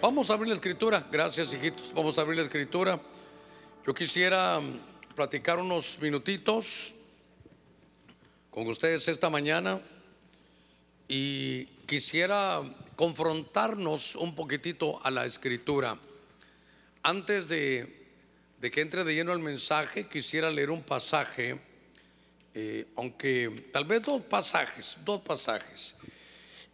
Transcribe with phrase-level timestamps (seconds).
[0.00, 1.06] vamos a abrir la escritura.
[1.10, 1.92] Gracias, hijitos.
[1.92, 3.00] Vamos a abrir la escritura.
[3.86, 6.94] Yo quisiera mm, platicar unos minutitos
[8.50, 9.80] con ustedes esta mañana
[11.06, 12.62] y quisiera
[12.96, 15.96] confrontarnos un poquitito a la escritura.
[17.02, 18.06] Antes de,
[18.60, 21.58] que entre de lleno el mensaje, quisiera leer un pasaje,
[22.54, 25.94] eh, aunque tal vez dos pasajes, dos pasajes.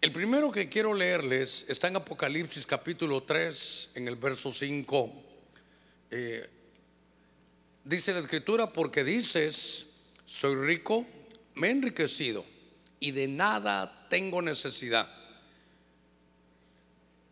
[0.05, 5.13] El primero que quiero leerles está en Apocalipsis capítulo 3, en el verso 5.
[6.11, 6.47] Eh,
[7.83, 9.87] dice la escritura, porque dices,
[10.27, 11.07] soy rico,
[11.55, 12.45] me he enriquecido
[13.01, 15.09] y de nada tengo necesidad.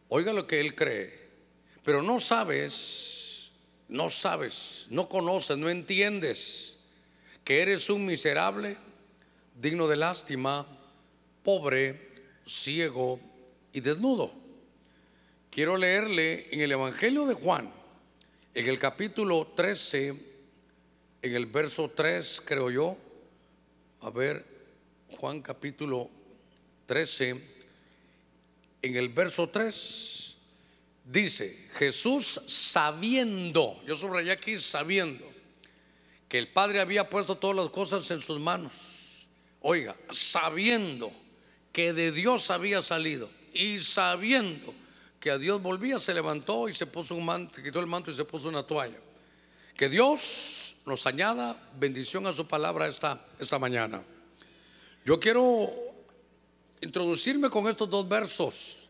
[0.08, 1.28] Oiga lo que él cree,
[1.84, 3.52] pero no sabes,
[3.90, 6.78] no sabes, no conoces, no entiendes
[7.44, 8.78] que eres un miserable,
[9.60, 10.66] digno de lástima,
[11.42, 12.11] pobre,
[12.46, 13.20] ciego
[13.72, 14.32] y desnudo.
[15.50, 17.70] Quiero leerle en el Evangelio de Juan,
[18.54, 20.08] en el capítulo 13,
[21.22, 22.96] en el verso 3, creo yo.
[24.00, 24.44] A ver,
[25.18, 26.10] Juan capítulo
[26.86, 27.30] 13,
[28.82, 30.36] en el verso 3,
[31.04, 35.30] dice, Jesús sabiendo, yo subrayé aquí sabiendo,
[36.28, 39.28] que el Padre había puesto todas las cosas en sus manos.
[39.60, 41.12] Oiga, sabiendo
[41.72, 44.74] que de Dios había salido y sabiendo
[45.18, 48.14] que a Dios volvía, se levantó y se puso un manto, quitó el manto y
[48.14, 48.98] se puso una toalla.
[49.76, 54.02] Que Dios nos añada bendición a su palabra esta, esta mañana.
[55.04, 55.72] Yo quiero
[56.80, 58.88] introducirme con estos dos versos.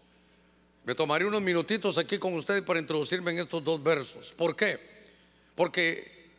[0.85, 4.33] Me tomaré unos minutitos aquí con ustedes para introducirme en estos dos versos.
[4.33, 4.81] ¿Por qué?
[5.55, 6.31] Porque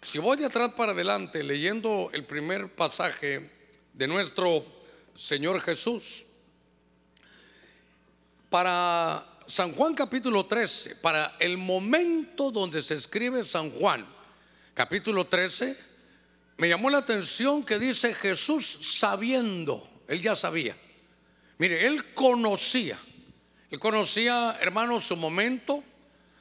[0.00, 3.50] si voy de atrás para adelante leyendo el primer pasaje
[3.92, 4.79] de nuestro
[5.14, 6.24] Señor Jesús.
[8.48, 14.06] Para San Juan capítulo 13, para el momento donde se escribe San Juan
[14.74, 15.76] capítulo 13,
[16.56, 20.76] me llamó la atención que dice Jesús sabiendo, él ya sabía.
[21.58, 22.98] Mire, él conocía,
[23.70, 25.84] él conocía, hermanos, su momento,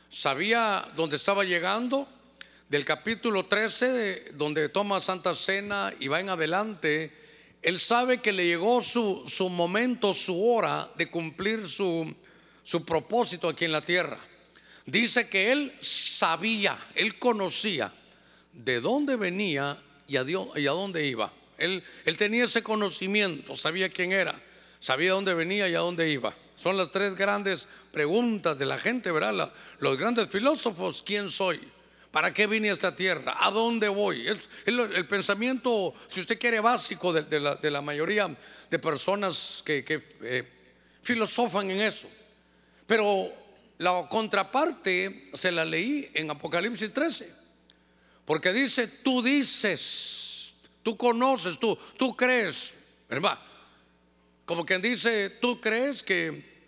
[0.09, 2.07] sabía dónde estaba llegando.
[2.69, 7.12] Del capítulo 13, donde toma Santa Cena y va en adelante,
[7.62, 12.14] él sabe que le llegó su, su momento, su hora de cumplir su,
[12.64, 14.18] su propósito aquí en la tierra.
[14.86, 17.92] Dice que él sabía, él conocía
[18.53, 19.78] de dónde venía
[20.08, 20.25] y a,
[20.56, 21.31] y a dónde iba.
[21.58, 24.42] Él, él, tenía ese conocimiento, sabía quién era,
[24.80, 26.34] sabía dónde venía y a dónde iba.
[26.56, 29.52] Son las tres grandes preguntas de la gente, ¿verdad?
[29.80, 31.59] los grandes filósofos, ¿quién soy?
[32.12, 33.36] ¿Para qué vine a esta tierra?
[33.40, 34.28] ¿A dónde voy?
[34.28, 38.36] Es, el, pensamiento, si usted quiere, básico de, la, mayoría
[38.70, 39.86] de personas que,
[40.24, 40.50] eh,
[41.03, 42.09] filosofan en eso.
[42.88, 43.31] Pero
[43.78, 47.31] la contraparte se la leí en Apocalipsis 13.
[48.25, 52.74] Porque dice, tú dices, tú conoces, tú, tú crees.
[54.46, 56.64] Como quien dice, tú crees que,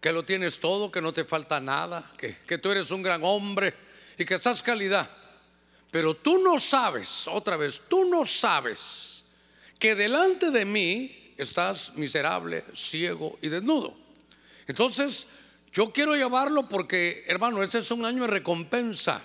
[0.00, 3.20] que lo tienes todo, que no te falta nada, que, que tú eres un gran
[3.22, 5.08] hombre y que estás calidad.
[5.90, 9.24] Pero tú no sabes, otra vez, tú no sabes
[9.78, 13.94] que delante de mí estás miserable, ciego y desnudo.
[14.66, 15.26] Entonces,
[15.72, 19.22] yo quiero llevarlo porque, hermano, este es un año de recompensa.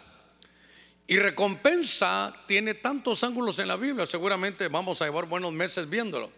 [1.08, 6.30] Y recompensa tiene tantos ángulos en la Biblia, seguramente vamos a llevar buenos meses viéndolo.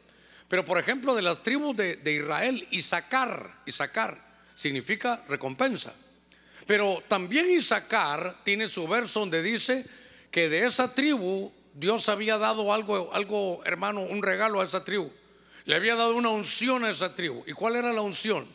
[0.48, 5.94] Pero por ejemplo, de las tribus de, de Israel, Isaacar, Isaacar significa recompensa.
[6.70, 9.84] Pero también Isaacar tiene su verso donde dice
[10.30, 15.12] que de esa tribu Dios había dado algo, algo, hermano, un regalo a esa tribu.
[15.66, 17.44] Le había dado una unción a esa tribu.
[17.48, 18.46] ¿Y cuál era la unción?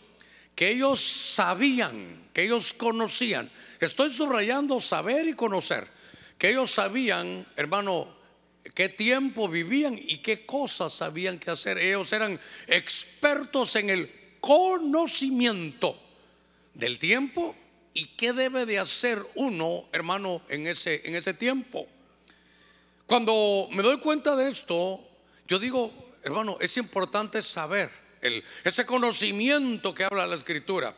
[0.54, 3.50] Que ellos sabían, que ellos conocían.
[3.80, 5.84] Estoy subrayando saber y conocer.
[6.38, 8.06] Que ellos sabían, hermano,
[8.76, 11.78] qué tiempo vivían y qué cosas sabían que hacer.
[11.78, 12.38] Ellos eran
[12.68, 14.08] expertos en el
[14.38, 16.00] conocimiento
[16.74, 17.56] del tiempo
[17.94, 21.86] ¿Y qué debe de hacer uno, hermano, en ese, en ese tiempo?
[23.06, 25.00] Cuando me doy cuenta de esto,
[25.46, 25.92] yo digo,
[26.24, 27.90] hermano, es importante saber
[28.64, 30.96] ese conocimiento que habla la escritura.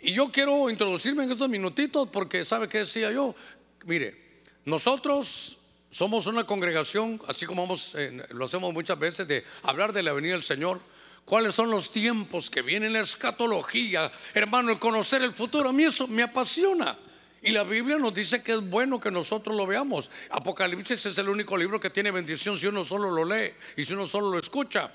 [0.00, 3.34] Y yo quiero introducirme en estos minutitos porque, ¿sabe qué decía yo?
[3.84, 5.58] Mire, nosotros
[5.90, 10.34] somos una congregación, así como eh, lo hacemos muchas veces, de hablar de la venida
[10.34, 10.80] del Señor
[11.24, 15.84] cuáles son los tiempos que vienen, la escatología, hermano, el conocer el futuro, a mí
[15.84, 16.98] eso me apasiona.
[17.44, 20.10] Y la Biblia nos dice que es bueno que nosotros lo veamos.
[20.30, 23.94] Apocalipsis es el único libro que tiene bendición si uno solo lo lee y si
[23.94, 24.90] uno solo lo escucha.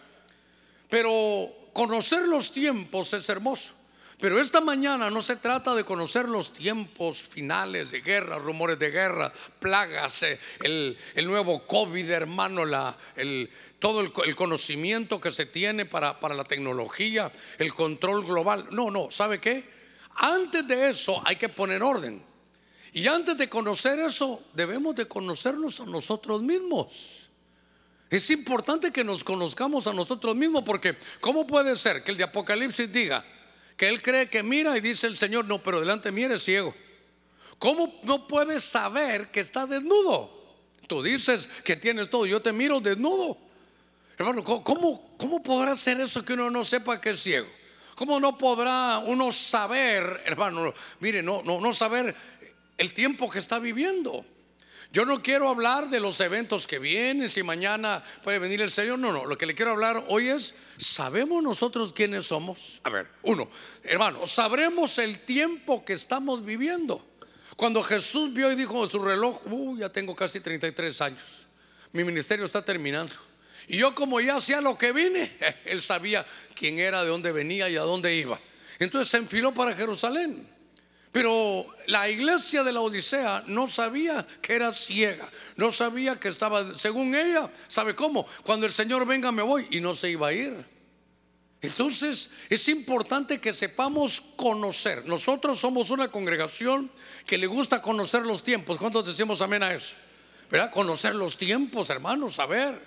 [0.89, 3.73] Pero conocer los tiempos es hermoso.
[4.19, 8.89] Pero esta mañana no se trata de conocer los tiempos finales de guerra, rumores de
[8.89, 10.97] guerra, plagas, eh, el,
[11.27, 12.63] nuevo COVID, hermano,
[13.15, 18.67] el, todo el, el, conocimiento que se tiene para, para la tecnología, el control global.
[18.71, 19.63] No, no, ¿sabe qué?
[20.15, 22.23] Antes de eso hay que poner orden.
[22.93, 27.29] Y antes de conocer eso, debemos de conocernos a nosotros mismos.
[28.09, 32.23] Es importante que nos conozcamos a nosotros mismos porque ¿cómo puede ser que el de
[32.23, 33.23] Apocalipsis diga,
[33.77, 36.75] que él cree que mira y dice el Señor, no, pero delante mí eres ciego.
[37.59, 40.33] ¿Cómo no puedes saber que está desnudo?
[40.87, 43.37] Tú dices que tienes todo, yo te miro desnudo.
[44.17, 47.47] Hermano, ¿cómo, cómo podrá ser eso que uno no sepa que es ciego?
[47.95, 52.15] ¿Cómo no podrá uno saber, hermano, mire, no, no, no saber
[52.77, 54.25] el tiempo que está viviendo?
[54.93, 58.97] Yo no quiero hablar de los eventos que vienen, si mañana puede venir el Señor.
[58.99, 62.79] No, no, lo que le quiero hablar hoy es, ¿sabemos nosotros quiénes somos?
[62.83, 63.49] A ver, uno,
[63.83, 67.05] hermano, sabremos el tiempo que estamos viviendo.
[67.57, 71.43] Cuando Jesús vio y dijo en su reloj, uh, ya tengo casi 33 años,
[71.91, 73.13] mi ministerio está terminando.
[73.67, 75.35] Y yo como ya hacía lo que vine,
[75.65, 76.25] él sabía
[76.55, 78.39] quién era, de dónde venía y a dónde iba.
[78.79, 80.56] Entonces se enfiló para Jerusalén.
[81.17, 86.77] Pero la iglesia de la Odisea no sabía que era ciega, no sabía que estaba,
[86.77, 88.27] según ella, ¿sabe cómo?
[88.43, 90.63] Cuando el Señor venga me voy y no se iba a ir.
[91.59, 95.07] Entonces es importante que sepamos conocer.
[95.07, 96.91] Nosotros somos una congregación
[97.25, 98.77] que le gusta conocer los tiempos.
[98.77, 99.95] ¿Cuántos decimos amén a eso?
[100.51, 100.69] ¿Verdad?
[100.69, 102.79] Conocer los tiempos, hermanos, saber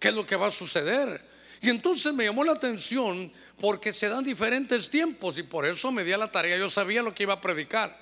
[0.00, 1.24] qué es lo que va a suceder.
[1.60, 6.04] Y entonces me llamó la atención porque se dan diferentes tiempos y por eso me
[6.04, 6.56] di a la tarea.
[6.56, 7.98] Yo sabía lo que iba a predicar.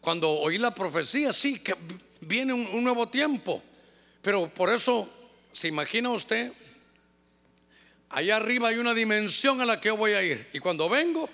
[0.00, 1.74] Cuando oí la profecía, sí, que
[2.20, 3.62] viene un, nuevo tiempo.
[4.22, 5.08] Pero por eso,
[5.52, 6.52] ¿se imagina usted?
[8.10, 10.48] Allá arriba hay una dimensión a la que yo voy a ir.
[10.52, 11.28] Y cuando vengo,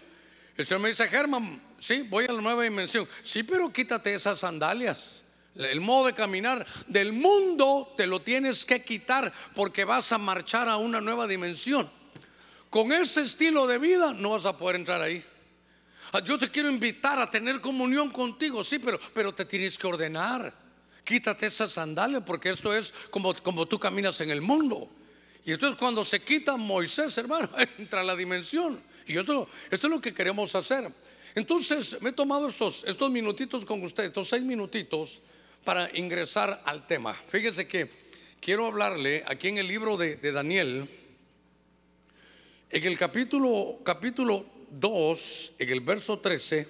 [0.56, 3.06] el Señor me dice, Germán, sí, voy a la nueva dimensión.
[3.22, 5.22] Sí, pero quítate esas sandalias.
[5.54, 10.68] El modo de caminar del mundo te lo tienes que quitar porque vas a marchar
[10.68, 11.90] a una nueva dimensión.
[12.70, 15.24] Con ese estilo de vida no vas a poder entrar ahí.
[16.12, 19.86] Ah, yo te quiero invitar a tener comunión contigo, sí, pero, pero te tienes que
[19.86, 20.52] ordenar.
[21.04, 24.90] Quítate esas sandalias porque esto es como, como tú caminas en el mundo.
[25.44, 27.48] Y entonces cuando se quita Moisés, hermano,
[27.78, 28.82] entra la dimensión.
[29.06, 30.90] Y esto, esto es lo que queremos hacer.
[31.36, 35.20] Entonces me he tomado estos, estos minutitos con ustedes, estos seis minutitos
[35.64, 37.14] para ingresar al tema.
[37.28, 37.90] Fíjese que
[38.40, 40.88] quiero hablarle aquí en el libro de, Daniel,
[42.76, 46.68] en el capítulo, capítulo 2, en el verso 13,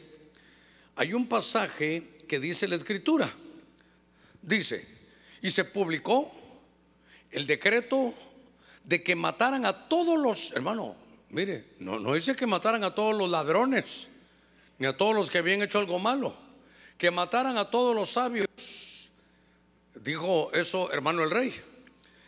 [0.96, 3.32] hay un pasaje que dice la escritura.
[4.40, 4.86] Dice,
[5.42, 6.32] y se publicó
[7.30, 8.14] el decreto
[8.84, 10.94] de que mataran a todos los, hermano,
[11.30, 14.08] mire, no, no dice que mataran a todos los ladrones,
[14.78, 16.36] ni a todos los que habían hecho algo malo,
[16.96, 18.46] que mataran a todos los sabios
[20.06, 21.52] Dijo eso, hermano el rey.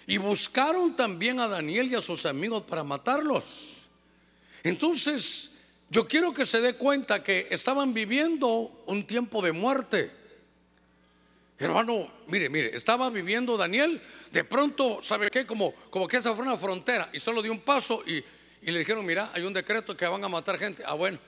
[0.09, 3.87] Y buscaron también a Daniel y a sus amigos para matarlos.
[4.63, 5.51] Entonces,
[5.91, 10.11] yo quiero que se dé cuenta que estaban viviendo un tiempo de muerte.
[11.59, 14.01] Hermano, mire, mire, estaba viviendo Daniel,
[14.33, 15.45] de pronto, ¿sabe qué?
[15.45, 18.25] Como, como que esta fue una frontera y solo dio un paso y,
[18.63, 20.85] y le dijeron, mira, hay un decreto que van a matar gente.
[20.87, 21.19] Ah, bueno,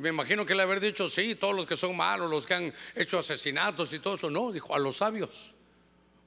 [0.00, 2.74] me imagino que le haber dicho, sí, todos los que son malos, los que han
[2.96, 4.28] hecho asesinatos y todo eso.
[4.28, 5.54] No, dijo, a los sabios.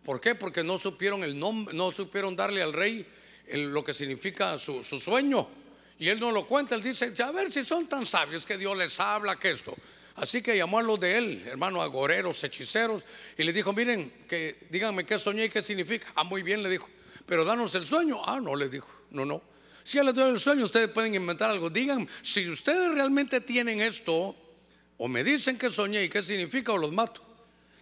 [0.03, 0.36] ¿Por qué?
[0.36, 3.05] Porque no supieron el nombre, no supieron darle al rey
[3.53, 5.48] lo que significa su, sueño.
[6.00, 8.75] Y él no lo cuenta, él dice, a ver si son tan sabios que Dios
[8.75, 9.75] les habla que esto.
[10.15, 13.03] Así que llamó a los de él, hermano, agoreros, hechiceros,
[13.38, 16.12] y le dijo, miren, que díganme qué soñé y qué significa.
[16.15, 16.88] Ah, muy bien, le dijo,
[17.25, 18.22] pero danos el sueño.
[18.25, 19.41] Ah, no, le dijo, no, no.
[19.84, 21.70] Si ya les doy el sueño, ustedes pueden inventar algo.
[21.70, 24.36] Digan, si ustedes realmente tienen esto,
[24.98, 27.31] o me dicen qué soñé y qué significa, o los mato.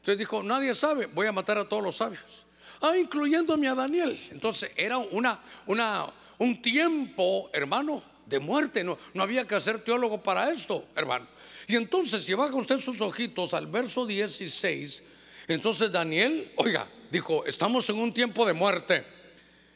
[0.10, 2.44] Entonces dijo, nadie sabe, voy a matar a todos los sabios.
[2.82, 4.20] Ah, incluyéndome a Daniel.
[4.32, 6.08] Entonces era una, una,
[6.40, 8.84] un tiempo, hermano, de muerte.
[8.84, 11.28] No, no había que ser teólogo para esto, hermano.
[11.68, 15.04] Y entonces, si baja usted sus ojitos al verso 16,
[15.48, 19.06] entonces Daniel, oiga, dijo, estamos en un tiempo de muerte.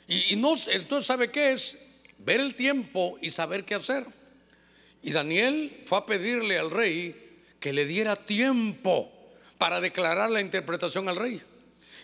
[0.07, 1.77] Y, y no, entonces, ¿sabe qué es?
[2.17, 4.07] Ver el tiempo y saber qué hacer.
[5.03, 9.12] Y Daniel fue a pedirle al rey que le diera tiempo
[9.63, 11.41] para declarar la interpretación al rey.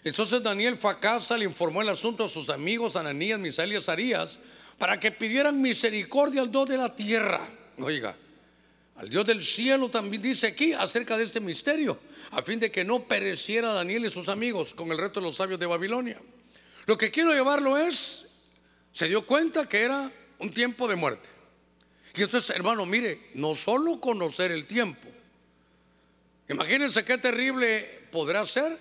[0.06, 3.76] Entonces Daniel fue a casa, le informó el asunto a sus amigos Ananías, Misael y
[3.76, 4.40] Azarías
[4.78, 7.46] para que pidieran misericordia al Dios de la tierra.
[7.80, 8.16] Oiga,
[8.96, 12.00] al Dios del cielo también dice aquí acerca de este misterio,
[12.32, 15.36] a fin de que no pereciera Daniel y sus amigos con el resto de los
[15.36, 16.18] sabios de Babilonia.
[16.86, 18.26] Lo que quiero llevarlo es,
[18.94, 21.28] se dio cuenta que era un tiempo de muerte.
[22.16, 25.10] Y entonces, hermano, mire, no solo conocer el tiempo.
[26.50, 28.78] Imagínense qué terrible podrá ser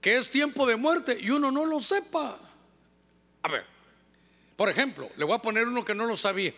[0.00, 2.38] que es tiempo de muerte y uno no lo sepa.
[3.42, 3.64] A ver,
[4.56, 6.52] por ejemplo, le voy a poner uno que no lo sabía.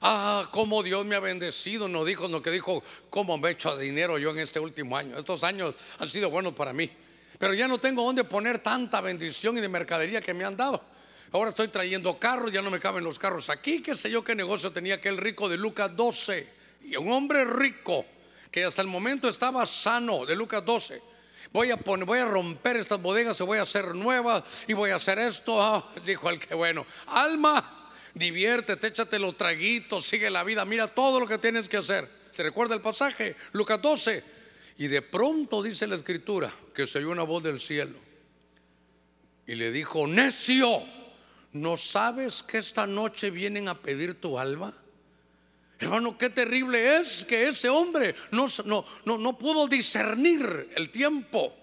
[0.00, 1.88] Ah, cómo Dios me ha bendecido.
[1.88, 5.16] No dijo lo que dijo, cómo me he hecho dinero yo en este último año.
[5.18, 6.90] Estos años han sido buenos para mí.
[7.38, 10.82] Pero ya no tengo dónde poner tanta bendición y de mercadería que me han dado.
[11.32, 13.82] Ahora estoy trayendo carros, ya no me caben los carros aquí.
[13.82, 16.48] Qué sé yo qué negocio tenía aquel rico de Lucas 12.
[16.84, 18.06] Y un hombre rico
[18.54, 21.02] que hasta el momento estaba sano, de Lucas 12.
[21.52, 24.90] Voy a, poner, voy a romper estas bodegas, se voy a hacer nuevas y voy
[24.90, 25.60] a hacer esto.
[25.60, 31.18] Ah, dijo el que bueno, alma, diviértete, échate los traguitos, sigue la vida, mira todo
[31.18, 32.08] lo que tienes que hacer.
[32.30, 33.34] ¿Se recuerda el pasaje?
[33.50, 34.22] Lucas 12.
[34.78, 37.98] Y de pronto dice la escritura que se oyó una voz del cielo
[39.48, 40.80] y le dijo, necio,
[41.54, 44.78] ¿no sabes que esta noche vienen a pedir tu alma?
[45.78, 51.54] Hermano, qué terrible es que ese hombre no, no, no, no pudo discernir el tiempo.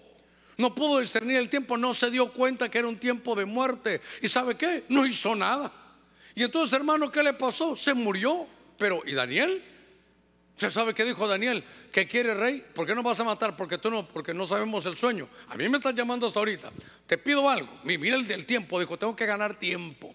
[0.58, 4.00] No pudo discernir el tiempo, no se dio cuenta que era un tiempo de muerte.
[4.20, 4.84] ¿Y sabe qué?
[4.88, 5.72] No hizo nada.
[6.34, 7.74] Y entonces, hermano, ¿qué le pasó?
[7.74, 8.46] Se murió.
[8.78, 9.62] Pero, ¿y Daniel?
[10.54, 11.64] ¿Usted sabe qué dijo Daniel?
[11.90, 12.64] ¿Qué quiere rey?
[12.74, 13.56] ¿Por qué no vas a matar?
[13.56, 15.28] Porque tú no, porque no sabemos el sueño.
[15.48, 16.70] A mí me están llamando hasta ahorita.
[17.06, 17.80] Te pido algo.
[17.84, 18.78] Mira el del tiempo.
[18.78, 20.14] Dijo, tengo que ganar tiempo.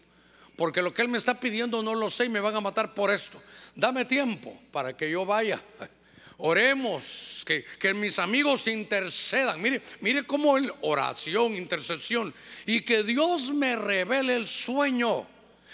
[0.56, 2.94] Porque lo que él me está pidiendo no lo sé y me van a matar
[2.94, 3.42] por esto.
[3.78, 5.62] Dame tiempo para que yo vaya.
[6.38, 9.62] Oremos, que, que mis amigos intercedan.
[9.62, 12.34] Mire, mire cómo el oración, intercesión.
[12.66, 15.28] Y que Dios me revele el sueño.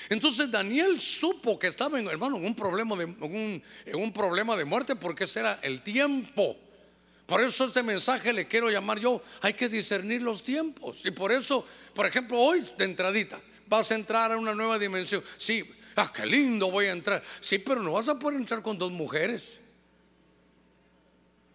[0.10, 3.04] Entonces Daniel supo que estaba en, hermano, en un problema de,
[3.86, 6.58] en un problema de muerte porque ese era el tiempo.
[7.26, 11.06] Por eso este mensaje le quiero llamar yo, hay que discernir los tiempos.
[11.06, 15.24] Y por eso, por ejemplo, hoy de entradita, vas a entrar a una nueva dimensión.
[15.38, 15.64] Sí,
[15.96, 17.24] ah, qué lindo voy a entrar.
[17.40, 19.60] Sí, pero no vas a poder entrar con dos mujeres.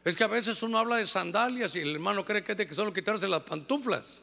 [0.05, 2.67] Es que a veces uno habla de sandalias y el hermano cree que es de
[2.67, 4.23] que solo quitarse las pantuflas.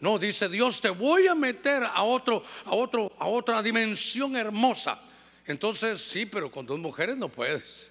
[0.00, 5.00] No, dice Dios, te voy a meter a otro, a otro, a otra dimensión hermosa.
[5.46, 7.90] Entonces, sí, pero con dos mujeres no puedes.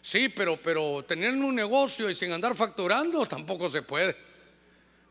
[0.00, 4.16] Sí, pero, pero tener un negocio y sin andar facturando tampoco se puede.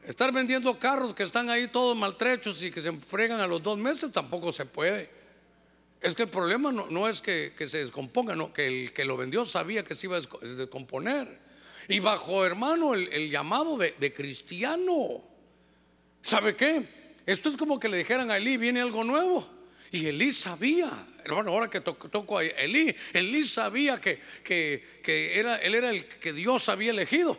[0.03, 3.77] Estar vendiendo carros que están ahí todos maltrechos y que se fregan a los dos
[3.77, 5.16] meses tampoco se puede.
[6.01, 9.45] Es que el problema no, es que, se descomponga, no, que el que lo vendió
[9.45, 11.39] sabía que se iba a descomponer.
[11.89, 15.23] Y bajo, hermano, el, llamado de, cristiano.
[16.21, 16.87] ¿Sabe qué?
[17.25, 19.47] Esto es como que le dijeran a Elí, viene algo nuevo.
[19.91, 25.75] Y Elí sabía, hermano, ahora que toco a Elí, Elí sabía que, que, era, él
[25.75, 27.37] era el que Dios había elegido.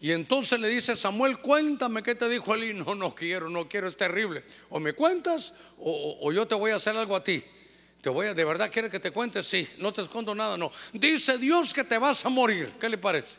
[0.00, 2.74] Y entonces le dice Samuel, cuéntame qué te dijo Elí.
[2.74, 4.42] No, no quiero, no quiero, es terrible.
[4.68, 7.44] O me cuentas o, yo te voy a hacer algo a ti.
[8.02, 9.44] Te voy a, ¿de verdad quieres que te cuente?
[9.44, 10.72] Sí, no te escondo nada, no.
[10.92, 12.72] Dice Dios que te vas a morir.
[12.80, 13.36] ¿Qué le parece?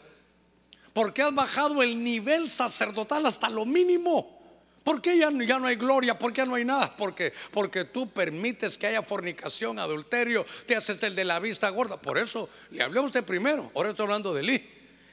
[0.94, 4.42] Porque has bajado el nivel sacerdotal hasta lo mínimo.
[4.82, 6.18] ¿Por qué ya, ya, no hay gloria?
[6.18, 6.96] ¿Por qué ya no hay nada?
[6.96, 12.02] Porque, porque tú permites que haya fornicación, adulterio, te haces el de la vista gorda.
[12.02, 13.70] Por eso le hablé a usted primero.
[13.76, 14.70] Ahora estoy hablando de Eli.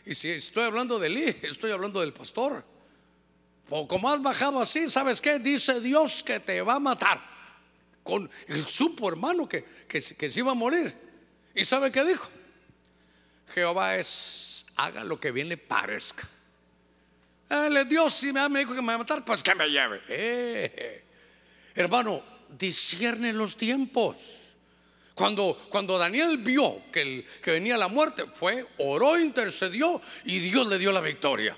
[0.07, 2.65] Y si estoy hablando de Eli, estoy hablando del pastor.
[3.69, 5.41] O como has bajado así, ¿sabes qué?
[5.41, 7.30] Dice Dios que te va a matar.
[8.11, 10.93] Con el supo hermano que, que, se iba a morir.
[11.55, 12.29] ¿Y sabe qué dijo?
[13.55, 16.29] Jehová es, haga lo que bien le parezca.
[17.87, 20.01] Dios si me dijo que me va a matar, pues que me lleve.
[20.09, 21.05] Eh,
[21.77, 24.57] hermano, discierne los tiempos.
[25.15, 30.79] Cuando, cuando Daniel vio que, que venía la muerte, fue, oró, intercedió y Dios le
[30.79, 31.57] dio la victoria.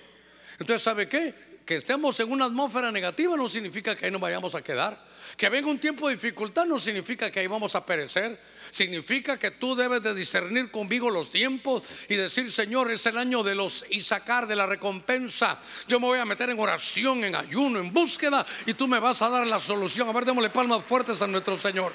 [0.59, 1.35] Entonces, ¿sabe qué?
[1.64, 5.12] Que estemos en una atmósfera negativa no significa que ahí no vayamos a quedar.
[5.42, 8.38] Que venga un tiempo de dificultad no significa que ahí vamos a perecer.
[8.70, 13.42] Significa que tú debes de discernir conmigo los tiempos y decir, Señor, es el año
[13.42, 15.61] de los y sacar de la recompensa.
[15.88, 19.20] Yo me voy a meter en oración, en ayuno, en búsqueda y tú me vas
[19.20, 20.08] a dar la solución.
[20.08, 21.92] A ver, démosle palmas fuertes a nuestro Señor.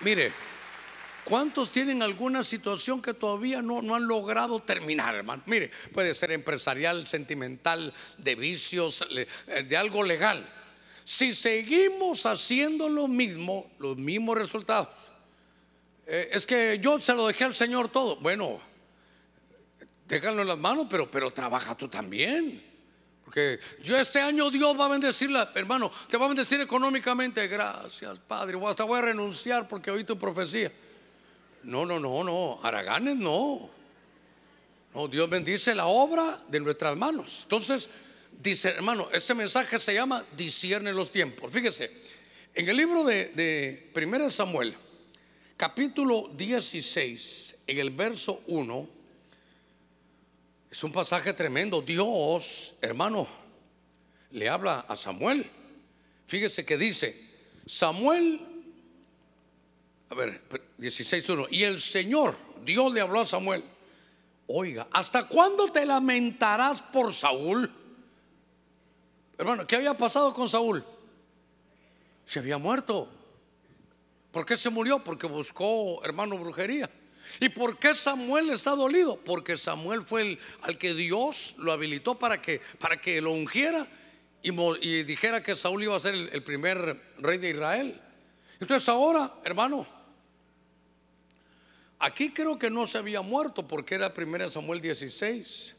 [0.00, 0.34] Mire,
[1.24, 5.42] ¿Cuántos tienen alguna situación que todavía no, no, han logrado terminar, hermano?
[5.46, 10.48] Mire, puede ser empresarial, sentimental, de vicios, eh, de algo legal.
[11.04, 14.88] Si seguimos haciendo lo mismo, los mismos resultados.
[16.06, 18.16] Eh, es que yo se lo dejé al Señor todo.
[18.16, 18.60] Bueno,
[20.08, 22.62] déjalo en las manos, pero, pero trabaja tú también.
[23.24, 27.46] Porque yo este año Dios va a bendecirla, hermano, te va a bendecir económicamente.
[27.46, 28.58] Gracias, Padre.
[28.66, 30.70] Hasta voy a renunciar porque oí tu profecía.
[31.64, 32.60] No, no, no, no.
[32.62, 33.70] Araganes no.
[34.94, 37.40] No, Dios bendice la obra de nuestras manos.
[37.44, 37.88] Entonces,
[38.42, 41.52] dice, hermano, este mensaje se llama discierne los tiempos.
[41.52, 41.90] Fíjese,
[42.54, 44.74] En el libro de, de 1 Samuel,
[45.56, 48.88] capítulo 16, en el verso 1,
[50.70, 51.80] es un pasaje tremendo.
[51.80, 53.26] Dios, hermano,
[54.32, 55.48] le habla a Samuel.
[56.26, 57.14] Fíjese que dice,
[57.64, 58.51] Samuel,
[60.12, 60.42] a ver,
[60.78, 63.64] 16.1, y el Señor, Dios le habló a Samuel,
[64.46, 67.72] oiga, ¿hasta cuándo te lamentarás por Saúl?
[69.38, 70.84] Hermano, ¿qué había pasado con Saúl?
[72.26, 73.08] Se había muerto.
[74.30, 75.02] ¿Por qué se murió?
[75.02, 76.90] Porque buscó, hermano, brujería.
[77.40, 79.16] ¿Y por qué Samuel está dolido?
[79.16, 83.88] Porque Samuel fue el al que Dios lo habilitó para que, para que lo ungiera
[84.42, 87.98] y, dijera que Saúl iba a ser el, primer rey de Israel.
[88.60, 90.01] Entonces ahora, hermano,
[92.02, 95.76] aquí creo que no se había muerto porque era 1 Samuel 16.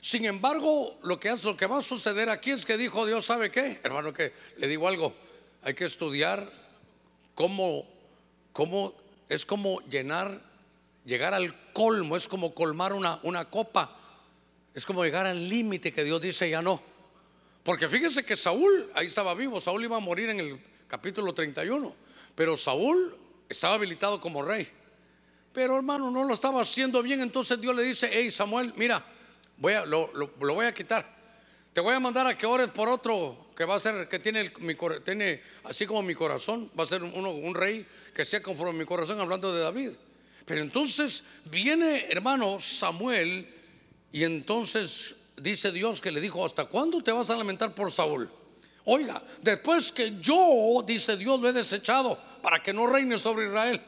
[0.00, 3.50] Sin embargo, lo que, lo que va a suceder aquí es que dijo Dios, ¿sabe
[3.50, 3.80] qué?
[3.82, 5.14] Hermano, que le digo algo,
[5.62, 6.50] hay que estudiar
[7.34, 7.86] cómo,
[8.52, 8.94] cómo
[9.28, 10.40] es como llenar,
[11.06, 13.96] llegar al colmo, es como colmar una, una copa,
[14.74, 16.82] es como llegar al límite que Dios dice ya no.
[17.62, 21.94] Porque fíjense que Saúl, ahí estaba vivo, Saúl iba a morir en el capítulo 31,
[22.34, 23.16] pero Saúl
[23.48, 24.68] estaba habilitado como rey.
[25.52, 29.04] Pero hermano, no lo estaba haciendo bien, entonces Dios le dice, hey Samuel, mira,
[29.58, 31.06] voy a, lo, voy a quitar.
[31.72, 34.52] Te voy a mandar a que ores por otro que va a ser, que tiene,
[34.58, 38.74] mi, tiene así como mi corazón, va a ser uno, un rey que sea conforme
[38.74, 39.90] a mi corazón, hablando de David.
[40.44, 43.48] Pero entonces viene, hermano, Samuel,
[44.10, 48.30] y entonces dice Dios que le dijo, ¿hasta cuándo te vas a lamentar por Saúl?
[48.84, 53.80] Oiga, después que yo, dice Dios, lo he desechado para que no reine sobre Israel,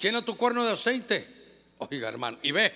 [0.00, 1.26] llena tu cuerno de aceite.
[1.78, 2.72] Oiga, hermano, y ve,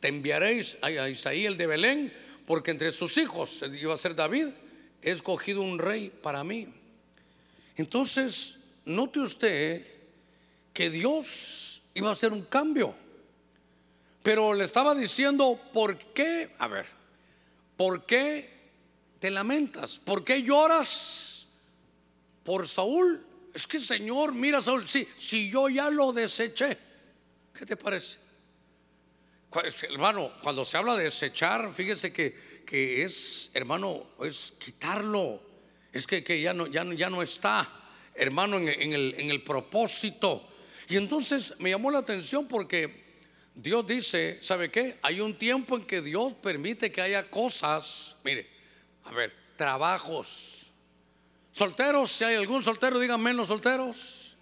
[0.00, 2.12] te enviaréis a Isaí el de Belén,
[2.46, 4.48] porque entre sus hijos, iba a ser David,
[5.02, 6.68] he escogido un rey para mí.
[7.76, 9.86] Entonces, note usted
[10.72, 12.94] que Dios iba a hacer un cambio.
[14.22, 16.50] Pero le estaba diciendo, ¿por qué?
[16.58, 16.86] A ver,
[17.76, 18.48] ¿por qué
[19.18, 19.98] te lamentas?
[19.98, 21.48] ¿Por qué lloras
[22.44, 23.27] por Saúl?
[23.58, 26.78] Es que Señor, mira Saúl, si yo ya lo deseché,
[27.52, 28.18] ¿qué te parece?
[29.90, 35.42] Hermano, cuando se habla de desechar, fíjese que, que es, hermano, es quitarlo,
[35.92, 37.68] es que, que ya, no, ya, ya no está,
[38.14, 40.48] hermano, en, el, en el propósito.
[40.88, 43.18] Y entonces me llamó la atención porque
[43.56, 45.00] Dios dice, ¿sabe qué?
[45.02, 48.48] Hay un tiempo en que Dios permite que haya cosas, mire,
[49.02, 50.67] a ver, trabajos.
[51.58, 54.36] Solteros, si hay algún soltero, digan menos solteros.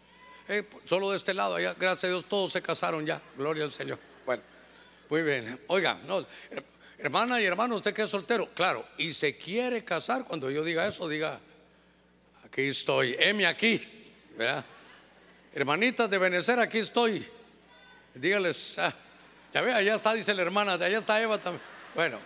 [0.49, 3.23] Eh, solo de este lado, gracias a Dios, todos se casaron ya.
[3.39, 3.99] Gloria al Señor.
[4.27, 4.43] Bueno,
[5.09, 5.59] muy bien.
[5.69, 6.27] Oiga, no,
[6.99, 10.87] hermana y hermano, usted que es soltero, claro, y se quiere casar, cuando yo diga
[10.87, 11.41] eso, diga,
[12.45, 13.81] aquí estoy, Emi aquí,
[14.37, 14.63] ¿verdad?
[15.55, 17.27] Hermanitas de Benecer, aquí estoy.
[18.15, 18.95] Dígales, ah,
[19.55, 21.65] ya ve, allá está, dice la hermana, allá está Eva también.
[21.95, 22.19] Bueno,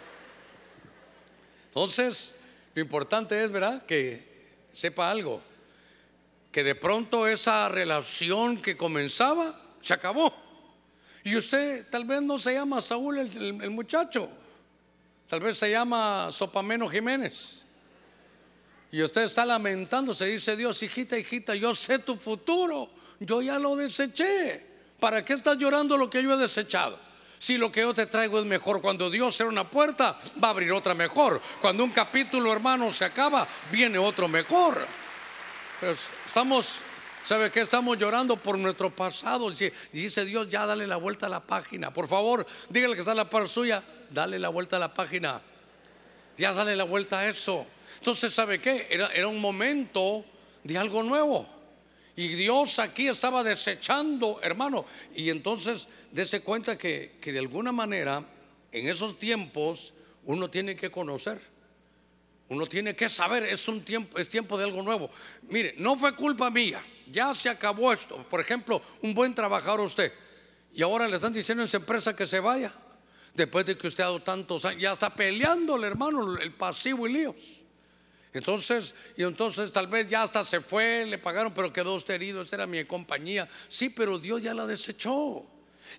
[1.67, 2.35] entonces,
[2.75, 3.87] lo importante es, ¿verdad?
[3.87, 4.30] Que
[4.81, 5.43] sepa algo,
[6.51, 10.33] que de pronto esa relación que comenzaba se acabó.
[11.23, 14.31] Y usted tal vez no se llama Saúl el, muchacho,
[15.27, 17.67] tal vez se llama Sopameno Jiménez.
[18.91, 22.89] Y usted está lamentándose, dice Dios, hijita, hijita, yo sé tu futuro,
[23.21, 24.65] yo ya lo deseché.
[24.99, 26.99] ¿Para qué estás llorando lo que yo he desechado?
[27.41, 30.51] Si lo que yo te traigo es mejor, cuando Dios cierra una puerta, va a
[30.51, 31.41] abrir otra mejor.
[31.63, 34.87] Cuando un capítulo, hermano, se acaba, viene otro mejor.
[36.27, 36.83] Estamos,
[37.25, 37.63] ¿sabe qué?
[37.63, 39.51] Estamos llorando por nuestro pasado.
[39.51, 41.91] Dice Dios, ya dale la vuelta a la página.
[41.91, 45.41] Por favor, dígale que está en la par suya, dale la vuelta a la página.
[46.37, 47.67] Ya dale la vuelta a eso.
[47.97, 48.87] Entonces, ¿sabe qué?
[48.91, 50.27] Era un momento
[50.63, 51.49] de algo nuevo.
[52.17, 54.85] Y Dios aquí estaba desechando, hermano.
[55.15, 58.25] Y entonces dése cuenta que, de alguna manera
[58.73, 59.95] en esos tiempos
[60.25, 61.41] uno tiene que conocer.
[62.49, 65.09] Uno tiene que saber, es un tiempo, es tiempo de algo nuevo.
[65.49, 68.27] Mire, no fue culpa mía, ya se acabó esto.
[68.29, 70.13] Por ejemplo, un buen trabajador usted,
[70.73, 72.75] y ahora le están diciendo en su empresa que se vaya,
[73.35, 77.13] después de que usted ha dado tantos años, ya está peleándole, hermano, el pasivo y
[77.13, 77.37] líos.
[78.33, 82.43] Entonces, y entonces tal vez ya hasta se fue, le pagaron, pero quedó usted herido,
[82.43, 83.49] esa era mi compañía.
[83.69, 85.45] Sí, pero Dios ya la desechó.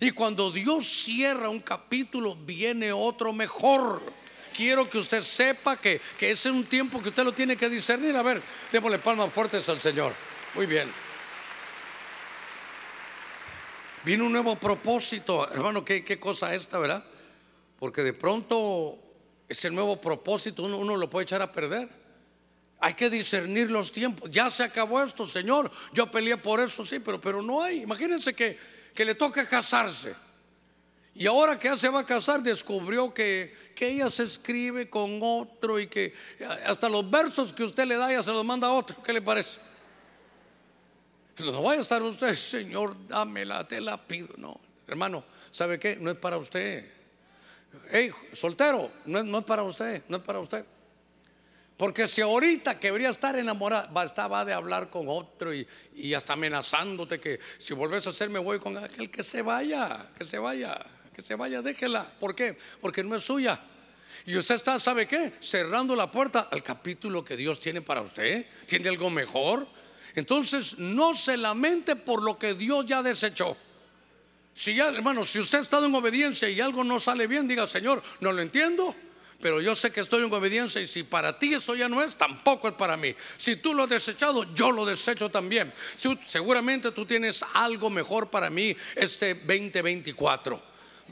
[0.00, 4.02] Y cuando Dios cierra un capítulo, viene otro mejor.
[4.54, 7.68] Quiero que usted sepa que, que ese es un tiempo que usted lo tiene que
[7.68, 8.16] discernir.
[8.16, 8.40] A ver,
[8.70, 10.14] démosle palmas fuertes al Señor.
[10.54, 10.90] Muy bien.
[14.04, 17.04] Viene un nuevo propósito, hermano, qué, qué cosa esta, ¿verdad?
[17.78, 18.98] Porque de pronto
[19.48, 22.01] ese nuevo propósito uno, uno lo puede echar a perder.
[22.84, 24.28] Hay que discernir los tiempos.
[24.28, 25.70] Ya se acabó esto, Señor.
[25.92, 27.82] Yo peleé por eso, sí, pero, pero no hay.
[27.82, 28.58] Imagínense que,
[28.92, 30.16] que le toca casarse.
[31.14, 35.20] Y ahora que ya se va a casar, descubrió que, que ella se escribe con
[35.22, 36.12] otro y que
[36.66, 39.00] hasta los versos que usted le da, ya se los manda a otro.
[39.00, 39.60] ¿Qué le parece?
[41.38, 44.30] No vaya a estar usted, Señor, dámela, te la pido.
[44.38, 45.94] No, hermano, ¿sabe qué?
[46.00, 46.84] No es para usted.
[47.92, 50.64] Hey, soltero, no no es para usted, no es para usted.
[51.76, 56.14] Porque si ahorita que debería estar enamorada, va, estaba de hablar con otro y, y,
[56.14, 60.24] hasta amenazándote que si vuelves a hacer me voy con aquel que se vaya, que
[60.24, 60.78] se vaya,
[61.14, 62.04] que se vaya, déjela.
[62.04, 62.56] ¿Por qué?
[62.80, 63.60] Porque no es suya.
[64.26, 65.32] Y usted está, ¿sabe qué?
[65.40, 68.46] Cerrando la puerta al capítulo que Dios tiene para usted.
[68.66, 69.66] ¿Tiene algo mejor?
[70.14, 73.56] Entonces no se lamente por lo que Dios ya desechó.
[74.54, 77.66] Si ya, hermano, si usted ha estado en obediencia y algo no sale bien, diga,
[77.66, 78.94] Señor, no lo entiendo,
[79.42, 82.14] pero yo sé que estoy en obediencia y si para ti eso ya no es,
[82.14, 83.12] tampoco es para mí.
[83.36, 85.74] Si tú lo has desechado, yo lo desecho también.
[86.24, 90.62] seguramente tú tienes algo mejor para mí este 2024.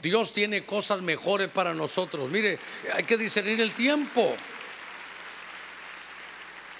[0.01, 2.29] Dios tiene cosas mejores para nosotros.
[2.29, 2.57] Mire,
[2.93, 4.33] hay que discernir el tiempo.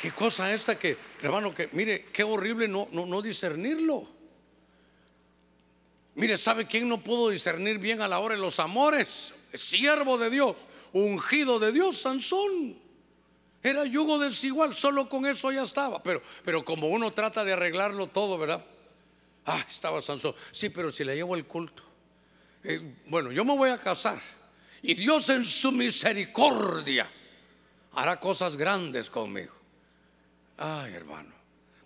[0.02, 4.08] Qué cosa esta que, hermano, que mire, qué horrible no, no, no discernirlo.
[6.16, 9.34] Mire, ¿sabe quién no pudo discernir bien a la hora de los amores?
[9.54, 10.56] Siervo de Dios,
[10.94, 12.78] ungido de Dios, Sansón.
[13.64, 16.02] Era yugo desigual, solo con eso ya estaba.
[16.02, 18.66] Pero, pero como uno trata de arreglarlo todo, ¿verdad?
[19.46, 20.34] Ah, estaba Sansón.
[20.52, 21.84] Sí, pero si le llevo el culto.
[22.64, 24.20] Eh, bueno, yo me voy a casar.
[24.82, 27.10] Y Dios en su misericordia
[27.94, 29.54] hará cosas grandes conmigo.
[30.58, 31.41] Ay, hermano.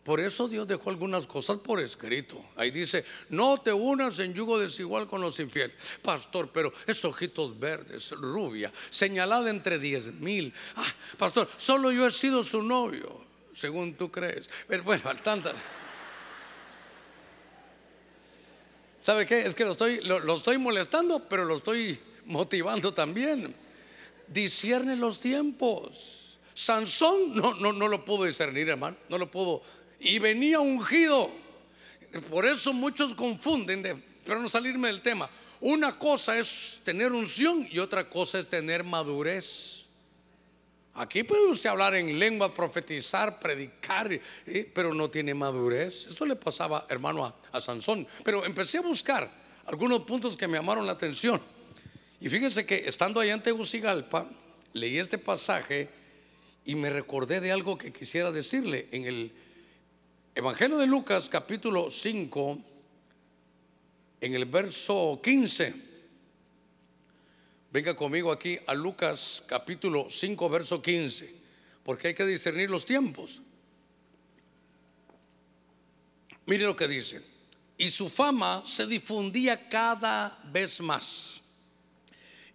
[0.06, 2.46] Por eso Dios dejó algunas cosas por escrito.
[2.56, 5.76] Ahí dice, no te unas en yugo desigual con los infieles.
[6.04, 10.54] Pastor, pero es ojitos verdes, rubia, señalada entre diez mil.
[10.76, 14.48] Ah, pastor, solo yo he sido su novio, según tú crees.
[14.68, 15.52] Pero bueno, al tanto.
[19.00, 19.42] ¿Sabe qué?
[19.42, 23.56] Es que lo estoy, lo estoy molestando, pero lo estoy motivando también.
[24.28, 26.38] Discierne los tiempos.
[26.54, 28.98] Sansón no, no, no lo pudo discernir, hermano.
[29.10, 29.64] No lo pudo
[30.00, 31.32] y venía ungido.
[32.30, 35.30] Por eso muchos confunden, de, pero no salirme del tema.
[35.62, 39.86] Una cosa es tener unción y otra cosa es tener madurez.
[40.94, 44.10] Aquí puede usted hablar en lengua, profetizar, predicar,
[44.74, 46.08] pero no tiene madurez.
[46.08, 48.08] Eso le pasaba, hermano, a, a Sansón.
[48.24, 49.30] Pero empecé a buscar
[49.66, 51.42] algunos puntos que me llamaron la atención.
[52.22, 54.26] Y fíjense que estando allá en Tegucigalpa,
[54.74, 55.90] leí este pasaje
[56.64, 59.34] y me recordé de algo que quisiera decirle en el
[60.38, 62.60] Evangelio de Lucas capítulo 5,
[64.20, 65.74] en el verso 15.
[67.72, 71.34] Venga conmigo aquí a Lucas capítulo 5, verso 15,
[71.86, 73.42] porque hay que discernir los tiempos.
[76.48, 77.22] Mire lo que dice.
[77.78, 81.40] Y su fama se difundía cada vez más.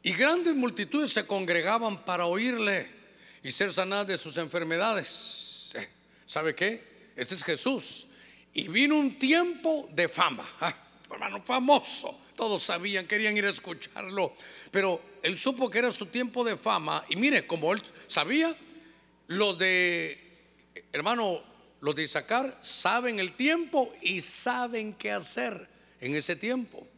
[0.03, 2.87] Y grandes multitudes se congregaban para oírle
[3.43, 5.73] y ser sanadas de sus enfermedades.
[6.27, 6.90] ¿Sabe qué?
[7.21, 8.07] Este es Jesús.
[8.55, 10.57] Y vino un tiempo de fama.
[10.59, 10.75] Ah,
[11.11, 12.19] hermano, famoso.
[12.35, 14.35] Todos sabían, querían ir a escucharlo.
[14.71, 17.05] Pero él supo que era su tiempo de fama.
[17.11, 18.57] Y mire, como él sabía,
[19.27, 20.19] los de,
[20.95, 21.43] hermano,
[21.83, 25.69] los de Isaacar saben el tiempo y saben qué hacer
[26.01, 26.89] en ese tiempo.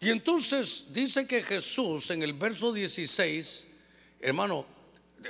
[0.00, 3.68] Y entonces dice que Jesús en el verso 16,
[4.20, 4.66] hermano,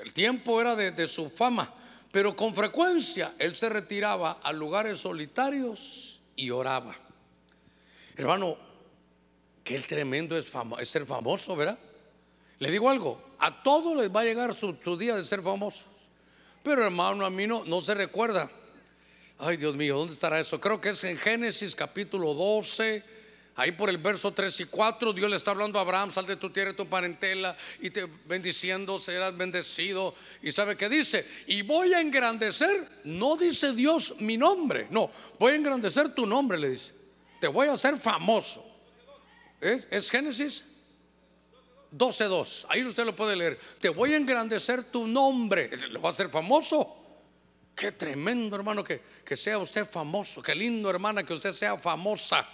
[0.02, 1.74] el tiempo era de, de su fama.
[2.18, 6.96] Pero con frecuencia él se retiraba a lugares solitarios y oraba.
[8.16, 8.58] Hermano,
[9.62, 10.52] qué tremendo es,
[10.82, 11.78] ser famoso, ¿verdad?
[12.58, 15.86] Le digo algo, a todos les va a llegar su, día de ser famosos.
[16.64, 18.50] Pero hermano, a mí no se recuerda.
[19.38, 20.60] Ay, Dios mío, ¿dónde estará eso?
[20.60, 23.04] Creo que es en Génesis capítulo 12
[23.58, 26.36] Ahí por el verso 3 y 4, Dios le está hablando a Abraham, sal de
[26.36, 30.14] tu tierra y tu parentela y te bendiciendo serás bendecido.
[30.42, 35.54] Y sabe qué dice, y voy a engrandecer, no dice Dios mi nombre, no, voy
[35.54, 36.94] a engrandecer tu nombre, le dice.
[37.40, 38.64] Te voy a hacer famoso.
[39.60, 40.64] ¿Es, es Génesis
[41.92, 43.58] 12.2, ahí usted lo puede leer.
[43.80, 46.94] Te voy a engrandecer tu nombre, lo va a hacer famoso.
[47.74, 52.48] Qué tremendo hermano que, que sea usted famoso, qué lindo hermana que usted sea famosa.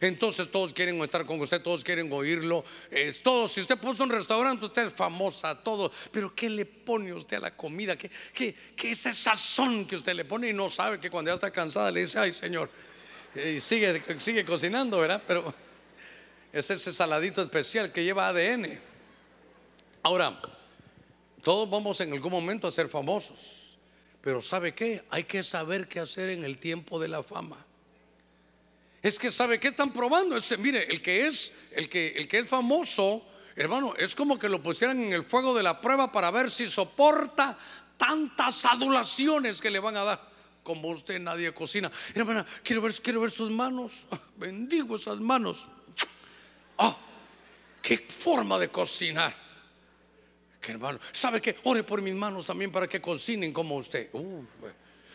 [0.00, 2.64] Entonces todos quieren estar con usted, todos quieren oírlo.
[2.90, 3.20] Es.
[3.48, 5.90] Si usted puso un restaurante, usted es famosa, todo.
[6.10, 7.96] Pero ¿qué le pone usted a la comida?
[7.96, 11.30] ¿Qué, qué, qué es ese sazón que usted le pone y no sabe que cuando
[11.30, 12.70] ya está cansada le dice, ay Señor,
[13.34, 15.22] y sigue, sigue cocinando, ¿verdad?
[15.26, 15.54] Pero
[16.52, 18.78] es ese saladito especial que lleva ADN.
[20.02, 20.40] Ahora,
[21.42, 23.78] todos vamos en algún momento a ser famosos.
[24.20, 25.04] Pero ¿sabe qué?
[25.10, 27.64] Hay que saber qué hacer en el tiempo de la fama.
[29.02, 30.36] Es que sabe qué están probando.
[30.36, 33.24] Ese, mire, el que es el que el que es famoso,
[33.56, 36.66] hermano, es como que lo pusieran en el fuego de la prueba para ver si
[36.66, 37.58] soporta
[37.96, 40.30] tantas adulaciones que le van a dar.
[40.62, 41.90] Como usted nadie cocina.
[42.14, 44.06] Hermana, quiero ver, quiero ver sus manos.
[44.36, 45.68] Bendigo esas manos.
[46.82, 46.96] Ah,
[47.82, 49.36] qué forma de cocinar.
[50.62, 51.58] Que hermano, ¿sabe qué?
[51.64, 54.08] Ore por mis manos también para que cocinen como usted.
[54.14, 54.42] Uh,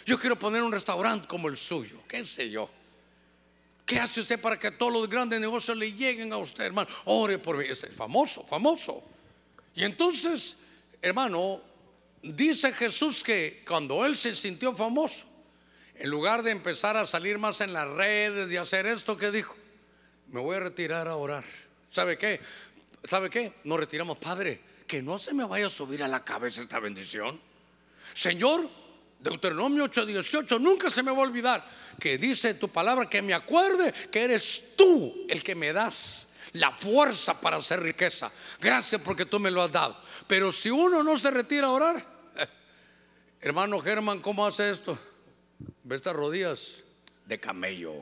[0.05, 2.69] yo quiero poner un restaurante como el suyo, qué sé yo.
[3.85, 6.89] ¿Qué hace usted para que todos los grandes negocios le lleguen a usted, hermano?
[7.05, 7.65] Ore por mí.
[7.67, 9.03] Este famoso, famoso.
[9.75, 10.57] Y entonces,
[11.01, 11.61] hermano,
[12.23, 15.25] dice Jesús que cuando él se sintió famoso,
[15.95, 19.55] en lugar de empezar a salir más en las redes y hacer esto que dijo,
[20.31, 21.45] me voy a retirar a orar.
[21.91, 22.41] ¿Sabe qué?
[23.03, 23.53] ¿Sabe qué?
[23.65, 27.39] Nos retiramos, Padre, que no se me vaya a subir a la cabeza esta bendición.
[28.13, 28.67] Señor,
[29.19, 31.65] Deuteronomio 8:18, nunca se me va a olvidar
[31.99, 36.71] que dice tu palabra que me acuerde que eres tú el que me das la
[36.71, 38.31] fuerza para hacer riqueza.
[38.59, 39.99] Gracias porque tú me lo has dado.
[40.27, 42.05] Pero si uno no se retira a orar,
[43.41, 44.97] hermano Germán, ¿cómo hace esto?
[45.83, 46.83] Ve estas rodillas
[47.25, 47.93] de camello.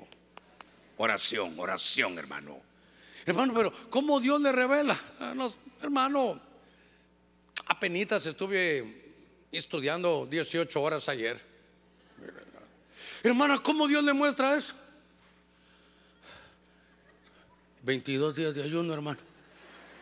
[0.98, 2.62] Oración, oración, hermano.
[3.26, 5.00] Hermano, pero ¿cómo Dios le revela?
[5.20, 5.34] Ah,
[5.82, 6.40] hermano,
[7.68, 9.03] apenitas estuve
[9.58, 11.40] estudiando 18 horas ayer.
[13.24, 14.76] Hermana, ¿cómo Dios le muestra eso?
[17.84, 19.20] 22 días de ayuno, hermano.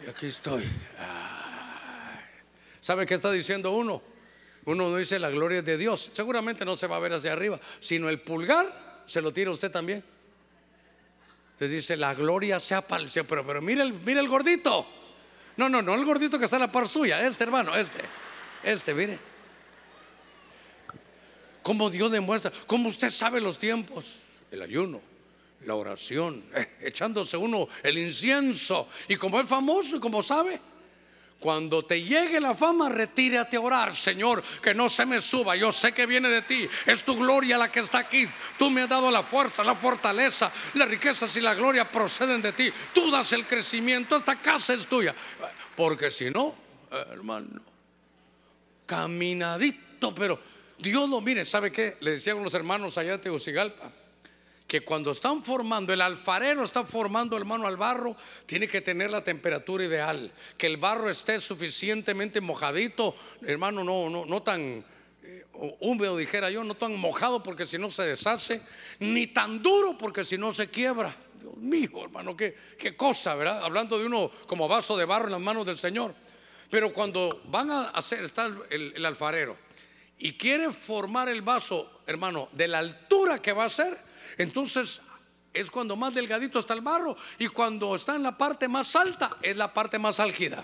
[0.05, 0.63] Y aquí estoy.
[2.79, 4.01] ¿Sabe qué está diciendo uno?
[4.65, 6.11] Uno no dice la gloria de Dios.
[6.13, 9.71] Seguramente no se va a ver hacia arriba, sino el pulgar se lo tira usted
[9.71, 10.03] también.
[11.57, 13.27] Se dice la gloria sea para el cielo.
[13.27, 14.87] Pero, pero mire el, mire el gordito.
[15.57, 17.25] No, no, no el gordito que está en la par suya.
[17.25, 17.99] Este hermano, este.
[18.63, 19.30] Este, mire.
[21.63, 24.23] Cómo Dios demuestra, cómo usted sabe los tiempos.
[24.49, 25.01] El ayuno,
[25.65, 28.87] la oración, eh, echándose uno el incienso.
[29.07, 30.59] Y como es famoso y como sabe,
[31.41, 35.55] cuando te llegue la fama, retírate a orar, Señor, que no se me suba.
[35.55, 36.69] Yo sé que viene de ti.
[36.85, 38.29] Es tu gloria la que está aquí.
[38.59, 42.53] Tú me has dado la fuerza, la fortaleza, las riquezas y la gloria proceden de
[42.53, 42.71] ti.
[42.93, 44.17] Tú das el crecimiento.
[44.17, 45.15] Esta casa es tuya.
[45.75, 46.53] Porque si no,
[46.91, 47.59] hermano,
[48.85, 50.39] caminadito, pero
[50.81, 51.45] Dios lo mire.
[51.45, 51.97] ¿Sabe qué?
[51.99, 53.93] Le decían los hermanos allá de Tegucigalpa
[54.71, 58.15] que cuando están formando, el alfarero está formando hermano al barro,
[58.45, 64.25] tiene que tener la temperatura ideal, que el barro esté suficientemente mojadito, hermano, no, no,
[64.25, 64.85] no tan
[65.23, 65.45] eh,
[65.81, 68.61] húmedo, dijera yo, no tan mojado porque si no se deshace,
[68.99, 71.13] ni tan duro porque si no se quiebra.
[71.37, 73.65] Dios mío, hermano, qué, qué cosa, ¿verdad?
[73.65, 76.15] Hablando de uno como vaso de barro en las manos del Señor.
[76.69, 79.57] Pero cuando van a hacer, está el alfarero
[80.21, 83.97] y quiere formar el vaso, hermano, de la altura que va a ser,
[84.37, 85.01] entonces
[85.51, 89.31] es cuando más delgadito está el barro y cuando está en la parte más alta
[89.41, 90.63] es la parte más álgida.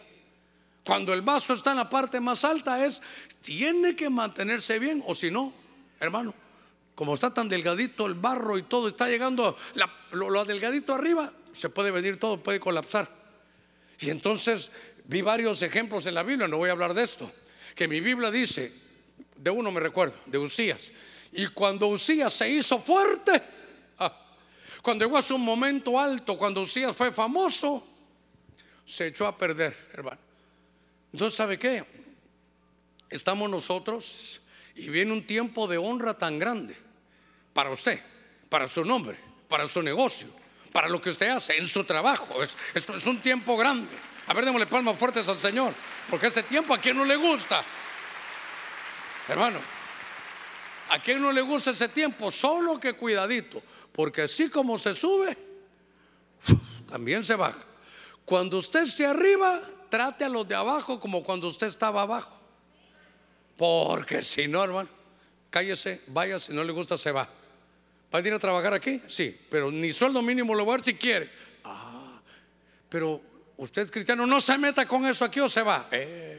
[0.86, 3.02] Cuando el vaso está en la parte más alta es,
[3.41, 5.52] tiene que mantenerse bien o si no,
[6.00, 6.36] hermano,
[6.93, 9.58] como está tan delgadito el barro y todo, está llegando
[10.12, 13.10] lo, delgadito arriba, se puede venir todo, puede colapsar.
[14.00, 14.72] Y entonces
[15.06, 17.32] vi varios ejemplos en la Biblia, no voy a hablar de esto,
[17.76, 18.87] que mi Biblia dice,
[19.38, 20.91] de uno me recuerdo, de Usías,
[21.32, 23.41] y cuando Usías se hizo fuerte,
[24.82, 27.86] cuando llegó a su momento alto, cuando Usías fue famoso,
[28.86, 30.19] se echó a perder, hermano.
[31.12, 31.84] Entonces, ¿sabe qué?
[33.10, 34.39] Estamos nosotros
[34.76, 36.76] y viene un tiempo de honra tan grande
[37.54, 38.00] para usted,
[38.47, 40.28] para su nombre, para su negocio,
[40.71, 42.41] para lo que usted hace en su trabajo.
[42.41, 43.91] Es, es, un tiempo grande.
[44.28, 45.73] A ver, démosle palmas fuertes al Señor,
[46.10, 47.63] porque este tiempo a quien no le gusta,
[49.28, 49.60] hermano,
[50.90, 53.62] a quien no le gusta ese tiempo, solo que cuidadito
[53.98, 55.36] porque así como se sube,
[56.88, 57.66] también se baja.
[58.26, 59.60] Cuando usted esté arriba,
[59.90, 62.40] trate a los de abajo como cuando usted estaba abajo.
[63.58, 64.88] Porque si no, hermano,
[65.50, 67.28] cállese, vaya, si no le gusta, se va.
[68.13, 69.02] ¿Va a ir a trabajar aquí?
[69.08, 71.32] Sí, pero ni sueldo mínimo lo va a dar si quiere.
[71.63, 72.22] Ah,
[72.88, 73.20] pero
[73.58, 75.88] usted cristiano, no se meta con eso aquí o se va.
[75.90, 76.37] Eh.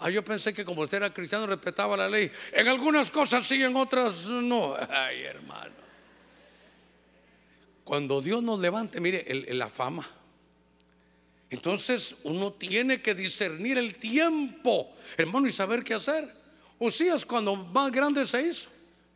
[0.00, 2.30] Ah, yo pensé que como usted era cristiano respetaba la ley.
[2.52, 4.76] En algunas cosas sí, en otras no.
[4.90, 5.74] Ay, hermano.
[7.84, 10.08] Cuando Dios nos levante, mire, la fama.
[11.50, 16.30] Entonces uno tiene que discernir el tiempo, hermano, y saber qué hacer.
[16.78, 18.68] Usías cuando más grande se hizo,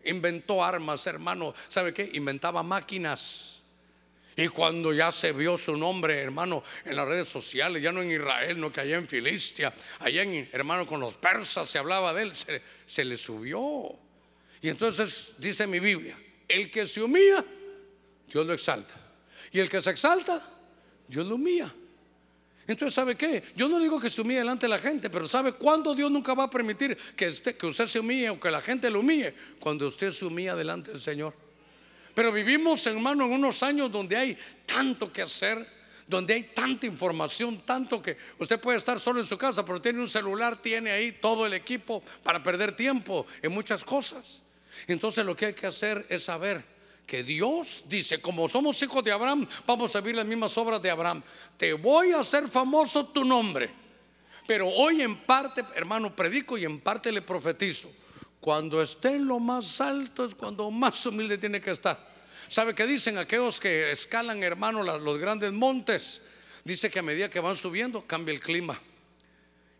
[0.05, 1.55] inventó armas, hermano.
[1.69, 2.11] ¿Sabe qué?
[2.15, 3.62] Inventaba máquinas.
[4.37, 8.11] Y cuando ya se vio su nombre, hermano, en las redes sociales, ya no en
[8.11, 12.23] Israel, no que allá en Filistia, allá en, hermano, con los persas se hablaba de
[12.23, 12.33] él,
[12.87, 13.95] se, le subió.
[14.63, 16.17] Y entonces dice mi Biblia,
[16.49, 17.45] el que se humilla,
[18.27, 18.95] Dios lo exalta.
[19.51, 20.43] Y el que se exalta,
[21.07, 21.75] Dios lo humilla.
[22.67, 23.43] Entonces, ¿sabe qué?
[23.55, 26.33] Yo no digo que se humille delante de la gente, pero ¿sabe cuándo Dios nunca
[26.33, 29.35] va a permitir que usted, que usted se humille o que la gente lo humille?
[29.61, 31.35] Cuando usted se humilla delante del Señor.
[32.15, 35.67] Pero vivimos, hermano, en unos años donde hay tanto que hacer,
[36.07, 40.01] donde hay tanta información, tanto que usted puede estar solo en su casa, pero tiene
[40.01, 44.43] un celular, tiene ahí todo el equipo para perder tiempo en muchas cosas.
[44.87, 46.65] Entonces lo que hay que hacer es saber
[47.07, 50.91] que Dios dice, como somos hijos de Abraham, vamos a vivir las mismas obras de
[50.91, 51.23] Abraham.
[51.57, 53.71] Te voy a hacer famoso tu nombre.
[54.47, 57.91] Pero hoy en parte, hermano, predico y en parte le profetizo.
[58.43, 61.97] Cuando esté en lo más alto es cuando más humilde tiene que estar.
[62.49, 66.23] ¿Sabe qué dicen aquellos que escalan, hermano, los grandes montes?
[66.65, 68.81] Dice que a medida que van subiendo cambia el clima.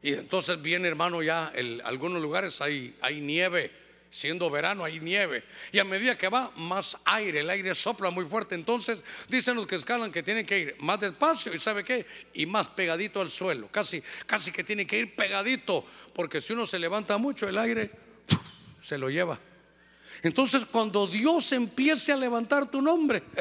[0.01, 3.73] Y entonces viene, hermano, ya en algunos lugares hay, hay nieve
[4.13, 5.43] siendo verano hay nieve.
[5.73, 8.55] Y a medida que va, más aire, el aire sopla muy fuerte.
[8.55, 12.47] Entonces dicen los que escalan que tienen que ir más despacio y sabe qué, y
[12.47, 13.69] más pegadito al suelo.
[13.73, 18.02] Casi, casi que tiene que ir pegadito, porque si uno se levanta mucho, el aire
[18.83, 19.39] se lo lleva.
[20.23, 23.23] Entonces cuando Dios empiece a levantar tu nombre,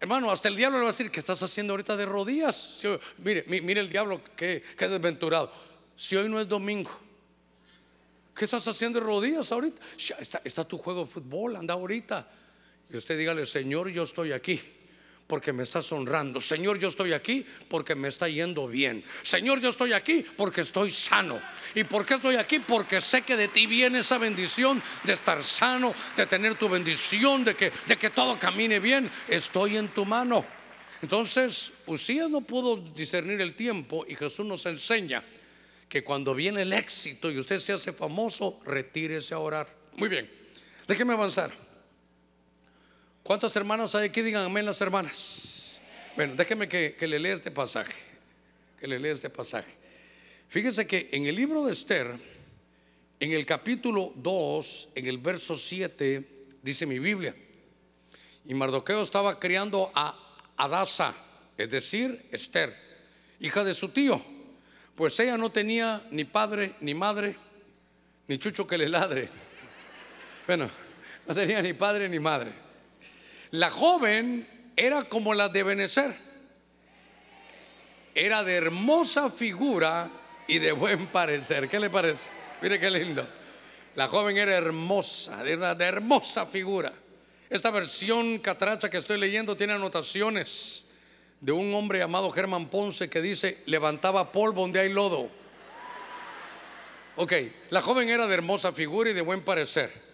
[0.00, 2.80] Hermano, hasta el diablo le va a decir, ¿qué estás haciendo ahorita de rodillas?
[3.18, 5.52] mire, mire el diablo, que desventurado.
[5.96, 7.08] Si hoy no es domingo,
[8.38, 9.82] ¿Qué estás haciendo de rodillas ahorita?
[10.20, 12.30] Está, está tu juego de fútbol, anda ahorita.
[12.88, 14.60] Y usted dígale, Señor, yo estoy aquí
[15.28, 16.40] porque me estás honrando.
[16.40, 19.04] Señor, yo estoy aquí porque me está yendo bien.
[19.22, 21.40] Señor, yo estoy aquí porque estoy sano.
[21.74, 22.58] ¿Y por qué estoy aquí?
[22.60, 27.44] Porque sé que de ti viene esa bendición de estar sano, de tener tu bendición,
[27.44, 29.08] de que, de que todo camine bien.
[29.28, 30.44] Estoy en tu mano.
[31.02, 35.22] Entonces, Usías no pudo discernir el tiempo y Jesús nos enseña
[35.90, 39.68] que cuando viene el éxito y usted se hace famoso, retírese a orar.
[39.94, 40.28] Muy bien,
[40.86, 41.67] déjeme avanzar.
[43.28, 44.22] ¿Cuántas hermanas hay aquí?
[44.22, 45.82] Digan amén las hermanas.
[46.16, 47.92] Bueno, déjeme que, le lea este pasaje.
[48.80, 49.70] Que le lea este pasaje.
[50.48, 52.16] Fíjese que en el libro de Esther,
[53.20, 56.26] en el capítulo 2, en el verso 7,
[56.62, 57.34] dice mi Biblia,
[58.46, 60.18] y Mardoqueo estaba criando a
[60.56, 61.14] Adasa,
[61.58, 62.74] es decir, Esther,
[63.40, 64.24] hija de su tío
[64.96, 67.36] pues ella no tenía ni padre, ni madre,
[68.26, 69.28] ni chucho que le ladre.
[70.46, 70.70] Bueno,
[71.26, 72.67] no tenía ni padre ni madre.
[73.52, 76.14] La joven era como la de Benecer.
[78.14, 80.10] Era de hermosa figura
[80.46, 81.68] y de buen parecer.
[81.68, 82.30] ¿Qué le parece?
[82.60, 83.26] Mire qué lindo.
[83.94, 86.92] La joven era hermosa, de una de hermosa figura.
[87.48, 90.84] Esta versión catracha que estoy leyendo tiene anotaciones
[91.40, 95.30] de un hombre llamado Germán Ponce que dice, levantaba polvo donde hay lodo.
[97.16, 97.32] Ok,
[97.70, 100.07] la joven era de hermosa figura y de buen parecer.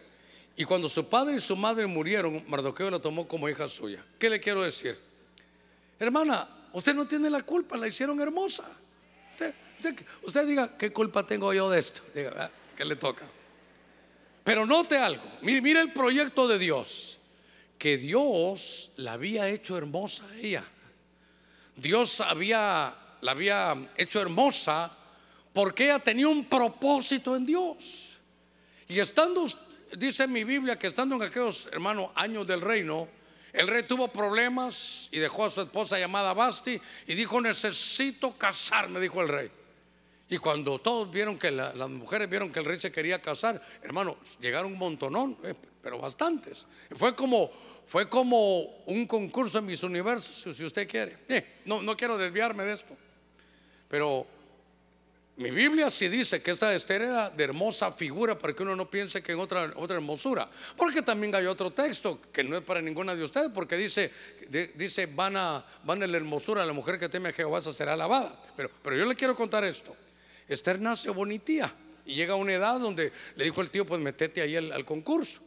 [0.57, 4.05] Y cuando su padre y su madre murieron, Mardoqueo la tomó como hija suya.
[4.19, 4.97] ¿Qué le quiero decir?
[5.99, 8.65] Hermana, usted no tiene la culpa, la hicieron hermosa.
[10.23, 12.03] Usted, diga, ¿qué culpa tengo yo de esto?
[12.15, 13.25] Diga, ah, ¿qué le toca?
[14.45, 17.19] Pero note algo, mire, mire el proyecto de Dios,
[17.79, 20.65] que Dios la había hecho hermosa a ella.
[21.77, 24.91] Dios había, la había hecho hermosa
[25.53, 28.19] porque ella tenía un propósito en Dios.
[28.89, 29.47] Y estando,
[29.97, 33.09] dice mi Biblia, que estando en aquellos, hermanos, años del reino,
[33.53, 38.99] el rey tuvo problemas y dejó a su esposa llamada Basti y dijo, necesito casarme,
[39.01, 39.51] dijo el rey.
[40.29, 44.17] Y cuando todos vieron que las mujeres vieron que el rey se quería casar, hermano,
[44.41, 46.67] llegaron un montonón, eh, pero bastantes.
[46.95, 47.51] Fue como
[47.87, 51.19] fue como un concurso en mis universos, si usted quiere.
[51.29, 52.97] Eh, no, no quiero desviarme de esto,
[53.89, 54.27] pero
[55.37, 58.89] mi Biblia sí dice que esta Esther era de hermosa figura para que uno no
[58.89, 60.49] piense que en otra, otra hermosura.
[60.77, 64.13] Porque también hay otro texto que no es para ninguna de ustedes, porque dice,
[64.75, 68.41] dice van, a, van a la hermosura, la mujer que teme a Jehová será alabada.
[68.57, 69.97] Pero, pero yo le quiero contar esto.
[70.49, 71.75] Esther nace bonitía
[72.07, 75.41] y llega a una edad donde le dijo el tío, pues metete ahí al concurso.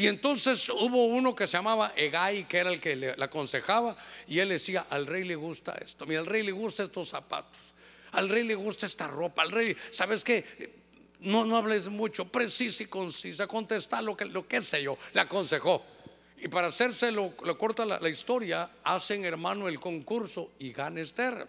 [0.00, 3.94] Y entonces hubo uno que se llamaba Egay, que era el que le, aconsejaba,
[4.26, 7.74] y él decía, al rey le gusta esto, mira, al rey le gusta estos zapatos,
[8.12, 10.80] al rey le gusta esta ropa, al rey, ¿sabes qué?
[11.20, 15.20] No, no hables mucho, precisa y concisa, contesta lo que, lo que sé yo, le
[15.20, 15.84] aconsejó.
[16.38, 21.46] Y para hacerse lo, corta la, la, historia, hacen hermano el concurso y gana Esther.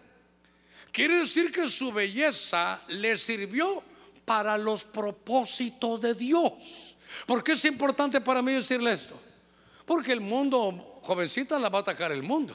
[0.92, 3.82] Quiere decir que su belleza le sirvió
[4.26, 6.96] para los propósitos de Dios.
[7.26, 9.18] ¿Por qué es importante para mí decirle esto?
[9.86, 12.54] Porque el mundo, jovencita, la va a atacar el mundo.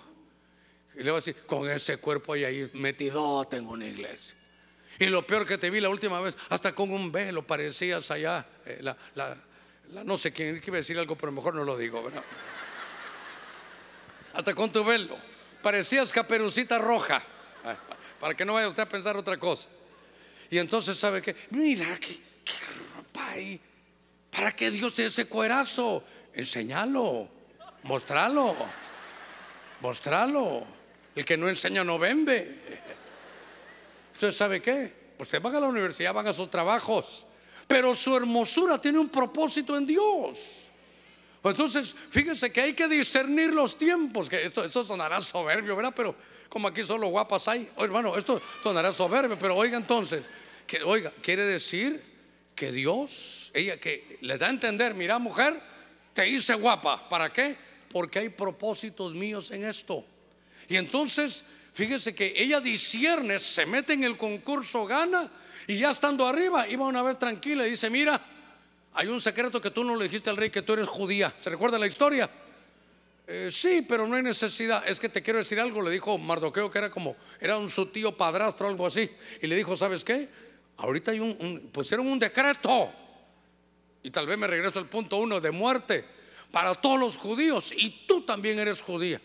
[0.98, 4.36] Y le va a decir, con ese cuerpo ahí, ahí metido tengo una iglesia.
[5.00, 8.48] Y lo peor que te vi la última vez, hasta con un velo parecías allá,
[8.66, 9.38] eh, la,
[10.04, 12.24] no sé quién a decir algo, pero mejor no lo digo, ¿verdad?
[14.34, 15.18] Hasta con tu velo.
[15.62, 17.24] Parecías caperucita roja.
[18.20, 19.70] Para que no vaya usted a pensar otra cosa.
[20.50, 21.36] Y entonces, ¿sabe qué?
[21.52, 22.20] Mira, qué,
[22.95, 23.62] ropa ahí.
[24.32, 26.04] ¿Para qué Dios te ese cuerazo?
[26.34, 27.30] Enseñalo.
[27.84, 28.56] Mostralo.
[29.82, 30.76] Mostralo.
[31.18, 32.59] El que no enseña no vende.
[34.13, 34.93] Usted sabe qué?
[35.18, 37.26] Usted van a la universidad, van a sus trabajos.
[37.68, 40.68] Pero su hermosura tiene un propósito en Dios.
[41.43, 44.30] Entonces, fíjense que hay que discernir los tiempos.
[44.30, 45.91] Que esto, sonará soberbio, ¿verdad?
[45.95, 46.13] Pero
[46.49, 47.68] como aquí solo guapas hay.
[47.78, 50.24] Oh, hermano, esto sonará soberbio, pero oiga entonces,
[50.68, 51.99] que, oiga, quiere decir
[52.53, 55.59] que Dios, ella que le da a entender, mira mujer,
[56.13, 57.09] te hice guapa.
[57.09, 57.57] ¿Para qué?
[57.91, 60.05] Porque hay propósitos míos en esto.
[60.68, 61.43] Y entonces,
[61.74, 65.30] fíjese que ella discierne, se mete en el concurso, gana,
[65.68, 68.22] y ya estando arriba, iba una vez tranquila y dice, mira,
[68.93, 71.34] hay un secreto que tú no le dijiste al rey que tú eres judía.
[71.39, 72.30] ¿Se recuerda la historia?
[73.28, 74.88] Eh, sí, pero no hay necesidad.
[74.88, 75.82] Es que te quiero decir algo.
[75.82, 79.09] Le dijo Mardoqueo que era como, era un su tío padrastro algo así.
[79.41, 80.30] Y le dijo, ¿sabes qué?
[80.78, 82.91] Ahorita hay un, pusieron un decreto.
[84.01, 86.05] Y tal vez me regreso al punto uno de muerte
[86.49, 87.74] para todos los judíos.
[87.76, 89.22] Y tú también eres judía.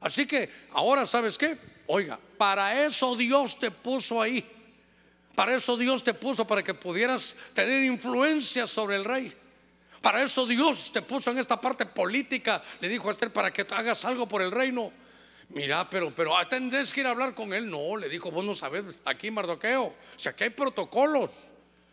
[0.00, 1.56] Así que ahora, ¿sabes qué?
[1.86, 4.48] Oiga, para eso Dios te puso ahí.
[5.34, 9.32] Para eso Dios te puso, para que pudieras tener influencia sobre el rey.
[10.00, 12.62] Para eso Dios te puso en esta parte política.
[12.80, 14.92] Le dijo a Esther, para que hagas algo por el reino.
[15.50, 17.68] Mira, pero, pero ah, tendrás que ir a hablar con él.
[17.68, 19.84] No, le dijo, vos no sabes, aquí Mardoqueo.
[19.84, 21.50] O sea, que hay protocolos.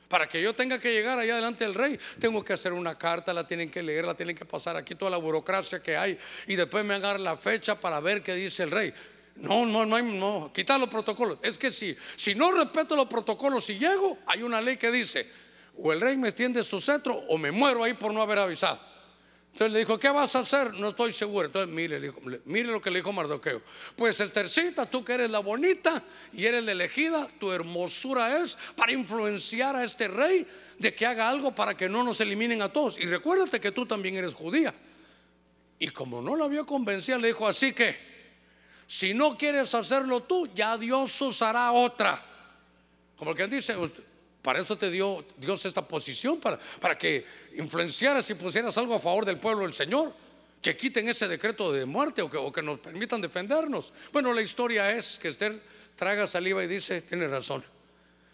[0.07, 3.33] Para que yo tenga que llegar allá delante del rey, tengo que hacer una carta,
[3.33, 6.17] la tienen que leer, la tienen que pasar aquí toda la burocracia que hay.
[6.47, 8.93] Y después me van la fecha para ver qué dice el rey.
[9.35, 11.39] No, no, no, no, quitar los protocolos.
[11.43, 15.27] Es que si, si no respeto los protocolos, si llego, hay una ley que dice,
[15.77, 18.79] o el rey me extiende su cetro o me muero ahí por no haber avisado.
[19.57, 20.71] Entonces le dijo, ¿qué vas a hacer?
[20.75, 21.47] No estoy seguro.
[21.47, 22.13] Entonces mire,
[22.45, 23.63] mire lo que le dijo Mardoqueo.
[23.95, 28.91] Pues Estercita, tú que eres la bonita y eres la elegida, tu hermosura es para
[28.91, 30.45] influenciar a este rey
[30.77, 32.99] de que haga algo para que no nos eliminen a todos.
[32.99, 34.75] Y recuérdate que tú también eres judía.
[35.79, 37.97] Y como no la vio convencida, le dijo, así que
[38.85, 42.23] si no quieres hacerlo tú, ya Dios usará otra.
[43.17, 43.75] Como el que dice,
[44.47, 47.25] para eso te dio Dios esta posición, para, para que
[47.57, 50.13] influenciaras y pusieras algo a favor del pueblo del Señor.
[50.61, 53.91] Que quiten ese decreto de muerte o que, o que nos permitan defendernos.
[54.13, 55.61] Bueno, la historia es que Esther
[55.97, 57.61] traga saliva y dice, tiene razón,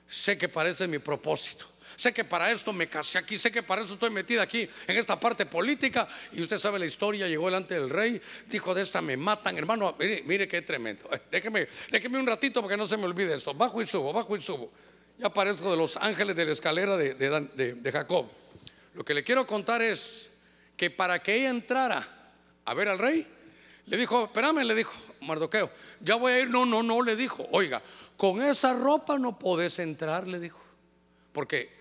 [0.05, 1.66] sé que parece mi propósito.
[1.95, 4.97] Sé que para esto me casé aquí, sé que para eso estoy metida aquí en
[4.97, 6.07] esta parte política.
[6.32, 9.95] Y usted sabe la historia, llegó delante del rey, dijo, de esta me matan, hermano,
[9.97, 11.09] mire, mire qué tremendo.
[11.32, 13.55] Déjeme, déjeme un ratito para que no se me olvide esto.
[13.55, 14.72] Bajo y subo, bajo y subo.
[15.18, 18.28] Ya parezco de los ángeles de la escalera de, Jacob.
[18.95, 20.30] Lo que le quiero contar es
[20.76, 22.07] que para que ella entrara
[22.66, 23.28] a ver al rey,
[23.86, 26.49] le dijo, espérame, le dijo Mardoqueo, ya voy a ir.
[26.49, 27.82] No, no, no, le dijo, oiga,
[28.18, 30.59] con esa ropa no podés entrar, le dijo.
[31.32, 31.72] Porque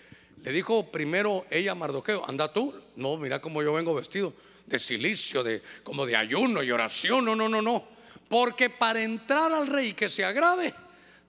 [0.43, 2.75] le dijo primero ella a Mardoqueo, anda tú.
[2.97, 4.33] No, mira cómo yo vengo vestido
[4.67, 7.25] de silicio, de, como de ayuno y oración.
[7.25, 7.85] No, no, no, no.
[8.29, 10.75] Porque para entrar al rey que se agrade,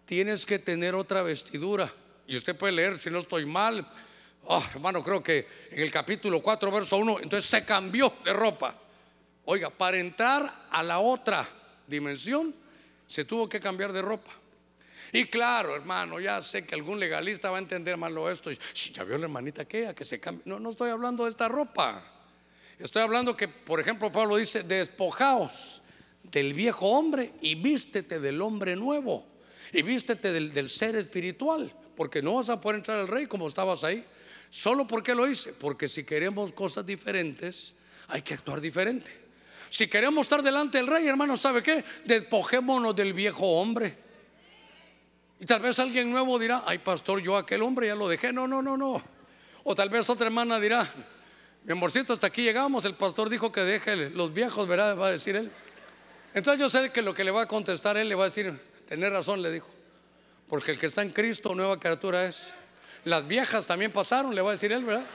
[0.06, 1.92] tienes que tener otra vestidura.
[2.28, 3.88] Y usted puede leer, si no estoy mal,
[4.46, 8.76] oh, hermano, creo que en el capítulo 4, verso 1, entonces se cambió de ropa.
[9.46, 11.48] Oiga, para entrar a la otra
[11.88, 12.56] dimensión,
[13.08, 14.32] se tuvo que cambiar de ropa.
[15.12, 18.50] Y claro, hermano, ya sé que algún legalista va a entender malo esto.
[18.52, 20.44] ya vio la hermanita que, a que se cambie.
[20.46, 22.04] No, no estoy hablando de esta ropa.
[22.80, 25.84] Estoy hablando que, por ejemplo, Pablo dice, despojaos
[26.24, 29.33] del viejo hombre y vístete del hombre nuevo.
[29.72, 31.72] Y vístete del, ser espiritual.
[31.96, 34.04] Porque no vas a poder entrar al rey como estabas ahí.
[34.50, 35.54] ¿Solo porque lo hice?
[35.54, 37.76] Porque si queremos cosas diferentes,
[38.08, 39.12] hay que actuar diferente.
[39.70, 41.84] Si queremos estar delante del rey, hermano, ¿sabe qué?
[42.06, 43.98] Despojémonos del viejo hombre.
[45.40, 48.32] Y tal vez alguien nuevo dirá, ay pastor, yo aquel hombre ya lo dejé.
[48.32, 49.04] No, no, no, no.
[49.64, 50.92] O tal vez otra hermana dirá,
[51.64, 52.86] mi amorcito, hasta aquí llegamos.
[52.86, 54.98] El pastor dijo que deje los viejos, ¿verdad?
[54.98, 55.52] Va a decir él.
[56.34, 58.60] Entonces yo sé que lo que le va a contestar él le va a decir,
[58.94, 59.68] tener razón, le dijo.
[60.48, 62.54] Porque el que está en Cristo, nueva criatura es.
[63.06, 65.06] Las viejas también pasaron, le va a decir él, ¿verdad?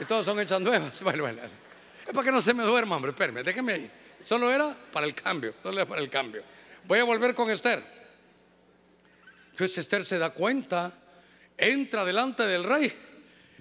[0.00, 1.02] Y todas son hechas nuevas.
[1.02, 1.42] Bueno, bueno.
[1.42, 3.90] Es para que no se me duerma, hombre, espérame, déjeme ahí.
[4.22, 6.44] Solo era para el cambio, solo era para el cambio.
[6.84, 7.82] Voy a volver con Esther.
[9.50, 10.92] Entonces Esther se da cuenta,
[11.56, 12.92] entra delante del rey.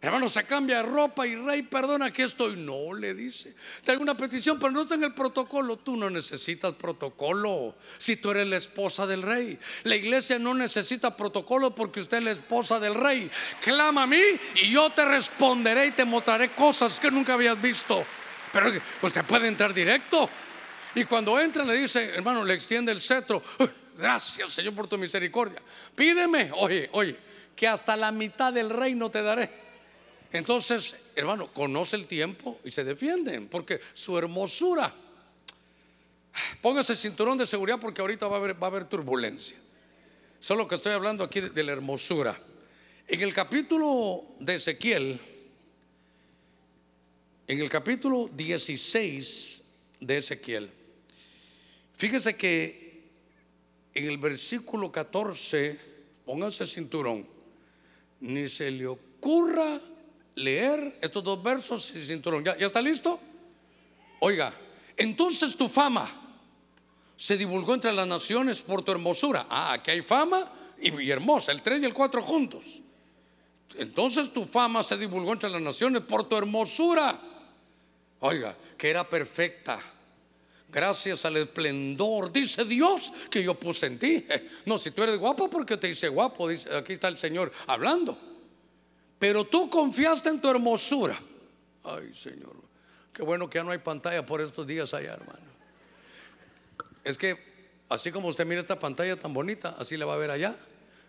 [0.03, 2.55] Hermano, se cambia de ropa y rey, perdona, aquí estoy.
[2.57, 3.53] No, le dice.
[3.83, 5.77] Tengo una petición, pero no está en el protocolo.
[5.77, 9.59] Tú no necesitas protocolo si tú eres la esposa del rey.
[9.83, 13.29] La iglesia no necesita protocolo porque usted es la esposa del rey.
[13.59, 14.21] Clama a mí
[14.55, 18.03] y yo te responderé y te mostraré cosas que nunca habías visto.
[18.51, 18.71] Pero
[19.03, 20.27] usted puede entrar directo.
[20.95, 23.43] Y cuando entra le dice, hermano, le extiende el cetro.
[23.99, 25.61] Gracias, Señor, por tu misericordia.
[25.95, 27.15] Pídeme, oye, oye,
[27.55, 29.70] que hasta la mitad del reino te daré.
[30.32, 34.93] Entonces, hermano, conoce el tiempo y se defienden, porque su hermosura.
[36.61, 39.57] Póngase cinturón de seguridad porque ahorita va a haber, va a haber turbulencia.
[40.39, 42.39] Solo que estoy hablando aquí de, la hermosura.
[43.07, 45.19] En el capítulo de Ezequiel,
[47.47, 49.61] en el capítulo 16
[49.99, 50.71] de Ezequiel,
[51.93, 53.03] fíjese que
[53.93, 55.77] en el versículo 14,
[56.25, 57.27] póngase cinturón,
[58.21, 59.82] ni se le ocurra
[60.41, 62.43] leer estos dos versos y cinturón.
[62.43, 63.19] ¿Ya, ¿Ya está listo?
[64.19, 64.53] Oiga,
[64.97, 66.21] entonces tu fama
[67.15, 69.45] se divulgó entre las naciones por tu hermosura.
[69.49, 72.81] Ah, aquí hay fama y, hermosa, el 3 y el 4 juntos.
[73.75, 77.19] Entonces tu fama se divulgó entre las naciones por tu hermosura.
[78.19, 79.79] Oiga, que era perfecta.
[80.69, 84.25] Gracias al esplendor, dice Dios, que yo puse en ti.
[84.65, 88.30] No, si tú eres guapo, porque te dice guapo, dice, aquí está el Señor hablando.
[89.22, 91.15] Pero tú confiaste en tu hermosura.
[91.84, 92.55] Ay, Señor.
[93.13, 95.45] Qué bueno que ya no hay pantalla por estos días allá, hermano.
[97.03, 97.38] Es que
[97.88, 100.55] así como usted mira esta pantalla tan bonita, así la va a ver allá.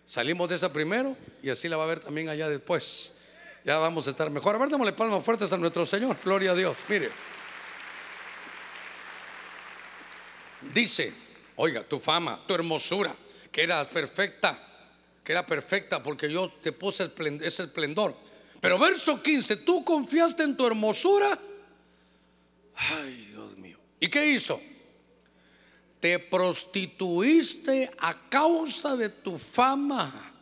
[0.05, 3.15] Salimos de esa primero y así la va a ver también allá después.
[3.65, 4.57] Ya vamos a estar mejor.
[4.57, 6.15] A ver, palmas fuertes a nuestro Señor.
[6.23, 6.77] Gloria a Dios.
[6.87, 7.09] Mire.
[10.71, 11.11] Dice,
[11.55, 13.11] oiga, tu fama, tu hermosura,
[13.51, 14.72] que eras perfecta
[15.23, 17.11] que era perfecta porque yo te puse
[17.41, 18.15] ese esplendor.
[18.59, 21.39] Pero verso 15, tú confiaste en tu hermosura.
[22.75, 23.77] Ay, Dios mío.
[23.99, 24.59] ¿Y qué hizo?
[25.99, 30.33] Te prostituiste a causa de tu fama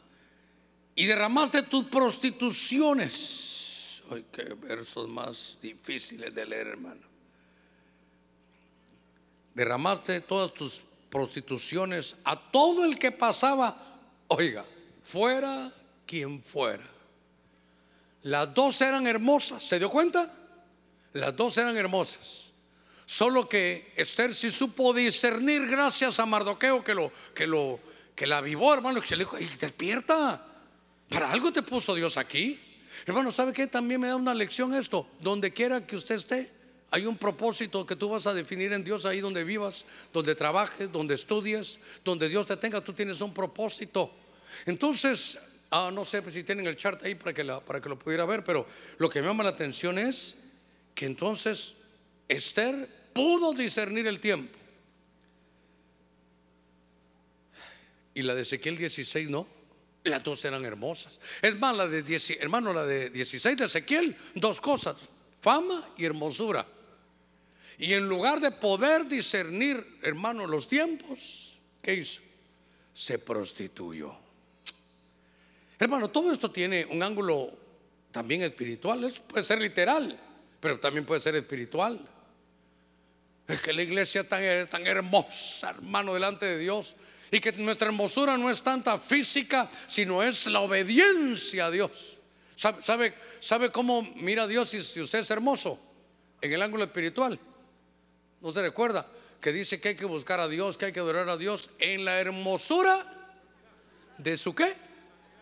[0.96, 4.04] y derramaste tus prostituciones.
[4.12, 7.02] Ay, qué versos más difíciles de leer, hermano.
[9.54, 13.91] Derramaste todas tus prostituciones a todo el que pasaba
[14.34, 14.64] Oiga,
[15.04, 15.70] fuera
[16.06, 16.88] quien fuera.
[18.24, 20.34] Las dos eran hermosas, ¿se dio cuenta?
[21.12, 22.54] Las dos eran hermosas.
[23.06, 27.78] Solo que Esther sí supo discernir gracias a Mardoqueo que lo que lo
[28.16, 30.46] que la vivó, hermano, que se le dijo, despierta.
[31.10, 32.58] Para algo te puso Dios aquí.
[33.06, 33.68] Hermano, ¿sabe qué?
[33.68, 35.08] También me da una lección esto.
[35.20, 36.50] Donde quiera que usted esté,
[36.90, 40.90] hay un propósito que tú vas a definir en Dios ahí donde vivas, donde trabajes,
[40.90, 44.21] donde estudies, donde Dios te tenga, tú tienes un propósito.
[44.66, 45.40] Entonces,
[45.72, 48.44] ah, no sé si tienen el chart ahí para que, para que lo pudiera ver,
[48.44, 50.38] pero lo que me llama la atención es
[50.94, 51.76] que entonces
[52.28, 54.58] Esther pudo discernir el tiempo.
[58.14, 59.48] Y la de Ezequiel 16 no.
[60.04, 61.20] Las dos eran hermosas.
[61.42, 64.96] Es más, la de hermano, la de 16 de Ezequiel, dos cosas,
[65.42, 66.66] fama y hermosura.
[67.78, 72.22] Y en lugar de poder discernir, hermano, los tiempos, ¿qué hizo?
[72.94, 74.16] Se prostituyó.
[75.82, 77.52] Hermano, todo esto tiene un ángulo
[78.12, 79.12] también espiritual.
[79.28, 80.16] puede ser literal,
[80.60, 82.00] pero también puede ser espiritual.
[83.48, 86.96] Es que la iglesia es tan, tan hermosa, hermano, delante de Dios.
[87.32, 92.16] Y que nuestra hermosura no es tanta física, sino es la obediencia a Dios.
[92.56, 95.80] ¿Sabe, sabe, cómo mira a Dios si, si usted es hermoso?
[96.42, 97.40] En el ángulo espiritual.
[98.40, 99.08] ¿No se recuerda?
[99.42, 102.06] Que dice que hay que buscar a Dios, que hay que adorar a Dios en
[102.06, 103.34] la hermosura
[104.20, 104.91] de su qué?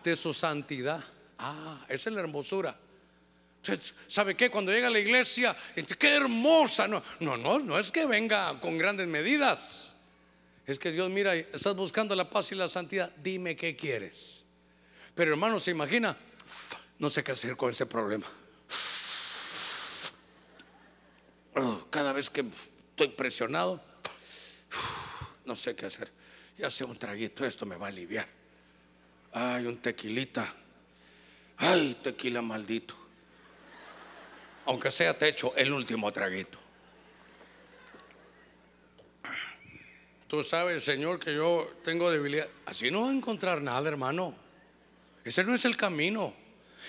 [0.04, 1.04] De su santidad.
[1.38, 2.76] Ah, esa es la hermosura.
[4.08, 4.50] ¿Sabe qué?
[4.50, 5.56] Cuando llega a la iglesia,
[5.98, 6.88] qué hermosa.
[6.88, 9.94] No, no, no, no es que venga con grandes medidas.
[10.66, 14.44] Es que Dios mira, estás buscando la paz y la santidad, dime qué quieres.
[15.16, 16.16] Pero hermano, se imagina,
[17.00, 18.28] no sé qué hacer con ese problema.
[21.56, 22.46] Oh, cada vez que
[22.92, 23.84] estoy presionado,
[25.46, 26.12] no sé qué hacer.
[26.58, 28.39] Ya sea un traguito, esto me va a aliviar.
[29.32, 30.54] Ay, un tequilita.
[31.58, 32.96] Ay, tequila maldito.
[34.66, 36.58] Aunque sea te echo el último traguito.
[40.28, 42.48] Tú sabes, Señor, que yo tengo debilidad.
[42.68, 44.36] Así no va a encontrar nada, hermano.
[45.24, 46.34] Ese no es el camino.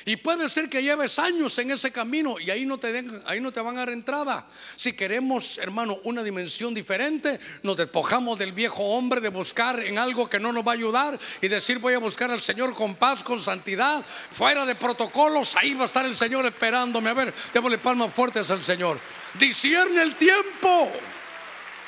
[0.05, 3.41] Y puede ser que lleves años en ese camino y ahí no te den, ahí
[3.41, 4.47] no te van a dar entrada.
[4.77, 10.29] Si queremos, hermano, una dimensión diferente, nos despojamos del viejo hombre de buscar en algo
[10.29, 13.23] que no nos va a ayudar y decir voy a buscar al Señor con paz,
[13.23, 17.11] con santidad, fuera de protocolos, ahí va a estar el Señor esperándome.
[17.11, 18.99] A ver, démosle palmas fuertes al Señor.
[19.39, 20.91] Discierne el tiempo.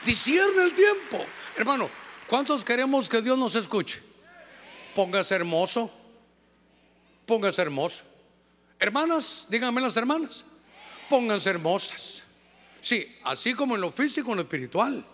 [0.05, 1.25] Discierne el tiempo.
[1.57, 1.89] Hermano,
[2.27, 4.01] ¿cuántos queremos que Dios nos escuche?
[4.95, 6.02] Póngase hermoso
[7.27, 8.05] pónganse hermosos.
[8.79, 10.45] Hermanas, díganme las hermanas,
[11.09, 12.25] pónganse hermosas.
[12.81, 15.07] Sí, así como en lo físico, en lo espiritual.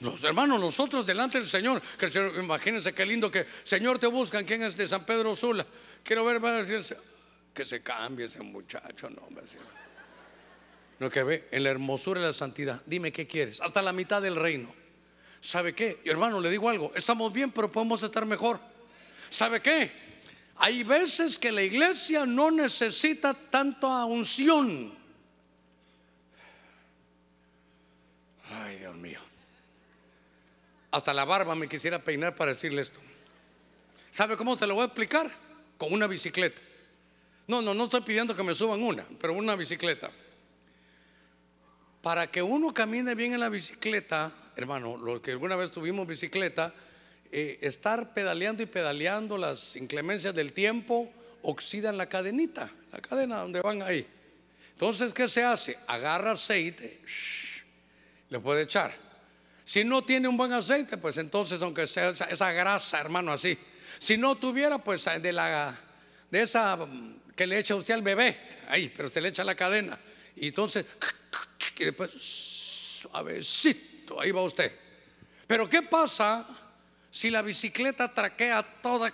[0.00, 4.06] Los hermanos, nosotros delante del Señor, que el Señor, imagínense qué lindo que Señor te
[4.06, 5.66] buscan, ¿quién es de San Pedro Sula?
[6.04, 6.64] Quiero ver, a
[7.54, 9.26] que se cambie ese muchacho, no.
[10.98, 12.82] No que ve en la hermosura y la santidad.
[12.84, 14.74] Dime qué quieres, hasta la mitad del reino.
[15.40, 16.00] ¿Sabe qué?
[16.04, 18.60] Y hermano, le digo algo, estamos bien, pero podemos estar mejor.
[19.30, 20.05] ¿Sabe qué?
[20.58, 24.92] Hay veces que la iglesia no necesita tanta unción.
[28.50, 29.20] Ay, Dios mío.
[30.90, 32.98] Hasta la barba me quisiera peinar para decirle esto.
[34.10, 35.30] ¿Sabe cómo se lo voy a explicar?
[35.76, 36.62] Con una bicicleta.
[37.48, 40.10] No, no, no estoy pidiendo que me suban una, pero una bicicleta.
[42.00, 46.72] Para que uno camine bien en la bicicleta, hermano, los que alguna vez tuvimos bicicleta,
[47.32, 51.10] eh, estar pedaleando y pedaleando las inclemencias del tiempo
[51.42, 54.06] oxidan la cadenita, la cadena donde van ahí.
[54.72, 55.78] Entonces, ¿qué se hace?
[55.86, 57.00] Agarra aceite,
[58.28, 58.94] le puede echar.
[59.64, 63.58] Si no tiene un buen aceite, pues entonces, aunque sea esa, grasa, hermano, así.
[63.98, 65.80] Si no tuviera, pues de la
[66.30, 66.78] de esa
[67.34, 68.36] que le echa usted al bebé,
[68.68, 69.98] ahí, pero usted le echa la cadena.
[70.36, 70.84] Y entonces,
[71.78, 74.72] y después, suavecito, ahí va usted.
[75.46, 76.46] Pero ¿qué pasa?
[77.16, 79.10] Si la bicicleta traquea toda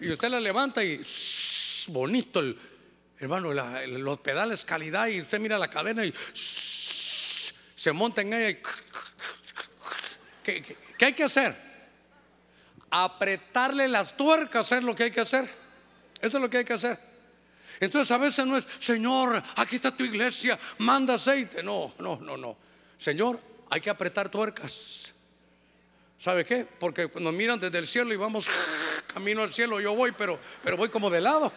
[0.00, 0.98] y usted la levanta y
[1.88, 2.58] bonito el
[3.18, 8.62] hermano, los pedales calidad y usted mira la cadena y se monta en ella y
[10.42, 11.54] ¿qué, hay que hacer?
[12.88, 15.44] Apretarle las tuercas es lo que hay que hacer.
[16.18, 16.98] Eso es lo que hay que hacer.
[17.78, 21.62] Entonces a veces no es, Señor, aquí está tu iglesia, manda aceite.
[21.62, 22.56] No, no, no, no.
[22.96, 24.99] Señor, hay que apretar tuercas.
[26.20, 26.66] ¿Sabe qué?
[26.78, 28.46] Porque nos miran desde el cielo y vamos
[29.14, 31.50] camino al cielo, yo voy, pero, pero voy como de lado.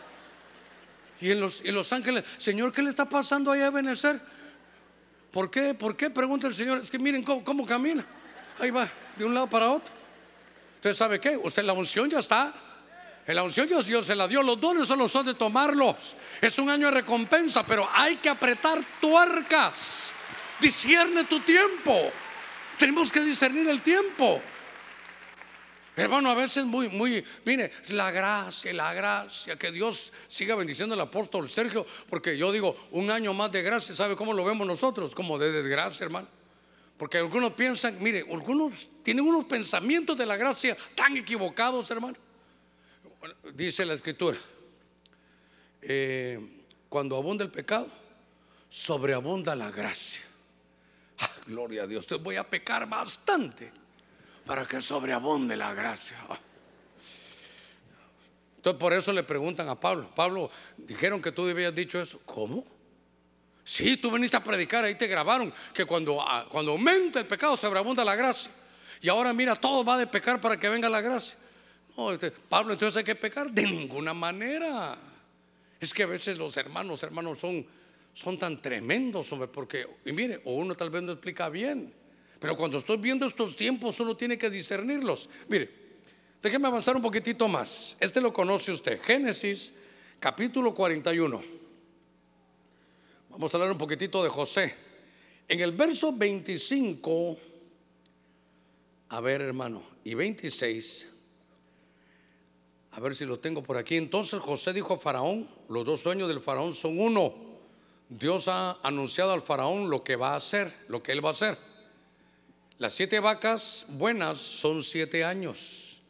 [1.19, 4.21] Y en los, en los ángeles, Señor, ¿qué le está pasando ahí a Benecer?
[5.31, 5.73] ¿Por qué?
[5.73, 6.09] ¿Por qué?
[6.09, 6.77] Pregunta el Señor.
[6.77, 8.05] Es que miren cómo, camina.
[8.57, 9.93] Ahí va, de un lado para otro.
[10.75, 11.35] ¿Usted sabe qué?
[11.35, 12.53] Usted la unción ya está.
[13.27, 14.41] La unción Dios, Dios se la dio.
[14.41, 16.15] Los dones solo son de tomarlos.
[16.39, 19.73] Es un año de recompensa, pero hay que apretar tuercas.
[20.61, 22.11] Discierne tu tiempo.
[22.77, 24.41] Tenemos que discernir el tiempo.
[25.95, 31.01] Hermano, a veces muy, muy, mire, la gracia, la gracia, que Dios siga bendiciendo al
[31.01, 35.13] apóstol Sergio, porque yo digo, un año más de gracia, ¿sabe cómo lo vemos nosotros?
[35.13, 36.27] Como de desgracia, hermano.
[36.97, 42.17] Porque algunos piensan, mire, algunos tienen unos pensamientos de la gracia tan equivocados, hermano.
[43.53, 44.37] Dice la escritura,
[45.81, 46.39] eh,
[46.89, 47.87] cuando abunda el pecado,
[48.67, 50.23] sobreabunda la gracia.
[51.19, 53.82] Ah, gloria a Dios, te voy a pecar bastante
[54.45, 56.17] para que sobreabunde la gracia.
[58.57, 62.19] Entonces por eso le preguntan a Pablo, Pablo, dijeron que tú habías dicho eso.
[62.25, 62.65] ¿Cómo?
[63.63, 67.55] Sí, tú viniste a predicar, ahí te grabaron que cuando, ah, cuando aumenta el pecado
[67.55, 68.51] sobreabunda la gracia.
[69.01, 71.37] Y ahora mira, todo va de pecar para que venga la gracia.
[71.95, 74.97] No, este, Pablo, entonces hay que pecar de ninguna manera.
[75.79, 77.65] Es que a veces los hermanos, hermanos, son,
[78.13, 81.93] son tan tremendos, porque, y mire, o uno tal vez no explica bien.
[82.43, 85.29] Pero cuando estoy viendo estos tiempos, uno tiene que discernirlos.
[85.47, 85.69] Mire,
[86.41, 87.95] déjeme avanzar un poquitito más.
[88.01, 89.01] Este lo conoce usted.
[89.01, 89.73] Génesis,
[90.19, 91.41] capítulo 41.
[93.29, 94.75] Vamos a hablar un poquitito de José.
[95.47, 97.37] En el verso 25,
[99.07, 101.07] a ver hermano, y 26,
[102.91, 103.95] a ver si lo tengo por aquí.
[103.95, 107.33] Entonces José dijo a Faraón, los dos sueños del Faraón son uno.
[108.09, 111.31] Dios ha anunciado al Faraón lo que va a hacer, lo que él va a
[111.31, 111.72] hacer.
[112.83, 116.01] Las siete vacas buenas son siete años.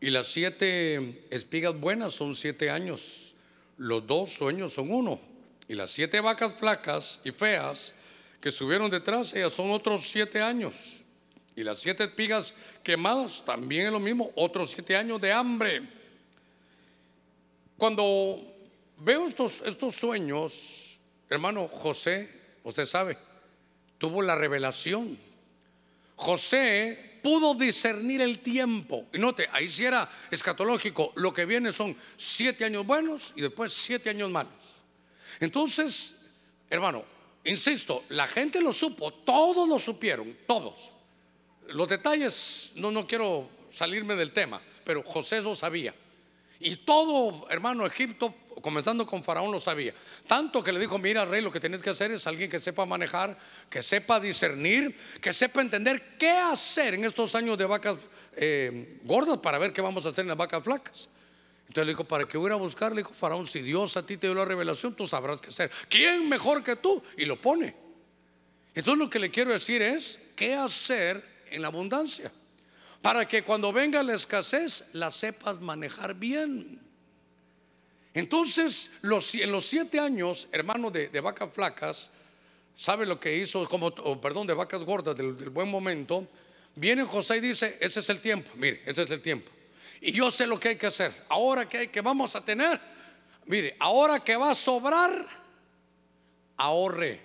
[0.00, 3.34] Y las siete espigas buenas son siete años.
[3.76, 5.20] Los dos sueños son uno.
[5.66, 7.92] Y las siete vacas flacas y feas
[8.40, 11.02] que subieron detrás, ellas son otros siete años.
[11.56, 12.54] Y las siete espigas
[12.84, 15.82] quemadas también es lo mismo, otros siete años de hambre.
[17.76, 18.46] Cuando
[18.98, 22.30] veo estos, estos sueños, hermano José,
[22.62, 23.18] usted sabe,
[23.98, 25.26] tuvo la revelación
[26.18, 29.06] José pudo discernir el tiempo.
[29.12, 31.12] Y note, ahí sí era escatológico.
[31.14, 34.52] Lo que viene son siete años buenos y después siete años malos.
[35.38, 36.16] Entonces,
[36.68, 37.04] hermano,
[37.44, 40.92] insisto, la gente lo supo, todos lo supieron, todos.
[41.68, 45.94] Los detalles, no, no quiero salirme del tema, pero José lo sabía.
[46.58, 49.94] Y todo, hermano, Egipto, comenzando con Faraón, lo sabía.
[50.26, 52.86] Tanto que le dijo, mira, rey, lo que tienes que hacer es alguien que sepa
[52.86, 53.36] manejar,
[53.68, 58.06] que sepa discernir, que sepa entender qué hacer en estos años de vacas
[58.36, 61.08] eh, gordas para ver qué vamos a hacer en las vacas flacas.
[61.68, 62.92] Entonces le dijo, ¿para qué voy a buscar?
[62.92, 65.70] Le dijo Faraón, si Dios a ti te dio la revelación, tú sabrás qué hacer.
[65.88, 67.02] ¿Quién mejor que tú?
[67.16, 67.74] Y lo pone.
[68.74, 72.32] Entonces lo que le quiero decir es, ¿qué hacer en la abundancia?
[73.02, 76.87] Para que cuando venga la escasez la sepas manejar bien.
[78.18, 82.10] Entonces, en los siete años, hermano, de, vacas flacas,
[82.74, 83.64] ¿sabe lo que hizo?
[83.68, 86.26] Como, perdón, de vacas gordas, del, del buen momento.
[86.74, 89.48] Viene José y dice, ese es el tiempo, mire, ese es el tiempo.
[90.00, 91.12] Y yo sé lo que hay que hacer.
[91.28, 92.80] Ahora que hay que vamos a tener,
[93.46, 95.24] mire, ahora que va a sobrar,
[96.56, 97.20] ahorre.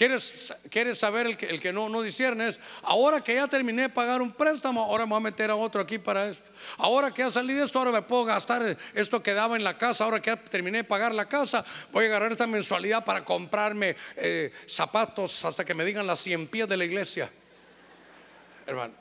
[0.00, 2.48] ¿Quieres, ¿Quieres, saber el que, el que no, no discierne?
[2.48, 5.56] Es, ahora que ya terminé de pagar un préstamo, ahora me voy a meter a
[5.56, 6.50] otro aquí para esto.
[6.78, 9.76] Ahora que ya salí de esto, ahora me puedo gastar esto que daba en la
[9.76, 10.04] casa.
[10.04, 13.94] Ahora que ya terminé de pagar la casa, voy a agarrar esta mensualidad para comprarme
[14.16, 17.30] eh, zapatos hasta que me digan las 100 pies de la iglesia.
[18.66, 18.94] Hermano,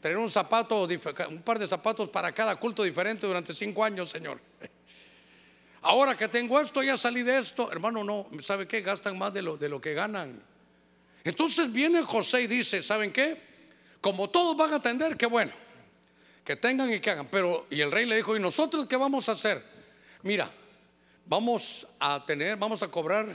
[0.00, 0.88] tener un zapato,
[1.28, 4.40] un par de zapatos para cada culto diferente durante cinco años, Señor.
[5.88, 7.72] Ahora que tengo esto, ya salí de esto.
[7.72, 8.82] Hermano, no, ¿sabe qué?
[8.82, 10.38] Gastan más de lo, de lo que ganan.
[11.24, 13.40] Entonces viene José y dice, ¿saben qué?
[14.02, 15.50] Como todos van a atender, qué bueno.
[16.44, 17.28] Que tengan y que hagan.
[17.30, 19.64] Pero, y el rey le dijo, ¿y nosotros qué vamos a hacer?
[20.24, 20.52] Mira,
[21.24, 23.34] vamos a tener, vamos a cobrar,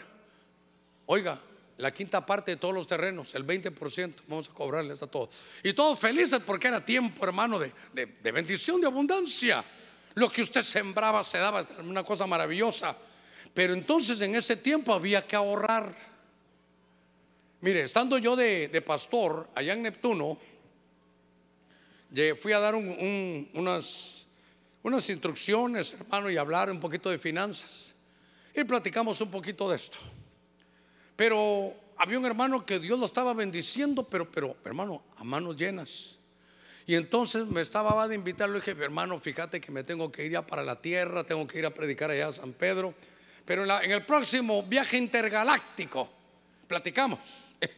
[1.08, 1.41] oiga,
[1.78, 5.41] la quinta parte de todos los terrenos, el 20%, vamos a cobrarles a todos.
[5.64, 9.66] Y todos felices porque era tiempo, hermano, de, de bendición, de abundancia.
[10.16, 12.95] Lo que usted sembraba se daba, una cosa maravillosa.
[13.53, 15.95] Pero entonces en ese tiempo había que ahorrar.
[17.61, 20.38] Mire, estando yo de, pastor allá en Neptuno,
[22.39, 24.26] fui a dar unas,
[24.84, 27.95] unas instrucciones, hermano, y hablar un poquito de finanzas.
[28.55, 29.97] Y platicamos un poquito de esto.
[31.16, 36.20] Pero había un hermano que Dios lo estaba bendiciendo, pero, pero, hermano, a manos llenas.
[36.86, 40.34] Y entonces me estaba de invitarlo y dije, hermano, fíjate que me tengo que ir
[40.34, 42.93] ya para la tierra, tengo que ir a predicar allá a San Pedro.
[43.45, 46.09] Pero en, el próximo viaje intergaláctico,
[46.67, 47.19] platicamos.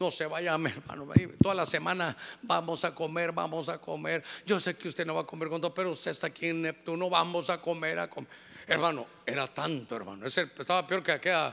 [0.00, 1.08] No se vaya, hermano.
[1.42, 4.22] Toda la semana vamos a comer, vamos a comer.
[4.46, 6.62] Yo sé que usted no va a comer con todo, pero usted está aquí en
[6.62, 8.30] Neptuno, vamos a comer, a comer.
[8.68, 10.24] Hermano, era tanto, hermano.
[10.24, 11.52] Estaba peor que aquella,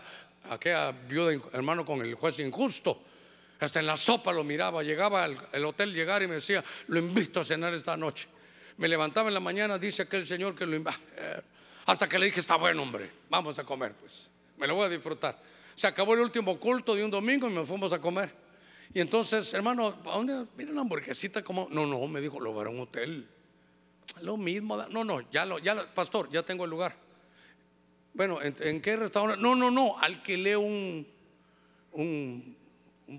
[0.52, 3.02] aquella viuda, hermano, con el juez injusto.
[3.66, 4.84] Hasta en la sopa lo miraba.
[4.84, 8.28] Llegaba al, hotel llegar y me decía, lo invito a cenar esta noche.
[8.78, 11.00] Me levantaba en la mañana, dice aquel señor que lo invita.
[11.18, 11.42] Eh,
[11.88, 14.30] hasta que le dije, está bueno, hombre, vamos a comer, pues.
[14.58, 15.40] Me lo voy a disfrutar.
[15.74, 18.30] Se acabó el último culto de un domingo y me fuimos a comer.
[18.94, 20.46] Y entonces, hermano, ¿a dónde?
[20.56, 21.68] Mira una hamburguesita como.
[21.72, 23.28] No, no, me dijo, lo a un hotel.
[24.22, 24.78] Lo mismo.
[24.90, 26.96] No, no, ya lo, ya, pastor, ya tengo el lugar.
[28.14, 29.42] Bueno, ¿en, qué restaurante?
[29.42, 31.06] No, no, no, alquilé un,
[31.94, 32.56] un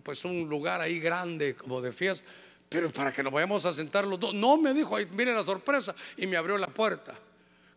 [0.03, 2.27] pues un lugar ahí grande como de fiesta,
[2.69, 4.35] pero para que nos vayamos a sentar los dos.
[4.35, 7.15] No, me dijo, ahí, mire la sorpresa, y me abrió la puerta,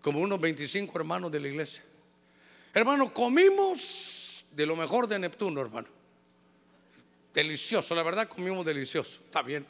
[0.02, 1.84] como unos 25 hermanos de la iglesia.
[2.74, 5.88] Hermano, comimos de lo mejor de Neptuno, hermano.
[7.34, 9.66] Delicioso, la verdad comimos delicioso, está bien.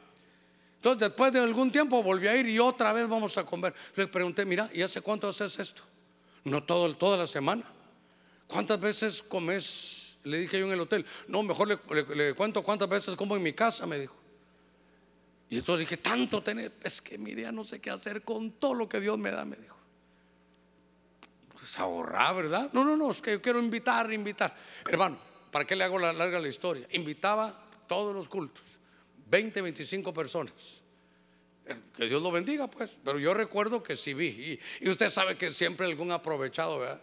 [0.75, 3.73] Entonces después de algún tiempo volví a ir y otra vez vamos a comer.
[3.95, 5.81] Le pregunté, mira, ¿y hace cuánto haces esto?
[6.45, 7.63] No todo, toda la semana.
[8.47, 13.15] ¿Cuántas veces comes le dije yo en el hotel, no, mejor le, cuento cuántas veces
[13.15, 14.15] como en mi casa, me dijo.
[15.49, 18.73] Y entonces dije, tanto tener, es que mire, ya no sé qué hacer con todo
[18.73, 19.77] lo que Dios me da, me dijo.
[21.53, 22.69] Pues ahorrar, ¿verdad?
[22.73, 24.55] No, no, no, es que yo quiero invitar, invitar.
[24.87, 25.17] Hermano,
[25.51, 26.87] ¿para qué le hago la larga la historia?
[26.91, 27.53] Invitaba
[27.87, 28.63] todos los cultos,
[29.29, 30.81] 20, 25 personas.
[31.95, 32.91] Que Dios lo bendiga, pues.
[33.03, 34.27] Pero yo recuerdo que sí vi.
[34.27, 37.01] Y, y usted sabe que siempre algún aprovechado, ¿verdad?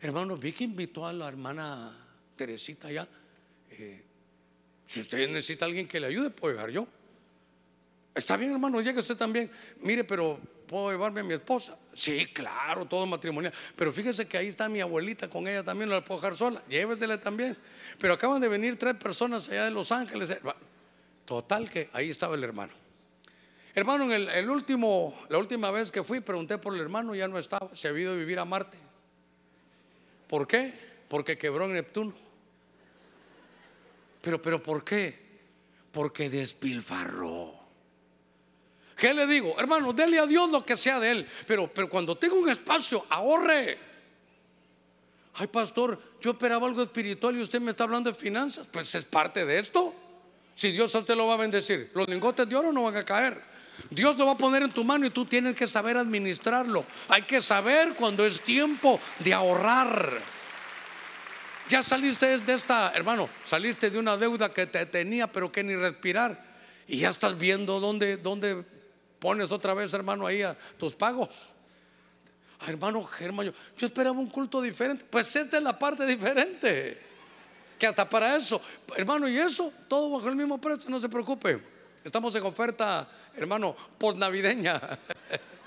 [0.00, 2.09] Hermano, vi que invitó a la hermana
[2.40, 3.06] Teresita ya.
[3.70, 4.02] Eh,
[4.86, 6.86] si usted necesita alguien que le ayude, puedo llegar yo.
[8.14, 9.50] Está bien, hermano, llegue usted también.
[9.82, 11.76] Mire, pero ¿puedo llevarme a mi esposa?
[11.92, 13.52] Sí, claro, todo matrimonial.
[13.76, 16.62] Pero fíjese que ahí está mi abuelita con ella también, no la puedo dejar sola.
[16.66, 17.58] Llévesela también.
[17.98, 20.34] Pero acaban de venir tres personas allá de Los Ángeles.
[21.26, 22.72] Total que ahí estaba el hermano.
[23.74, 27.28] Hermano, en el, el, último, la última vez que fui, pregunté por el hermano, ya
[27.28, 28.78] no estaba, se había ido a vivir a Marte.
[30.26, 30.72] ¿Por qué?
[31.06, 32.29] Porque quebró en Neptuno.
[34.20, 35.18] Pero, pero ¿por qué?
[35.92, 37.60] Porque despilfarró.
[38.96, 39.58] ¿Qué le digo?
[39.58, 41.28] Hermano, dele a Dios lo que sea de él.
[41.46, 43.78] Pero, pero cuando tenga un espacio, ahorre.
[45.34, 48.66] Ay, pastor, yo esperaba algo espiritual y usted me está hablando de finanzas.
[48.70, 49.94] Pues es parte de esto.
[50.54, 53.02] Si Dios a usted lo va a bendecir, los lingotes de oro no van a
[53.02, 53.42] caer.
[53.88, 56.84] Dios lo va a poner en tu mano y tú tienes que saber administrarlo.
[57.08, 60.20] Hay que saber cuando es tiempo de ahorrar.
[61.70, 65.76] Ya saliste de esta, hermano, saliste de una deuda que te tenía, pero que ni
[65.76, 66.36] respirar.
[66.88, 68.64] Y ya estás viendo dónde, dónde
[69.20, 71.50] pones otra vez, hermano, ahí a tus pagos.
[72.66, 75.04] hermano Germán, yo, yo, esperaba un culto diferente.
[75.08, 77.00] Pues esta es la parte diferente.
[77.78, 78.60] Que hasta para eso,
[78.96, 81.62] hermano, y eso, todo bajo el mismo precio, no se preocupe.
[82.02, 83.76] Estamos en oferta, hermano,
[84.16, 84.80] navideña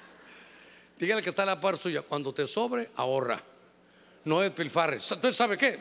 [1.00, 2.02] Dígale que está a la par suya.
[2.02, 3.53] Cuando te sobre, ahorra.
[4.26, 5.12] No despilfarres.
[5.12, 5.80] Entonces, ¿sabe qué?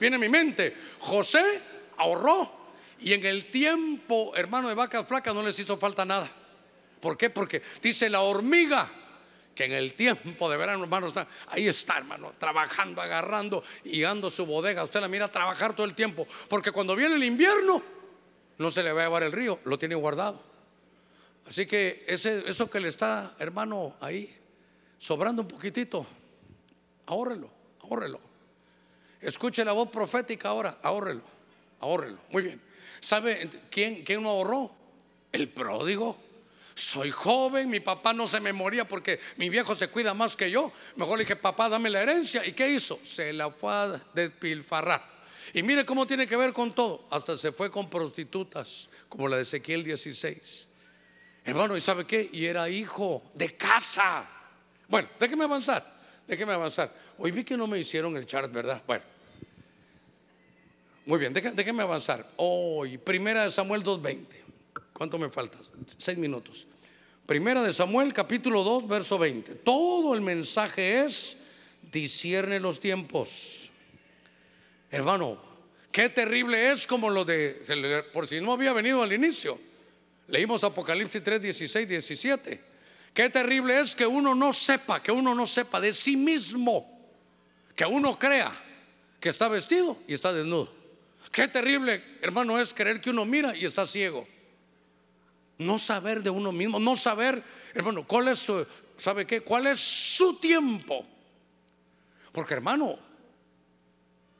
[0.00, 0.76] Viene a mi mente.
[0.98, 1.60] José
[1.96, 2.52] ahorró.
[2.98, 6.30] Y en el tiempo, hermano, de vacas flacas no les hizo falta nada.
[7.00, 7.30] ¿Por qué?
[7.30, 8.90] Porque dice la hormiga
[9.54, 14.30] que en el tiempo de verano, hermano, está, ahí está, hermano, trabajando, agarrando y dando
[14.30, 14.84] su bodega.
[14.84, 16.26] Usted la mira trabajar todo el tiempo.
[16.48, 17.82] Porque cuando viene el invierno,
[18.58, 20.42] no se le va a llevar el río, lo tiene guardado.
[21.46, 24.34] Así que eso que le está, hermano, ahí,
[24.98, 26.06] sobrando un poquitito,
[27.06, 27.50] ahórrelo,
[27.86, 28.20] ahórrelo.
[29.20, 31.22] Escuche la voz profética ahora, ahórrelo,
[31.80, 32.18] ahórrelo.
[32.30, 32.60] Muy bien.
[33.00, 34.70] ¿Sabe quién, quién no ahorró?
[35.32, 36.18] El pródigo.
[36.74, 40.50] Soy joven, mi papá no se me moría porque mi viejo se cuida más que
[40.50, 40.70] yo.
[40.96, 42.44] Mejor le dije, papá, dame la herencia.
[42.46, 43.00] ¿Y qué hizo?
[43.02, 45.02] Se la fue a despilfarrar.
[45.54, 47.06] Y mire cómo tiene que ver con todo.
[47.10, 50.68] Hasta se fue con prostitutas, como la de Ezequiel 16.
[51.46, 52.28] Hermano, ¿y sabe qué?
[52.30, 54.28] Y era hijo de casa.
[54.88, 55.84] Bueno, déjeme avanzar,
[56.26, 56.92] déjeme avanzar.
[57.18, 58.82] Hoy vi que no me hicieron el chart, ¿verdad?
[58.86, 59.04] Bueno.
[61.06, 62.28] Muy bien, déjeme avanzar.
[62.36, 64.26] Hoy, primera de Samuel 2.20.
[64.92, 65.58] ¿Cuánto me falta?
[65.96, 66.66] Seis minutos.
[67.26, 69.54] Primera de Samuel, capítulo 2, verso 20.
[69.56, 71.38] Todo el mensaje es,
[71.92, 73.66] discierne los tiempos
[74.90, 75.36] Hermano,
[75.90, 77.60] qué terrible es como lo de,
[78.12, 79.58] por si no había venido al inicio.
[80.28, 82.60] Leímos Apocalipsis 3, 16, 17.
[83.12, 86.95] Qué terrible es que uno no sepa, que uno no sepa de sí mismo,
[87.76, 88.52] que uno crea
[89.20, 90.72] que está vestido y está desnudo.
[91.30, 94.26] Qué terrible, hermano, es creer que uno mira y está ciego.
[95.58, 97.42] No saber de uno mismo, no saber,
[97.74, 98.66] hermano, cuál es su,
[98.96, 99.42] ¿sabe qué?
[99.42, 101.06] ¿Cuál es su tiempo?
[102.32, 102.98] Porque, hermano,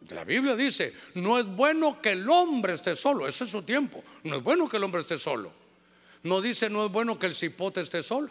[0.09, 4.03] la Biblia dice, no es bueno que el hombre esté solo, ese es su tiempo.
[4.25, 5.53] No es bueno que el hombre esté solo.
[6.23, 8.31] No dice, no es bueno que el cipote esté solo.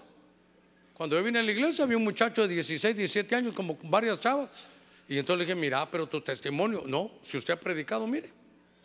[0.93, 4.19] Cuando yo vine a la iglesia había un muchacho de 16, 17 años, como varias
[4.19, 4.74] chavas.
[5.07, 8.29] Y entonces le dije, mira, pero tu testimonio, no, si usted ha predicado, mire,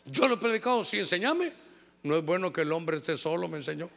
[0.04, 1.52] yo lo he predicado, sí, enséñame.
[2.02, 3.90] No es bueno que el hombre esté solo, me enseñó.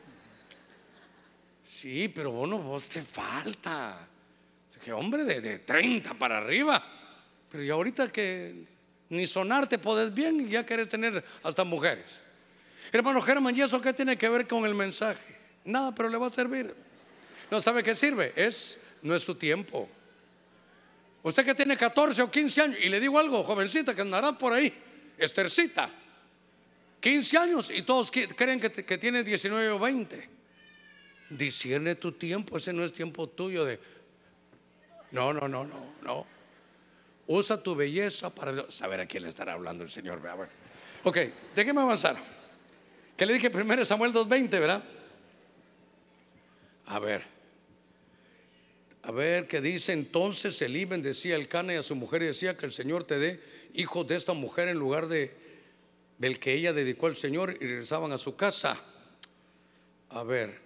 [1.68, 4.08] Sí, pero bueno, vos te falta.
[4.84, 6.84] Que hombre de, de 30 para arriba.
[7.50, 8.66] Pero y ahorita que
[9.10, 12.06] ni sonarte podés bien y ya querés tener hasta mujeres.
[12.92, 15.36] Hermano Germán, ¿y eso qué tiene que ver con el mensaje?
[15.66, 16.74] Nada, pero le va a servir.
[17.50, 18.34] ¿No sabe qué sirve?
[18.36, 19.88] Es, no es su tiempo.
[21.24, 24.52] Usted que tiene 14 o 15 años, y le digo algo, jovencita que andará por
[24.52, 24.74] ahí,
[25.18, 25.90] Estercita,
[27.00, 30.30] 15 años y todos creen que, tiene 19 o 20.
[31.30, 33.80] Discierne tu tiempo, ese no es tiempo tuyo de...
[35.12, 36.26] No, no, no, no, no.
[37.28, 40.22] Usa tu belleza para saber a quién le estará hablando el Señor.
[41.04, 41.18] Ok,
[41.56, 42.18] déjeme avanzar.
[43.16, 44.84] Que le dije primero Samuel 2.20, ¿verdad?
[46.88, 47.24] A ver.
[49.04, 52.58] A ver qué dice entonces Elí decía el Cana y a su mujer y decía
[52.58, 53.40] que el Señor te dé
[53.74, 55.44] hijos de esta mujer en lugar de
[56.18, 58.80] del que ella dedicó al Señor y regresaban a su casa.
[60.12, 60.58] A ver,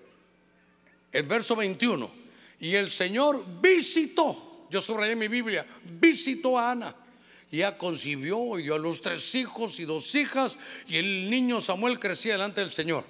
[1.12, 2.12] el verso 21.
[2.60, 5.66] Y el Señor visitó yo subrayé mi Biblia,
[6.00, 6.96] visitó a Ana.
[7.50, 10.60] Y ella concibió y dio a los tres hijos y dos hijas.
[10.88, 13.06] Y el niño Samuel crecía delante del Señor.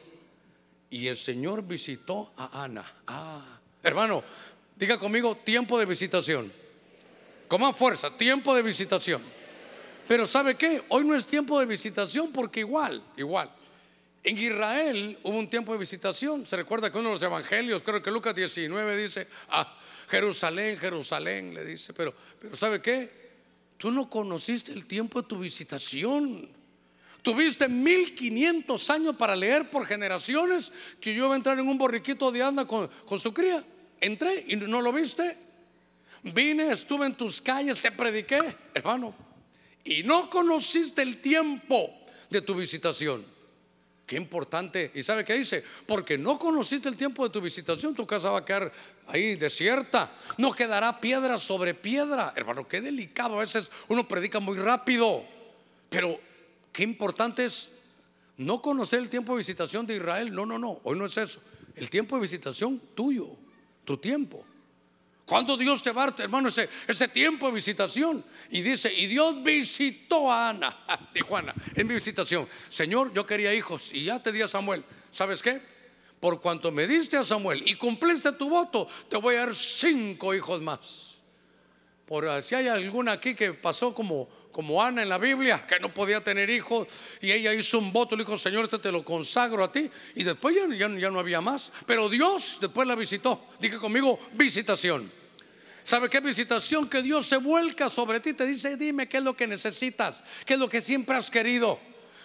[0.89, 2.93] Y el Señor visitó a Ana.
[3.07, 4.23] Ah, hermano,
[4.77, 6.51] diga conmigo tiempo de visitación.
[7.47, 9.21] Con más fuerza, tiempo de visitación.
[10.07, 10.83] Pero ¿sabe qué?
[10.89, 13.51] Hoy no es tiempo de visitación porque igual, igual.
[14.23, 16.45] En Israel hubo un tiempo de visitación.
[16.45, 19.77] Se recuerda que uno de los evangelios, creo que Lucas 19 dice, ah,
[20.09, 23.27] Jerusalén, Jerusalén, le dice, pero, pero ¿sabe qué?
[23.77, 26.49] Tú no conociste el tiempo de tu visitación.
[27.21, 32.31] Tuviste 1500 años para leer por generaciones que yo iba a entrar en un borriquito
[32.31, 33.63] de anda con, con su cría.
[33.99, 35.37] Entré y no lo viste.
[36.23, 39.15] Vine, estuve en tus calles, te prediqué, hermano.
[39.83, 41.89] Y no conociste el tiempo
[42.29, 43.25] de tu visitación.
[44.05, 44.91] Qué importante.
[44.95, 45.63] ¿Y sabe qué dice?
[45.85, 48.71] Porque no conociste el tiempo de tu visitación, tu casa va a quedar
[49.07, 50.15] ahí desierta.
[50.37, 52.33] No quedará piedra sobre piedra.
[52.35, 53.35] Hermano, qué delicado.
[53.35, 55.25] A veces uno predica muy rápido.
[55.89, 56.19] Pero
[56.71, 57.71] qué importante es
[58.37, 60.33] no conocer el tiempo de visitación de Israel.
[60.33, 60.79] No, no, no.
[60.83, 61.41] Hoy no es eso.
[61.75, 63.27] El tiempo de visitación tuyo,
[63.87, 64.45] tu tiempo.
[65.25, 68.23] Cuando Dios te va, hermano, ese, ese tiempo de visitación.
[68.49, 72.47] Y dice, y Dios visitó a Ana, dijo Ana, en mi visitación.
[72.69, 74.83] Señor, yo quería hijos y ya te di a Samuel.
[75.11, 75.61] ¿Sabes qué?
[76.19, 80.35] Por cuanto me diste a Samuel y cumpliste tu voto, te voy a dar cinco
[80.35, 81.15] hijos más.
[82.05, 84.27] Por si hay alguna aquí que pasó como,
[84.57, 86.87] como Ana en la Biblia, que no podía tener hijos,
[87.21, 90.23] y ella hizo un voto, le dijo, Señor, este te lo consagro a ti, y
[90.23, 91.71] después ya, ya, ya no había más.
[91.85, 93.39] Pero Dios después la visitó.
[93.59, 95.11] Dije conmigo, visitación.
[95.83, 96.89] ¿Sabe qué visitación?
[96.89, 100.55] Que Dios se vuelca sobre ti, te dice, dime qué es lo que necesitas, qué
[100.55, 101.79] es lo que siempre has querido.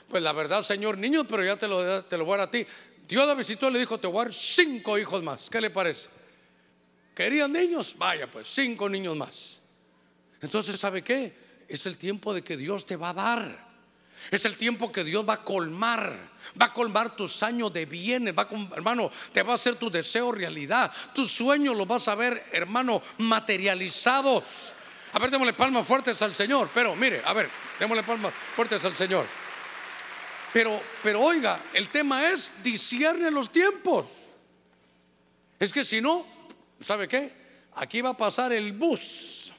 [0.09, 2.51] Pues la verdad, Señor, niño, pero ya te lo, te lo voy a dar a
[2.51, 2.67] ti.
[3.07, 5.51] Dios la visitó y le dijo, te voy a dar cinco hijos más.
[5.51, 6.09] ¿Qué le parece?
[7.15, 7.95] ¿Querían niños?
[7.99, 9.61] Vaya, pues cinco niños más.
[10.41, 11.42] Entonces, ¿sabe qué?
[11.73, 13.73] Es el tiempo de que Dios te va a dar.
[14.31, 16.15] Es el tiempo que Dios va a colmar.
[16.61, 18.35] Va a colmar tus años de bienes.
[18.37, 18.47] Va
[18.77, 20.93] hermano, te va a hacer tu deseo realidad.
[21.15, 24.75] Tus sueños los vas a ver, hermano, materializados.
[25.15, 26.69] A ver, démosle palmas fuertes al Señor.
[26.75, 27.49] Pero mire, a ver,
[27.81, 29.25] démosle palmas fuertes al Señor.
[30.53, 34.09] Pero, pero oiga, el tema es discierne los tiempos.
[35.59, 36.27] Es que si no,
[36.83, 37.33] ¿sabe qué?
[37.77, 39.52] Aquí va a pasar el bus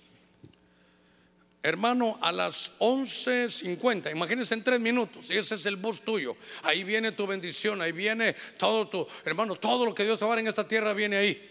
[1.63, 6.35] hermano, a las 11.50, imagínense en tres minutos, y ese es el bus tuyo.
[6.61, 10.31] Ahí viene tu bendición, ahí viene todo tu, hermano, todo lo que Dios te va
[10.31, 11.49] a dar en esta tierra viene ahí.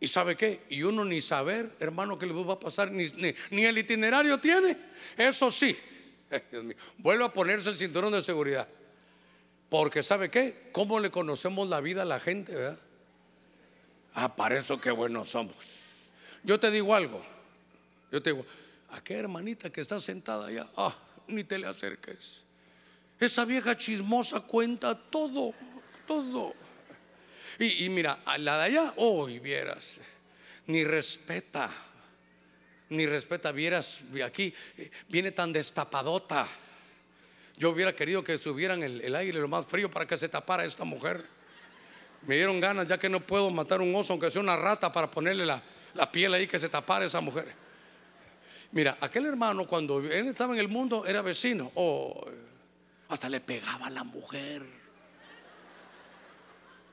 [0.00, 0.62] ¿Y sabe qué?
[0.70, 3.04] Y uno ni saber, hermano, que le va a pasar, ni,
[3.50, 4.74] ni, el itinerario tiene.
[5.18, 5.76] Eso sí,
[6.50, 8.66] Dios mío, vuelve a ponerse el cinturón de seguridad.
[9.68, 10.70] Porque ¿sabe qué?
[10.72, 12.78] ¿Cómo le conocemos la vida a la gente, verdad?
[14.14, 15.54] Ah, para eso qué buenos somos.
[16.42, 17.22] Yo te digo algo,
[18.10, 18.46] yo te digo,
[18.92, 20.96] aquella hermanita que está sentada allá, ah,
[21.28, 22.44] ni te le acerques.
[23.18, 25.54] Esa vieja chismosa cuenta todo,
[26.06, 26.54] todo.
[27.58, 30.00] Y, mira, a la de allá, hoy vieras,
[30.66, 31.70] ni respeta,
[32.88, 36.48] ni respeta, vieras, aquí eh, viene tan destapadota.
[37.58, 40.64] Yo hubiera querido que subieran el, el aire lo más frío para que se tapara
[40.64, 41.22] esta mujer.
[42.26, 45.10] Me dieron ganas, ya que no puedo matar un oso, aunque sea una rata, para
[45.10, 45.62] ponerle la,
[45.92, 47.59] la piel ahí que se tapara esa mujer.
[48.72, 51.72] Mira, aquel hermano cuando él estaba en el mundo era vecino.
[51.74, 52.24] Oh,
[53.08, 54.62] hasta le pegaba a la mujer.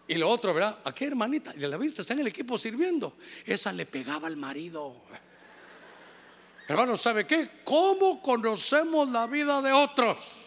[0.08, 0.80] Y lo otro, ¿verdad?
[0.86, 3.18] Aquella hermanita, ya la viste, está en el equipo sirviendo.
[3.46, 5.04] Esa le pegaba al marido.
[6.68, 7.62] Hermano, ¿sabe qué?
[7.64, 10.46] ¿Cómo conocemos la vida de otros?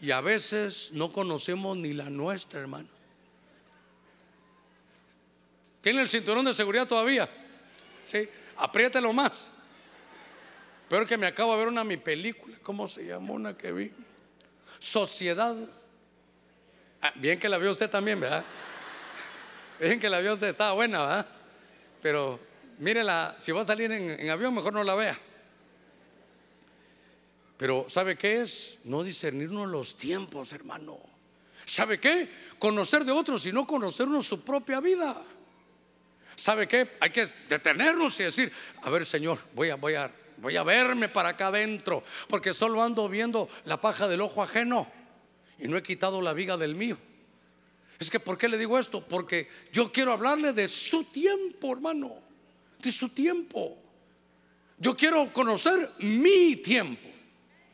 [0.00, 2.88] Y a veces no conocemos ni la nuestra, hermano.
[5.80, 7.28] ¿Tiene el cinturón de seguridad todavía?
[8.04, 9.51] Sí, apriételo más.
[10.92, 13.90] Pero que me acabo de ver una mi película, ¿cómo se llamó una que vi?
[14.78, 15.56] Sociedad.
[17.00, 18.44] Ah, bien que la vio usted también, ¿verdad?
[19.80, 21.26] Bien que la vio usted, estaba buena, ¿verdad?
[22.02, 22.38] Pero
[22.76, 25.18] mírela, si va a salir en, en avión, mejor no la vea.
[27.56, 28.76] Pero ¿sabe qué es?
[28.84, 31.00] No discernirnos los tiempos, hermano.
[31.64, 32.28] ¿Sabe qué?
[32.58, 35.24] Conocer de otros y no conocernos su propia vida.
[36.36, 36.98] ¿Sabe qué?
[37.00, 40.12] Hay que detenernos y decir, a ver, Señor, voy a, voy a
[40.42, 44.90] Voy a verme para acá adentro, porque solo ando viendo la paja del ojo ajeno
[45.56, 46.98] y no he quitado la viga del mío.
[48.00, 49.06] Es que, ¿por qué le digo esto?
[49.06, 52.16] Porque yo quiero hablarle de su tiempo, hermano,
[52.80, 53.78] de su tiempo.
[54.78, 57.08] Yo quiero conocer mi tiempo.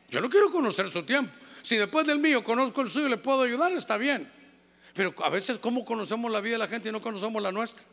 [0.07, 1.33] Yo no quiero conocer su tiempo.
[1.63, 4.31] Si después del mío conozco el suyo y le puedo ayudar, está bien.
[4.93, 7.83] Pero a veces, ¿cómo conocemos la vida de la gente y no conocemos la nuestra?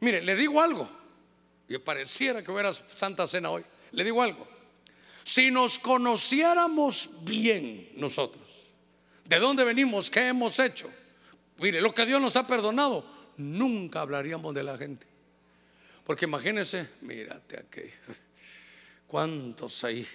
[0.00, 0.90] Mire, le digo algo.
[1.68, 3.64] Y pareciera que hubiera Santa Cena hoy.
[3.92, 4.46] Le digo algo.
[5.24, 8.42] Si nos conociéramos bien nosotros,
[9.24, 10.90] de dónde venimos, qué hemos hecho,
[11.58, 13.04] mire, lo que Dios nos ha perdonado,
[13.36, 15.06] nunca hablaríamos de la gente.
[16.04, 17.82] Porque imagínense, mírate aquí,
[19.06, 20.06] cuántos hay.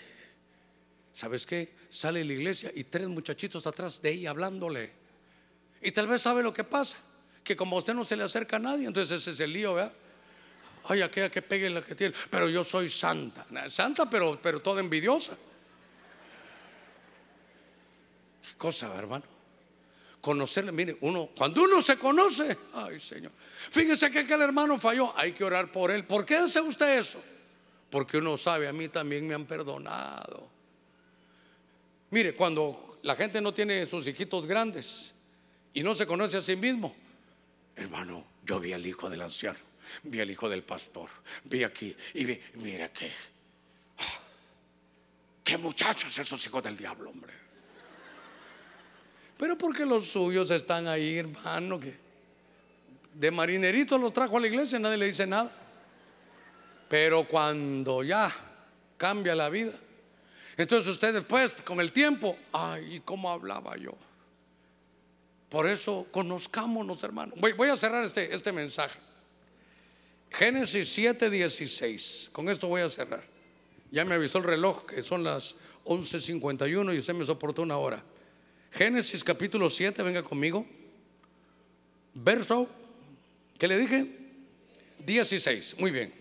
[1.14, 1.74] ¿Sabes qué?
[1.90, 4.92] Sale la iglesia y tres muchachitos atrás de ella hablándole.
[5.82, 6.98] Y tal vez sabe lo que pasa,
[7.44, 9.76] que como a usted no se le acerca a nadie, entonces ese es el lío,
[9.76, 9.94] ¿verdad?
[10.88, 12.16] Ay, aquella que pegue la que tiene.
[12.30, 13.46] Pero yo soy santa.
[13.70, 15.38] Santa, pero, pero toda envidiosa.
[18.42, 19.26] Qué cosa, hermano.
[20.22, 23.32] Conocerle, mire, uno, cuando uno se conoce, ay Señor.
[23.70, 26.06] Fíjese que aquel hermano falló, hay que orar por él.
[26.06, 27.22] ¿Por qué hace usted eso?
[27.90, 30.50] Porque uno sabe, a mí también me han perdonado.
[32.10, 35.14] Mire, cuando la gente no tiene sus hijitos grandes
[35.74, 36.96] y no se conoce a sí mismo.
[37.76, 39.60] Hermano, yo vi al hijo del anciano,
[40.04, 41.10] vi al hijo del pastor,
[41.44, 43.12] vi aquí y vi, mira que,
[45.44, 47.34] qué muchachos esos hijos del diablo, hombre.
[49.38, 51.96] Pero porque los suyos están ahí, hermano, que
[53.14, 55.52] de marinerito los trajo a la iglesia, nadie le dice nada.
[56.90, 58.34] Pero cuando ya
[58.98, 59.74] cambia la vida,
[60.56, 63.96] entonces usted después, con el tiempo, ay, ¿cómo hablaba yo?
[65.50, 67.34] Por eso conozcámonos, hermano.
[67.38, 69.00] Voy, a cerrar este, este mensaje.
[70.32, 72.30] Génesis 7, 16.
[72.32, 73.24] Con esto voy a cerrar.
[73.92, 75.56] Ya me avisó el reloj que son las
[75.86, 78.04] 11.51 y usted me soportó una hora.
[78.72, 80.66] Génesis capítulo 7, venga conmigo.
[82.14, 82.68] Verso,
[83.58, 84.08] ¿qué le dije?
[85.06, 85.78] 16.
[85.80, 86.14] Muy bien.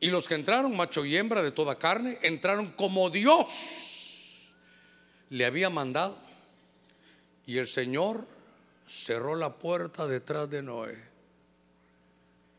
[0.00, 4.54] Y los que entraron, macho y hembra de toda carne, entraron como Dios
[5.30, 6.18] le había mandado.
[7.46, 8.26] Y el Señor
[8.86, 10.96] cerró la puerta detrás de Noé.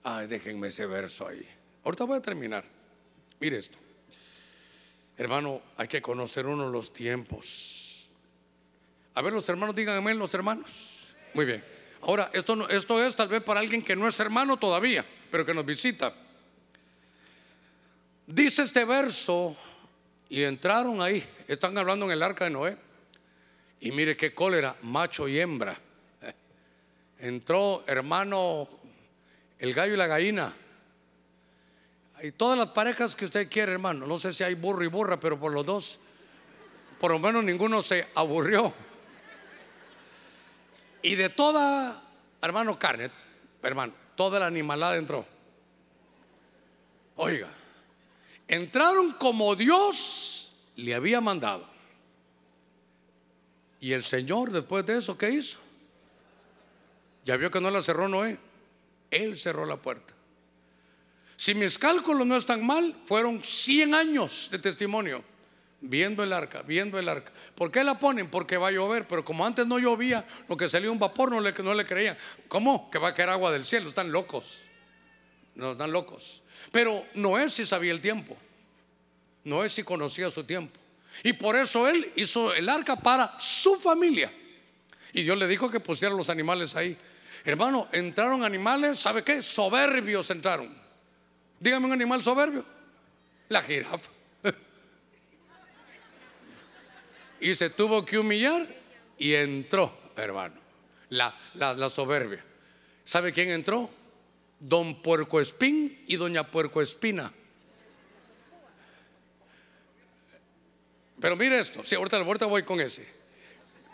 [0.04, 1.48] Ay, déjenme ese verso ahí.
[1.84, 2.64] Ahorita voy a terminar.
[3.40, 3.78] Mire esto.
[5.18, 8.10] Hermano, hay que conocer uno los tiempos.
[9.16, 11.16] A ver, los hermanos, díganme los hermanos.
[11.34, 11.64] Muy bien.
[12.02, 15.54] Ahora, esto, esto es tal vez para alguien que no es hermano todavía, pero que
[15.54, 16.14] nos visita.
[18.28, 19.58] Dice este verso,
[20.30, 22.78] y entraron ahí, están hablando en el arca de Noé,
[23.80, 25.80] y mire qué cólera, macho y hembra.
[27.20, 28.68] Entró hermano
[29.59, 30.53] el gallo y la gallina.
[32.22, 34.05] Y todas las parejas que usted quiere, hermano.
[34.05, 35.99] No sé si hay burro y burra, pero por los dos,
[36.99, 38.74] por lo menos ninguno se aburrió.
[41.01, 42.01] Y de toda,
[42.41, 43.11] hermano, carne,
[43.61, 45.26] hermano, toda la animalada entró.
[47.15, 47.49] Oiga,
[48.47, 51.68] Entraron como Dios le había mandado.
[53.80, 55.59] Y el Señor después de eso, ¿qué hizo?
[57.28, 58.38] Ya vio que no la cerró Noé.
[59.12, 60.14] Él cerró la puerta.
[61.36, 65.22] Si mis cálculos no están mal, fueron 100 años de testimonio
[65.82, 67.34] viendo el arca, viendo el arca.
[67.54, 68.30] ¿Por qué la ponen?
[68.30, 71.42] Porque va a llover, pero como antes no llovía, lo que salía un vapor no
[71.42, 72.18] le, no le creían.
[72.48, 72.90] ¿Cómo?
[72.90, 74.62] Que va a caer agua del cielo, están locos.
[75.54, 76.44] No están locos.
[76.72, 78.38] Pero Noé si sabía el tiempo.
[79.44, 80.80] Noé si conocía su tiempo.
[81.24, 84.32] Y por eso él hizo el arca para su familia.
[85.12, 86.98] Y Dios le dijo que pusiera los animales ahí.
[87.48, 89.41] Hermano, entraron animales, ¿sabe qué?
[89.41, 90.78] Soberbios entraron.
[91.62, 92.66] Dígame un animal soberbio.
[93.48, 94.12] La jirafa.
[97.39, 98.68] y se tuvo que humillar
[99.18, 100.56] y entró, hermano.
[101.08, 102.43] La, la, la soberbia.
[103.06, 103.89] ¿Sabe quién entró?
[104.60, 107.32] don Puerco Espín y doña Puerco Espina.
[111.22, 113.08] Pero mire esto, si ahorita, ahorita voy con ese.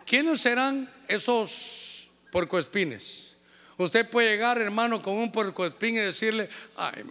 [0.07, 3.32] ¿Quiénes serán esos puercoespines?
[3.77, 7.03] Usted puede llegar, hermano, con un puercoespín y decirle, ay,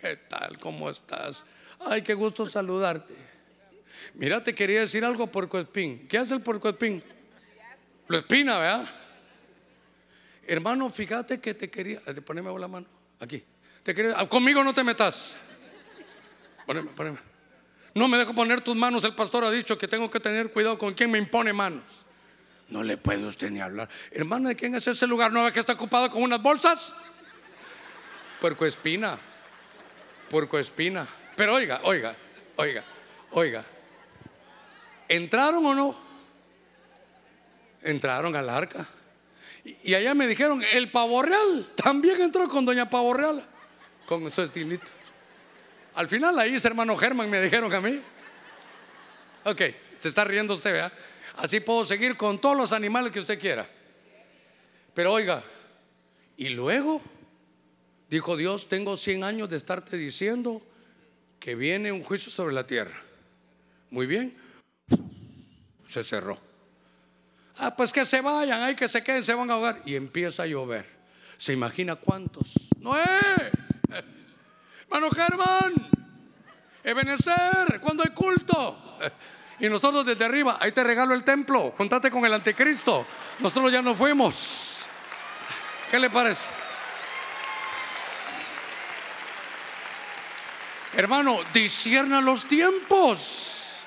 [0.00, 0.58] ¿qué tal?
[0.58, 1.44] ¿Cómo estás?
[1.78, 3.14] Ay, qué gusto saludarte.
[4.14, 6.06] Mira, te quería decir algo, puercoespín.
[6.08, 7.02] ¿Qué hace el puercoespín?
[8.08, 8.90] Lo espina, ¿verdad?
[10.46, 12.00] Hermano, fíjate que te quería.
[12.24, 12.86] Poneme la mano.
[13.20, 13.42] Aquí.
[13.82, 15.36] Te ah, conmigo no te metas.
[16.66, 17.18] Poneme, poneme.
[17.94, 19.04] No me dejo poner tus manos.
[19.04, 21.84] El pastor ha dicho que tengo que tener cuidado con quien me impone manos.
[22.70, 23.88] No le puede usted ni hablar.
[24.12, 25.32] Hermano, ¿de quién es ese lugar?
[25.32, 26.94] ¿No ve que está ocupado con unas bolsas?
[28.40, 29.18] Puerco espina.
[30.28, 31.06] Puerco espina.
[31.36, 32.14] Pero oiga, oiga,
[32.56, 32.84] oiga,
[33.32, 33.64] oiga.
[35.08, 35.96] ¿Entraron o no?
[37.82, 38.86] Entraron al arca.
[39.82, 43.44] Y allá me dijeron, el pavo real también entró con doña pavo real,
[44.06, 44.86] con su estilito.
[45.94, 48.00] Al final ahí es hermano Germán, me dijeron a mí.
[49.44, 49.62] Ok,
[49.98, 50.92] se está riendo usted, ¿verdad?
[51.40, 53.66] Así puedo seguir con todos los animales que usted quiera.
[54.92, 55.42] Pero oiga,
[56.36, 57.00] y luego
[58.10, 60.60] dijo Dios, tengo 100 años de estarte diciendo
[61.38, 63.02] que viene un juicio sobre la tierra.
[63.88, 64.36] Muy bien,
[65.88, 66.38] se cerró.
[67.56, 69.80] Ah, pues que se vayan, hay que se queden, se van a ahogar.
[69.86, 70.84] Y empieza a llover.
[71.38, 72.52] ¿Se imagina cuántos?
[72.80, 73.02] ¡Noé!
[74.82, 75.72] Hermano Germán,
[76.84, 78.98] Ebenezer, cuando hay culto.
[79.60, 83.06] Y nosotros desde arriba, ahí te regalo el templo, juntate con el anticristo.
[83.40, 84.86] Nosotros ya no fuimos.
[85.90, 86.50] ¿Qué le parece?
[90.96, 93.80] Hermano, discierna los tiempos.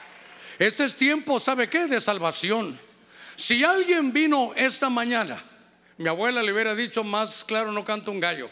[0.59, 1.87] Este es tiempo, ¿sabe qué?
[1.87, 2.79] De salvación.
[3.35, 5.43] Si alguien vino esta mañana,
[5.97, 8.49] mi abuela le hubiera dicho más claro no canta un gallo.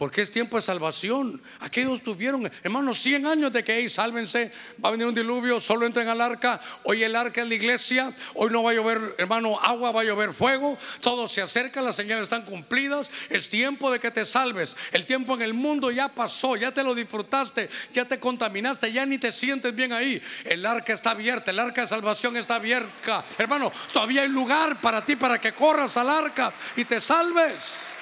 [0.00, 1.42] Porque es tiempo de salvación.
[1.58, 4.50] Aquellos tuvieron, hermanos, 100 años de que, hey, sálvense,
[4.82, 6.58] va a venir un diluvio, solo entren al arca.
[6.84, 8.10] Hoy el arca es la iglesia.
[8.32, 10.78] Hoy no va a llover, hermano, agua, va a llover fuego.
[11.02, 13.10] Todo se acerca, las señales están cumplidas.
[13.28, 14.74] Es tiempo de que te salves.
[14.90, 19.04] El tiempo en el mundo ya pasó, ya te lo disfrutaste, ya te contaminaste, ya
[19.04, 20.22] ni te sientes bien ahí.
[20.46, 23.22] El arca está abierta, el arca de salvación está abierta.
[23.36, 27.99] Hermano, todavía hay lugar para ti para que corras al arca y te salves.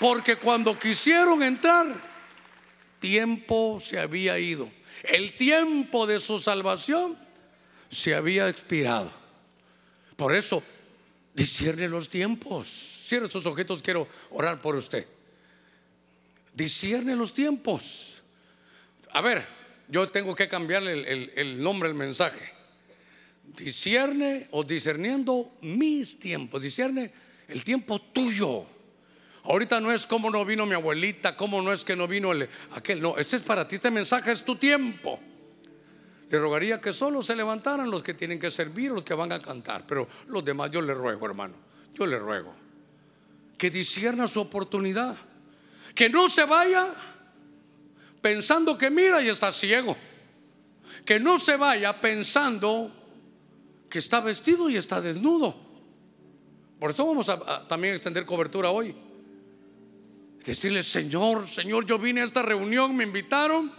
[0.00, 1.94] Porque cuando quisieron entrar,
[2.98, 4.70] tiempo se había ido.
[5.04, 7.18] El tiempo de su salvación
[7.90, 9.12] se había expirado.
[10.16, 10.62] Por eso,
[11.34, 12.66] discierne los tiempos.
[12.66, 15.06] Cierre sus objetos, quiero orar por usted.
[16.54, 18.22] Discierne los tiempos.
[19.12, 19.46] A ver,
[19.86, 22.50] yo tengo que cambiarle el, el nombre al mensaje.
[23.44, 26.62] Discierne o discerniendo mis tiempos.
[26.62, 27.12] Discierne
[27.48, 28.79] el tiempo tuyo.
[29.44, 32.48] Ahorita no es como no vino mi abuelita, como no es que no vino el,
[32.72, 33.00] aquel.
[33.00, 35.18] No, este es para ti, este mensaje es tu tiempo.
[36.30, 39.42] Le rogaría que solo se levantaran los que tienen que servir, los que van a
[39.42, 39.84] cantar.
[39.86, 41.54] Pero los demás yo le ruego, hermano.
[41.94, 42.54] Yo le ruego.
[43.58, 45.16] Que disierna su oportunidad.
[45.94, 46.86] Que no se vaya
[48.20, 49.96] pensando que mira y está ciego.
[51.04, 52.92] Que no se vaya pensando
[53.88, 55.56] que está vestido y está desnudo.
[56.78, 58.94] Por eso vamos a, también extender cobertura hoy.
[60.44, 63.72] Decirle, Señor, Señor, yo vine a esta reunión, me invitaron,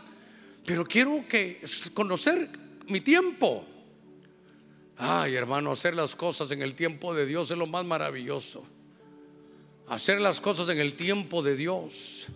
[0.66, 1.62] pero quiero que
[1.94, 2.50] conocer
[2.88, 3.66] mi tiempo.
[4.98, 8.64] Ay, hermano, hacer las cosas en el tiempo de Dios es lo más maravilloso.
[9.88, 12.28] Hacer las cosas en el tiempo de Dios.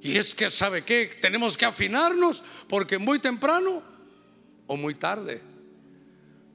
[0.00, 1.18] Y es que, ¿sabe qué?
[1.20, 3.82] Tenemos que afinarnos porque muy temprano
[4.66, 5.42] o muy tarde.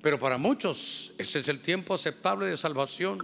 [0.01, 3.19] Pero para muchos ese es el tiempo aceptable de salvación.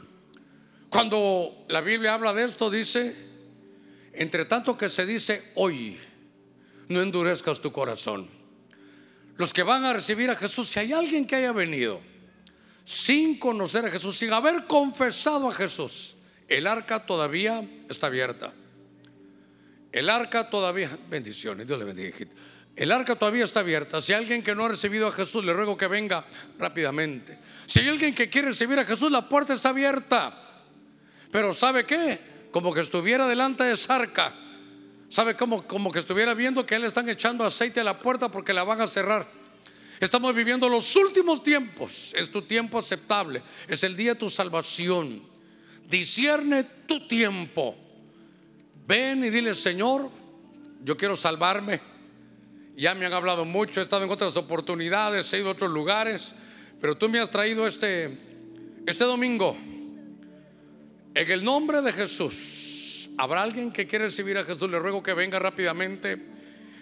[0.90, 3.16] Cuando la Biblia habla de esto, dice,
[4.18, 5.98] entre tanto que se dice hoy,
[6.88, 8.28] no endurezcas tu corazón.
[9.38, 12.00] Los que van a recibir a Jesús, si hay alguien que haya venido
[12.86, 16.16] sin conocer a Jesús, sin haber confesado a Jesús,
[16.48, 18.54] el arca todavía está abierta.
[19.92, 22.16] El arca todavía, bendiciones, Dios le bendiga.
[22.76, 24.02] El arca todavía está abierta.
[24.02, 26.26] Si hay alguien que no ha recibido a Jesús, le ruego que venga
[26.60, 27.40] rápidamente.
[27.66, 30.64] Si hay alguien que quiere recibir a Jesús, la puerta está abierta.
[31.32, 32.35] Pero ¿sabe qué?
[32.56, 34.34] Como que estuviera delante de Sarca.
[35.10, 38.54] ¿Sabe como, como que estuviera viendo que le están echando aceite a la puerta porque
[38.54, 39.30] la van a cerrar?
[40.00, 42.14] Estamos viviendo los últimos tiempos.
[42.16, 43.44] Es tu tiempo aceptable.
[43.68, 45.22] Es el día de tu salvación.
[45.90, 47.76] Discierne tu tiempo.
[48.88, 50.10] Ven y dile, Señor,
[50.82, 51.82] yo quiero salvarme.
[52.78, 56.34] Ya me han hablado mucho, he estado en otras oportunidades, he ido a otros lugares,
[56.80, 58.18] pero tú me has traído este,
[58.86, 59.58] este domingo
[61.16, 64.70] en el nombre de Jesús, ¿habrá alguien que quiere recibir a Jesús?
[64.70, 66.18] Le ruego que venga rápidamente.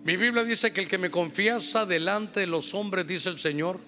[0.03, 3.79] Mi Biblia dice que el que me confiesa delante de los hombres, dice el Señor,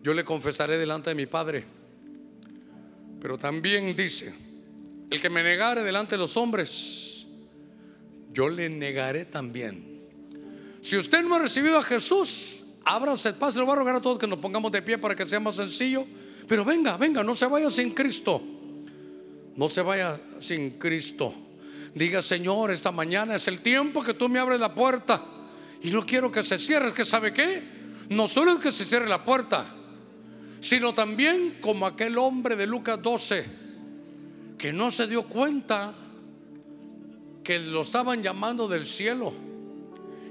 [0.00, 1.64] yo le confesaré delante de mi Padre.
[3.20, 4.32] Pero también dice,
[5.10, 7.26] el que me negare delante de los hombres,
[8.32, 10.02] yo le negaré también.
[10.80, 13.58] Si usted no ha recibido a Jesús, ábrase el paso.
[13.58, 15.56] Le voy a rogar a todos que nos pongamos de pie para que sea más
[15.56, 16.06] sencillo.
[16.46, 18.53] Pero venga, venga, no se vaya sin Cristo.
[19.56, 21.34] No se vaya sin Cristo.
[21.94, 25.22] Diga, Señor, esta mañana es el tiempo que tú me abres la puerta.
[25.82, 26.88] Y no quiero que se cierre.
[26.88, 27.62] Es que sabe qué?
[28.08, 29.64] No solo es que se cierre la puerta,
[30.60, 33.44] sino también como aquel hombre de Lucas 12,
[34.58, 35.94] que no se dio cuenta
[37.42, 39.32] que lo estaban llamando del cielo.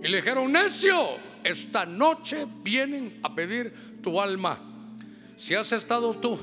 [0.04, 4.60] Y le dijeron, necio, esta noche vienen a pedir tu alma.
[5.36, 6.38] Si has estado tú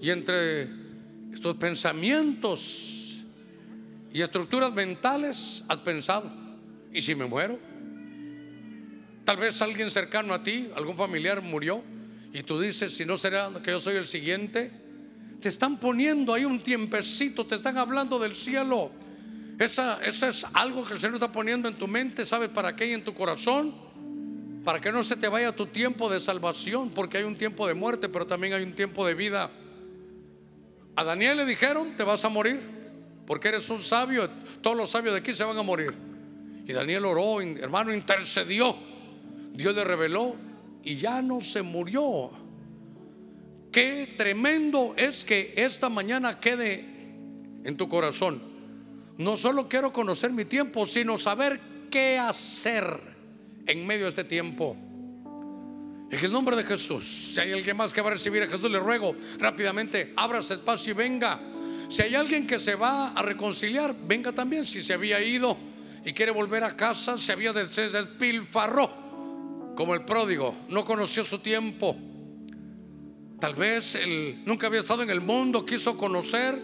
[0.00, 0.85] y entre
[1.36, 3.20] estos pensamientos
[4.10, 6.32] y estructuras mentales has pensado,
[6.94, 7.58] ¿y si me muero?
[9.22, 11.82] Tal vez alguien cercano a ti, algún familiar murió
[12.32, 14.70] y tú dices, si no será que yo soy el siguiente,
[15.38, 18.90] te están poniendo ahí un tiempecito, te están hablando del cielo.
[19.58, 22.86] Esa, esa es algo que el Señor está poniendo en tu mente, ¿sabes para qué?
[22.86, 23.74] Y en tu corazón,
[24.64, 27.74] para que no se te vaya tu tiempo de salvación, porque hay un tiempo de
[27.74, 29.50] muerte, pero también hay un tiempo de vida.
[30.96, 32.58] A Daniel le dijeron, te vas a morir,
[33.26, 34.28] porque eres un sabio,
[34.62, 35.94] todos los sabios de aquí se van a morir.
[36.64, 38.74] Y Daniel oró, hermano, intercedió.
[39.52, 40.34] Dios le reveló
[40.82, 42.30] y ya no se murió.
[43.70, 46.84] Qué tremendo es que esta mañana quede
[47.64, 48.40] en tu corazón.
[49.18, 51.60] No solo quiero conocer mi tiempo, sino saber
[51.90, 53.00] qué hacer
[53.66, 54.76] en medio de este tiempo.
[56.08, 58.70] En el nombre de Jesús, si hay alguien más que va a recibir a Jesús,
[58.70, 61.40] le ruego rápidamente, abra el espacio y venga.
[61.88, 64.64] Si hay alguien que se va a reconciliar, venga también.
[64.64, 65.56] Si se había ido
[66.04, 69.04] y quiere volver a casa, se había despilfarró
[69.74, 71.96] como el pródigo, no conoció su tiempo.
[73.40, 76.56] Tal vez él nunca había estado en el mundo, quiso conocer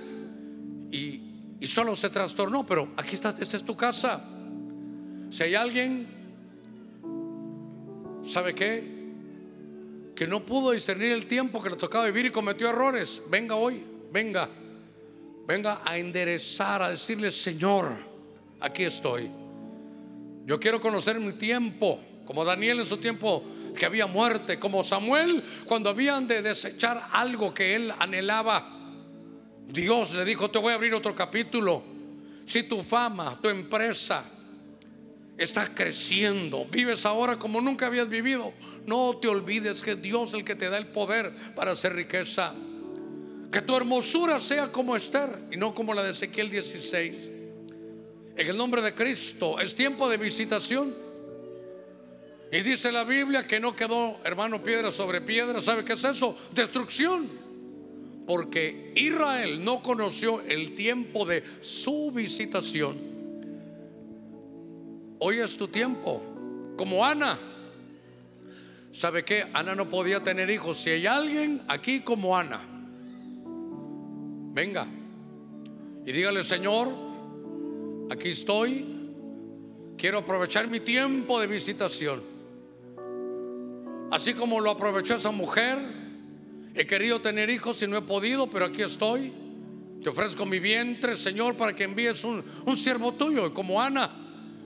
[0.90, 1.20] y,
[1.60, 4.24] y solo se trastornó, pero aquí está, esta es tu casa.
[5.30, 6.06] Si hay alguien,
[8.22, 9.01] ¿sabe qué?
[10.14, 13.84] Que no pudo discernir el tiempo que le tocaba vivir y cometió errores, venga hoy,
[14.12, 14.48] venga
[15.46, 17.96] venga a enderezar, a decirle, Señor,
[18.60, 19.30] aquí estoy.
[20.46, 23.44] Yo quiero conocer mi tiempo, como Daniel en su tiempo
[23.76, 28.78] que había muerte, como Samuel cuando habían de desechar algo que él anhelaba.
[29.68, 31.82] Dios le dijo, te voy a abrir otro capítulo.
[32.44, 34.24] Si tu fama, tu empresa
[35.42, 38.52] está creciendo, vives ahora como nunca habías vivido,
[38.86, 42.54] no te olvides que Dios es el que te da el poder para hacer riqueza.
[43.50, 47.30] Que tu hermosura sea como Esther y no como la de Ezequiel 16.
[48.36, 50.94] En el nombre de Cristo es tiempo de visitación.
[52.50, 55.60] Y dice la Biblia que no quedó, hermano, piedra sobre piedra.
[55.60, 56.36] ¿Sabe qué es eso?
[56.54, 57.28] Destrucción.
[58.26, 63.11] Porque Israel no conoció el tiempo de su visitación.
[65.24, 66.20] Hoy es tu tiempo.
[66.76, 67.38] Como Ana.
[68.90, 69.46] ¿Sabe qué?
[69.52, 70.78] Ana no podía tener hijos.
[70.78, 72.60] Si hay alguien aquí como Ana
[74.52, 74.86] venga
[76.04, 76.88] y dígale, Señor,
[78.10, 78.84] aquí estoy,
[79.96, 82.20] quiero aprovechar mi tiempo de visitación.
[84.10, 85.78] Así como lo aprovechó esa mujer,
[86.74, 89.32] he querido tener hijos y no he podido, pero aquí estoy.
[90.02, 93.54] Te ofrezco mi vientre, Señor, para que envíes un, un siervo tuyo.
[93.54, 94.21] Como Ana,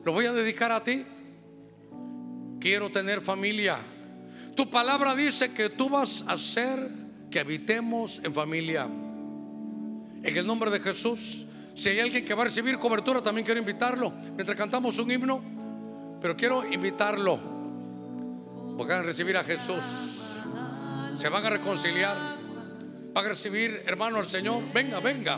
[0.07, 1.05] lo voy a dedicar a ti.
[2.61, 3.77] Quiero tener familia.
[4.55, 6.78] Tu palabra dice que tú vas a hacer
[7.28, 8.85] que habitemos en familia.
[8.85, 11.45] En el nombre de Jesús.
[11.74, 14.12] Si hay alguien que va a recibir cobertura, también quiero invitarlo.
[14.37, 15.43] Mientras cantamos un himno,
[16.23, 17.41] pero quiero invitarlo.
[18.78, 20.37] Porque van a recibir a Jesús.
[21.19, 22.16] Se van a reconciliar.
[23.12, 24.62] Van a recibir, hermano, al Señor.
[24.73, 25.37] Venga, venga.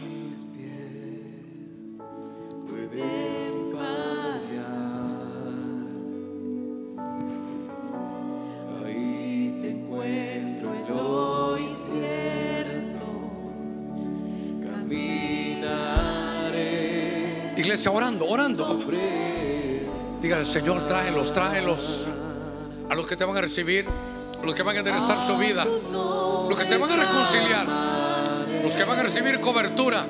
[17.68, 18.80] Iglesia orando, orando.
[20.22, 22.06] Dígale, Señor, tráelos, tráelos.
[22.88, 23.84] A los que te van a recibir,
[24.42, 27.66] a los que van a enderezar su vida, los que se van a reconciliar,
[28.64, 30.06] los que van a recibir cobertura.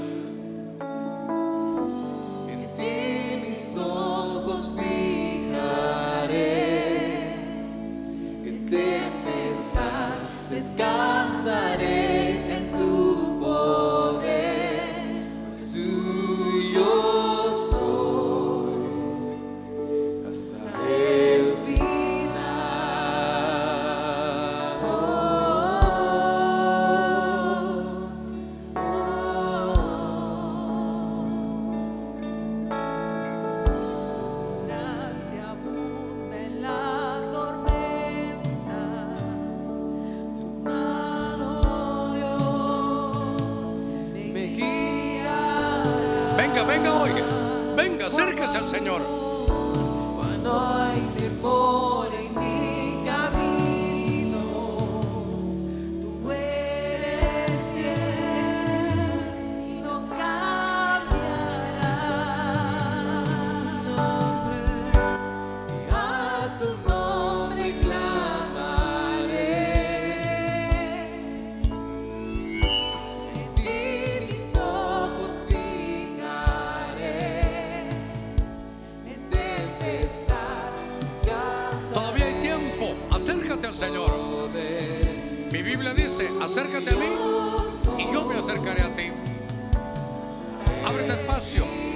[91.56, 91.87] Ábrete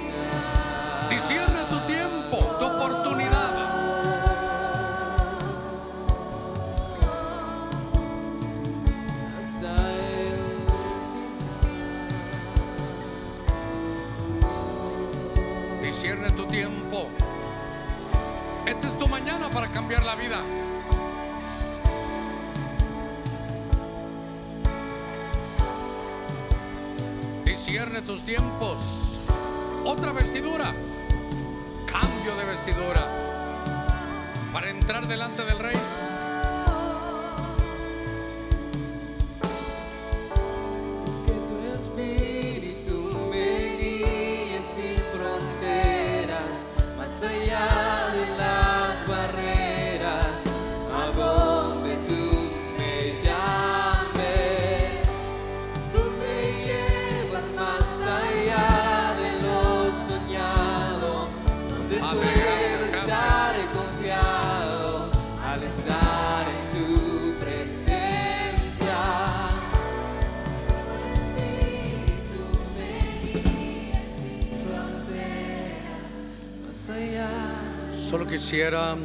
[78.53, 78.95] quisiera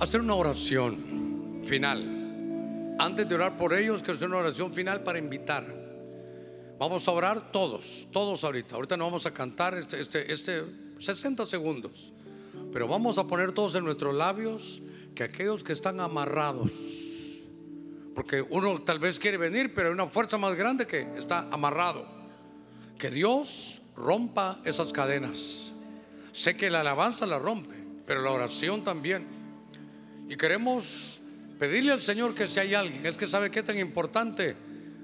[0.00, 2.96] hacer una oración final.
[2.98, 5.66] Antes de orar por ellos, quiero hacer una oración final para invitar.
[6.78, 8.76] Vamos a orar todos, todos ahorita.
[8.76, 10.64] Ahorita no vamos a cantar este, este, este
[10.98, 12.14] 60 segundos.
[12.72, 14.80] Pero vamos a poner todos en nuestros labios
[15.14, 16.72] que aquellos que están amarrados,
[18.14, 22.06] porque uno tal vez quiere venir, pero hay una fuerza más grande que está amarrado.
[22.98, 25.74] Que Dios rompa esas cadenas.
[26.32, 27.77] Sé que la alabanza la rompe,
[28.08, 29.26] pero la oración también.
[30.30, 31.20] Y queremos
[31.58, 34.56] pedirle al Señor que si hay alguien, es que sabe qué tan importante,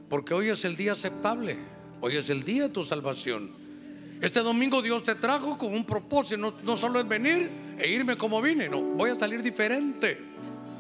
[0.09, 1.59] porque hoy es el día aceptable,
[2.01, 3.53] hoy es el día de tu salvación.
[4.23, 8.17] Este domingo Dios te trajo con un propósito, no, no solo es venir e irme
[8.17, 10.19] como vine, no, voy a salir diferente.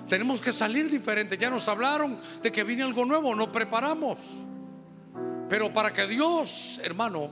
[0.08, 1.36] Tenemos que salir diferente.
[1.36, 4.18] Ya nos hablaron de que viene algo nuevo, nos preparamos.
[5.50, 7.30] Pero para que Dios, hermano,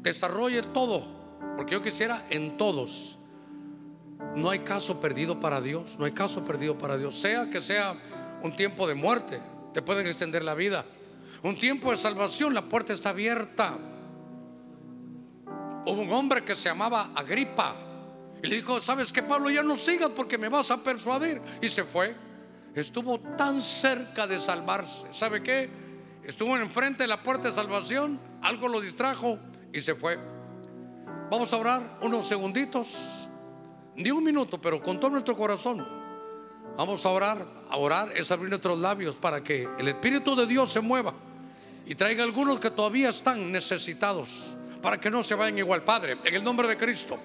[0.00, 1.04] desarrolle todo,
[1.56, 3.19] porque yo quisiera en todos,
[4.36, 7.94] no hay caso perdido para Dios, no hay caso perdido para Dios, sea que sea
[8.42, 9.40] un tiempo de muerte,
[9.72, 10.84] te pueden extender la vida,
[11.42, 13.78] un tiempo de salvación, la puerta está abierta.
[15.86, 17.74] Hubo un hombre que se llamaba Agripa
[18.42, 21.40] y le dijo, ¿sabes que Pablo ya no sigas porque me vas a persuadir?
[21.62, 22.14] Y se fue.
[22.74, 25.06] Estuvo tan cerca de salvarse.
[25.12, 25.68] ¿Sabe qué?
[26.24, 29.38] Estuvo enfrente de la puerta de salvación, algo lo distrajo
[29.72, 30.18] y se fue.
[31.30, 33.29] Vamos a orar unos segunditos,
[33.96, 35.86] ni un minuto, pero con todo nuestro corazón.
[36.76, 37.46] Vamos a orar.
[37.68, 41.14] A orar es abrir nuestros labios para que el Espíritu de Dios se mueva
[41.86, 45.82] y traiga algunos que todavía están necesitados para que no se vayan igual.
[45.82, 47.18] Padre, en el nombre de Cristo,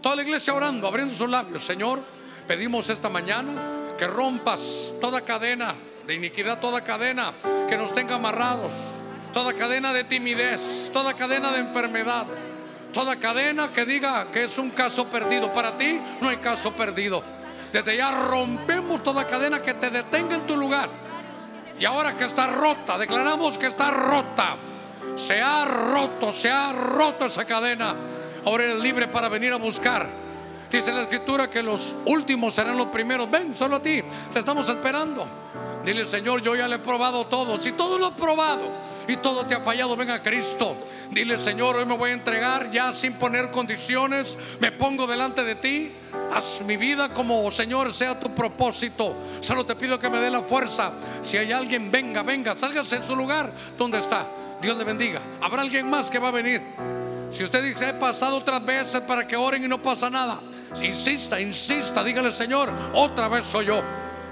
[0.00, 1.62] toda la iglesia orando, abriendo sus labios.
[1.62, 2.00] Señor,
[2.46, 5.74] pedimos esta mañana que rompas toda cadena
[6.06, 7.34] de iniquidad, toda cadena
[7.68, 8.72] que nos tenga amarrados,
[9.32, 12.26] toda cadena de timidez, toda cadena de enfermedad,
[12.92, 15.52] toda cadena que diga que es un caso perdido.
[15.52, 17.22] Para ti no hay caso perdido.
[17.72, 20.90] Desde ya rompemos toda cadena que te detenga en tu lugar.
[21.78, 24.56] Y ahora que está rota, declaramos que está rota.
[25.14, 27.94] Se ha roto, se ha roto esa cadena.
[28.44, 30.08] Ahora eres libre para venir a buscar.
[30.70, 33.30] Dice la escritura que los últimos serán los primeros.
[33.30, 34.02] Ven, solo a ti.
[34.32, 35.26] Te estamos esperando.
[35.84, 37.60] Dile, Señor, yo ya le he probado todo.
[37.60, 38.70] Si todo lo he probado
[39.08, 40.76] y todo te ha fallado, ven a Cristo.
[41.10, 44.36] Dile, Señor, hoy me voy a entregar ya sin poner condiciones.
[44.60, 45.92] Me pongo delante de ti.
[46.32, 49.14] Haz mi vida como, Señor, sea tu propósito.
[49.40, 50.92] Solo te pido que me dé la fuerza.
[51.22, 54.26] Si hay alguien, venga, venga, sálgase en su lugar donde está.
[54.60, 55.20] Dios le bendiga.
[55.40, 56.62] Habrá alguien más que va a venir.
[57.30, 60.40] Si usted dice, he pasado otras veces para que oren y no pasa nada.
[60.74, 63.82] Si insista, insista, dígale, Señor, otra vez soy yo.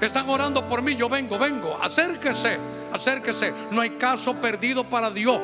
[0.00, 1.76] Están orando por mí, yo vengo, vengo.
[1.80, 2.58] Acérquese,
[2.92, 3.52] acérquese.
[3.70, 5.40] No hay caso perdido para Dios.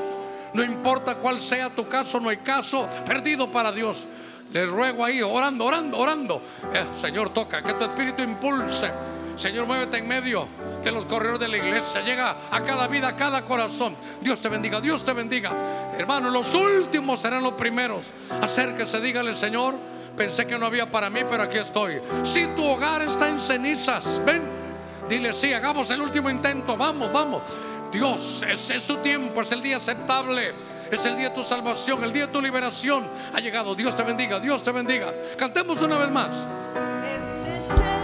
[0.53, 4.07] No importa cuál sea tu caso, no hay caso perdido para Dios.
[4.53, 6.43] Le ruego ahí, orando, orando, orando.
[6.73, 8.91] Eh, Señor, toca, que tu espíritu impulse.
[9.37, 10.49] Señor, muévete en medio
[10.83, 12.01] de los corredores de la iglesia.
[12.01, 13.95] Llega a cada vida, a cada corazón.
[14.21, 15.53] Dios te bendiga, Dios te bendiga.
[15.99, 18.13] Hermano, los últimos serán los primeros.
[18.41, 19.75] Acérquese, dígale, Señor.
[20.17, 22.01] Pensé que no había para mí, pero aquí estoy.
[22.23, 24.66] Si tu hogar está en cenizas, ven.
[25.09, 26.77] Dile, sí, hagamos el último intento.
[26.77, 27.57] Vamos, vamos.
[27.93, 30.53] Dios, ese es su tiempo, es el día aceptable.
[30.91, 33.09] Es el día de tu salvación, el día de tu liberación.
[33.33, 33.75] Ha llegado.
[33.75, 35.13] Dios te bendiga, Dios te bendiga.
[35.37, 36.47] Cantemos una vez más.
[37.05, 37.97] Este es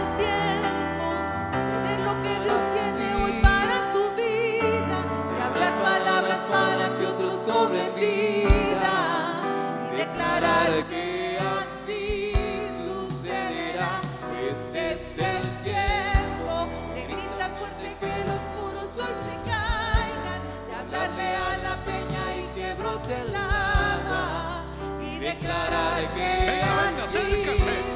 [26.11, 27.93] Venga, venga, así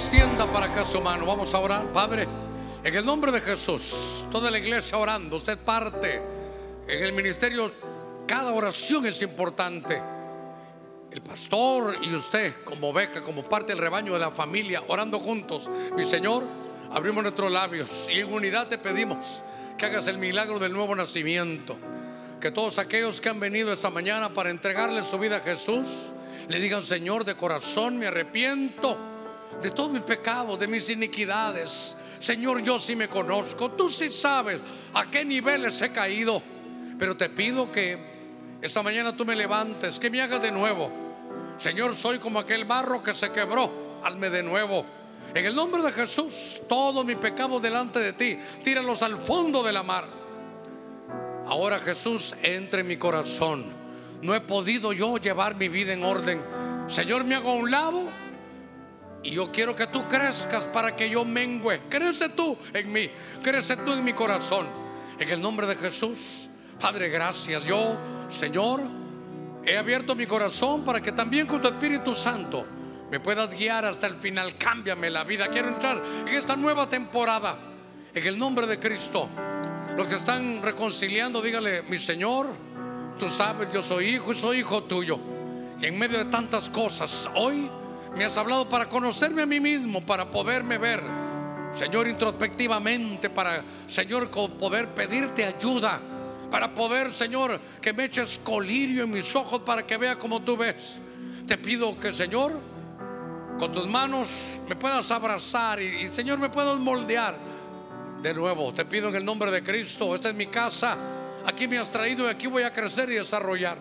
[0.00, 1.26] extienda para acá su mano.
[1.26, 2.26] Vamos a orar, Padre.
[2.82, 6.22] En el nombre de Jesús, toda la iglesia orando, usted parte.
[6.88, 7.70] En el ministerio,
[8.26, 10.00] cada oración es importante.
[11.10, 15.70] El pastor y usted, como oveja, como parte del rebaño de la familia, orando juntos.
[15.94, 16.44] Mi Señor,
[16.90, 19.42] abrimos nuestros labios y en unidad te pedimos
[19.76, 21.76] que hagas el milagro del nuevo nacimiento.
[22.40, 26.14] Que todos aquellos que han venido esta mañana para entregarle su vida a Jesús,
[26.48, 29.09] le digan, Señor, de corazón me arrepiento
[29.62, 31.96] de todos mis pecados, de mis iniquidades.
[32.18, 34.60] Señor, yo sí me conozco, tú sí sabes
[34.94, 36.42] a qué niveles he caído,
[36.98, 40.90] pero te pido que esta mañana tú me levantes, que me hagas de nuevo.
[41.56, 44.84] Señor, soy como aquel barro que se quebró, hazme de nuevo.
[45.34, 49.72] En el nombre de Jesús, todos mis pecados delante de ti, tíralos al fondo de
[49.72, 50.06] la mar.
[51.46, 53.64] Ahora Jesús, entre en mi corazón.
[54.22, 56.40] No he podido yo llevar mi vida en orden.
[56.86, 58.10] Señor, me hago a un lado
[59.22, 61.80] y yo quiero que tú crezcas para que yo mengüe.
[61.88, 63.10] Crece tú en mí,
[63.42, 64.66] crece tú en mi corazón.
[65.18, 66.48] En el nombre de Jesús,
[66.80, 67.64] Padre, gracias.
[67.64, 67.96] Yo,
[68.28, 68.80] Señor,
[69.64, 72.66] he abierto mi corazón para que también con tu Espíritu Santo
[73.10, 74.56] me puedas guiar hasta el final.
[74.56, 75.48] Cámbiame la vida.
[75.48, 77.58] Quiero entrar en esta nueva temporada.
[78.14, 79.28] En el nombre de Cristo.
[79.96, 82.46] Los que están reconciliando, dígale, mi Señor,
[83.18, 85.18] tú sabes, yo soy hijo y soy hijo tuyo.
[85.78, 87.68] Y en medio de tantas cosas, hoy
[88.16, 91.02] me has hablado para conocerme a mí mismo, para poderme ver,
[91.72, 96.00] Señor, introspectivamente, para, Señor, poder pedirte ayuda,
[96.50, 100.56] para poder, Señor, que me eches colirio en mis ojos para que vea como tú
[100.56, 100.98] ves.
[101.46, 102.52] Te pido que, Señor,
[103.58, 107.38] con tus manos me puedas abrazar y, y, Señor, me puedas moldear.
[108.20, 110.98] De nuevo, te pido en el nombre de Cristo, esta es mi casa,
[111.46, 113.78] aquí me has traído y aquí voy a crecer y desarrollar.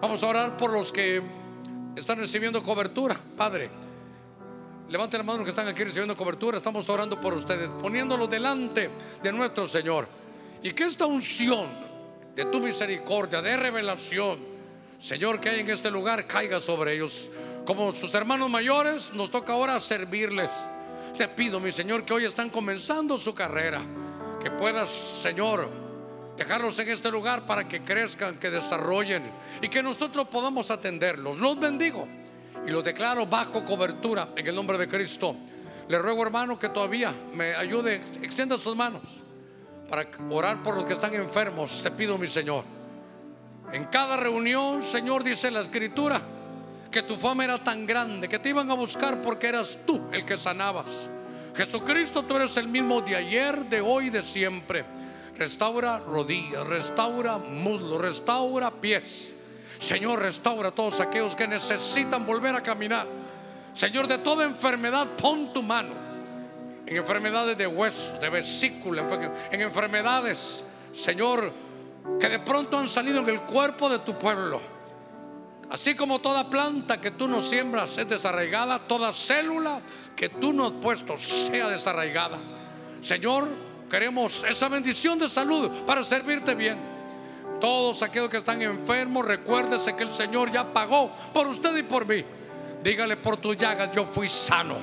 [0.00, 1.43] Vamos a orar por los que
[2.00, 3.70] están recibiendo cobertura, Padre.
[4.88, 6.56] Levanten la mano que están aquí recibiendo cobertura.
[6.56, 8.90] Estamos orando por ustedes, poniéndolo delante
[9.22, 10.06] de nuestro Señor.
[10.62, 11.66] Y que esta unción
[12.34, 14.38] de tu misericordia, de revelación,
[14.98, 17.30] Señor, que hay en este lugar, caiga sobre ellos.
[17.64, 20.50] Como sus hermanos mayores, nos toca ahora servirles.
[21.16, 23.82] Te pido, mi Señor, que hoy están comenzando su carrera.
[24.42, 25.68] Que puedas, Señor,
[26.36, 29.22] dejarlos en este lugar para que crezcan, que desarrollen
[29.60, 31.38] y que nosotros podamos atenderlos.
[31.38, 32.06] Los bendigo
[32.66, 35.36] y los declaro bajo cobertura en el nombre de Cristo.
[35.88, 39.22] Le ruego, hermano, que todavía me ayude, extienda sus manos
[39.88, 41.82] para orar por los que están enfermos.
[41.82, 42.64] Te pido, mi Señor.
[43.72, 46.20] En cada reunión, Señor, dice la Escritura,
[46.90, 50.24] que tu fama era tan grande que te iban a buscar porque eras tú el
[50.24, 51.10] que sanabas.
[51.54, 54.84] Jesucristo, tú eres el mismo de ayer, de hoy, de siempre.
[55.36, 59.34] Restaura rodillas, restaura muslos, restaura pies.
[59.78, 63.06] Señor, restaura a todos aquellos que necesitan volver a caminar.
[63.74, 65.94] Señor, de toda enfermedad, pon tu mano.
[66.86, 69.06] En enfermedades de hueso, de vesícula,
[69.50, 71.52] en enfermedades, Señor,
[72.20, 74.60] que de pronto han salido en el cuerpo de tu pueblo.
[75.70, 79.80] Así como toda planta que tú nos siembras es desarraigada, toda célula
[80.14, 82.38] que tú nos has puesto sea desarraigada.
[83.00, 83.48] Señor,
[83.94, 86.76] queremos esa bendición de salud para servirte bien.
[87.60, 92.04] Todos aquellos que están enfermos, recuérdese que el Señor ya pagó por usted y por
[92.04, 92.24] mí.
[92.82, 94.74] Dígale por tu llagas, yo fui sano.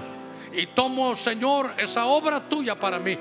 [0.53, 3.19] Y tomo, Señor, esa obra tuya para mí.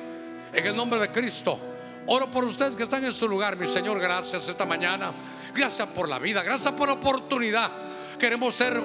[0.53, 1.59] En el nombre de Cristo.
[2.07, 3.99] Oro por ustedes que están en su lugar, mi Señor.
[3.99, 5.13] Gracias esta mañana.
[5.53, 6.45] Gracias por la vida.
[6.45, 7.69] Gracias por la oportunidad.
[8.17, 8.81] Queremos ser,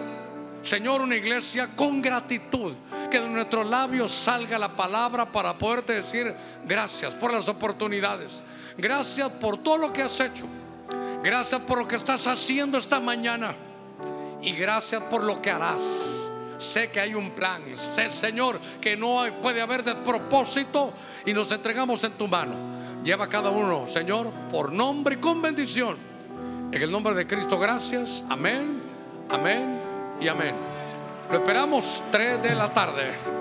[0.65, 2.73] Señor, una iglesia con gratitud.
[3.11, 6.35] Que de nuestros labios salga la palabra para poderte decir
[6.65, 8.41] gracias por las oportunidades.
[8.75, 10.47] Gracias por todo lo que has hecho.
[11.23, 13.53] Gracias por lo que estás haciendo esta mañana.
[14.41, 16.31] Y gracias por lo que harás.
[16.57, 17.61] Sé que hay un plan.
[17.77, 20.93] Sé, Señor, que no puede haber despropósito
[21.27, 22.55] y nos entregamos en tu mano.
[23.03, 25.95] Lleva cada uno, Señor, por nombre y con bendición.
[26.71, 28.23] En el nombre de Cristo, gracias.
[28.29, 28.81] Amén,
[29.29, 29.84] amén
[30.19, 30.55] y amén.
[31.31, 33.34] Lo esperamos 3 de la tarde.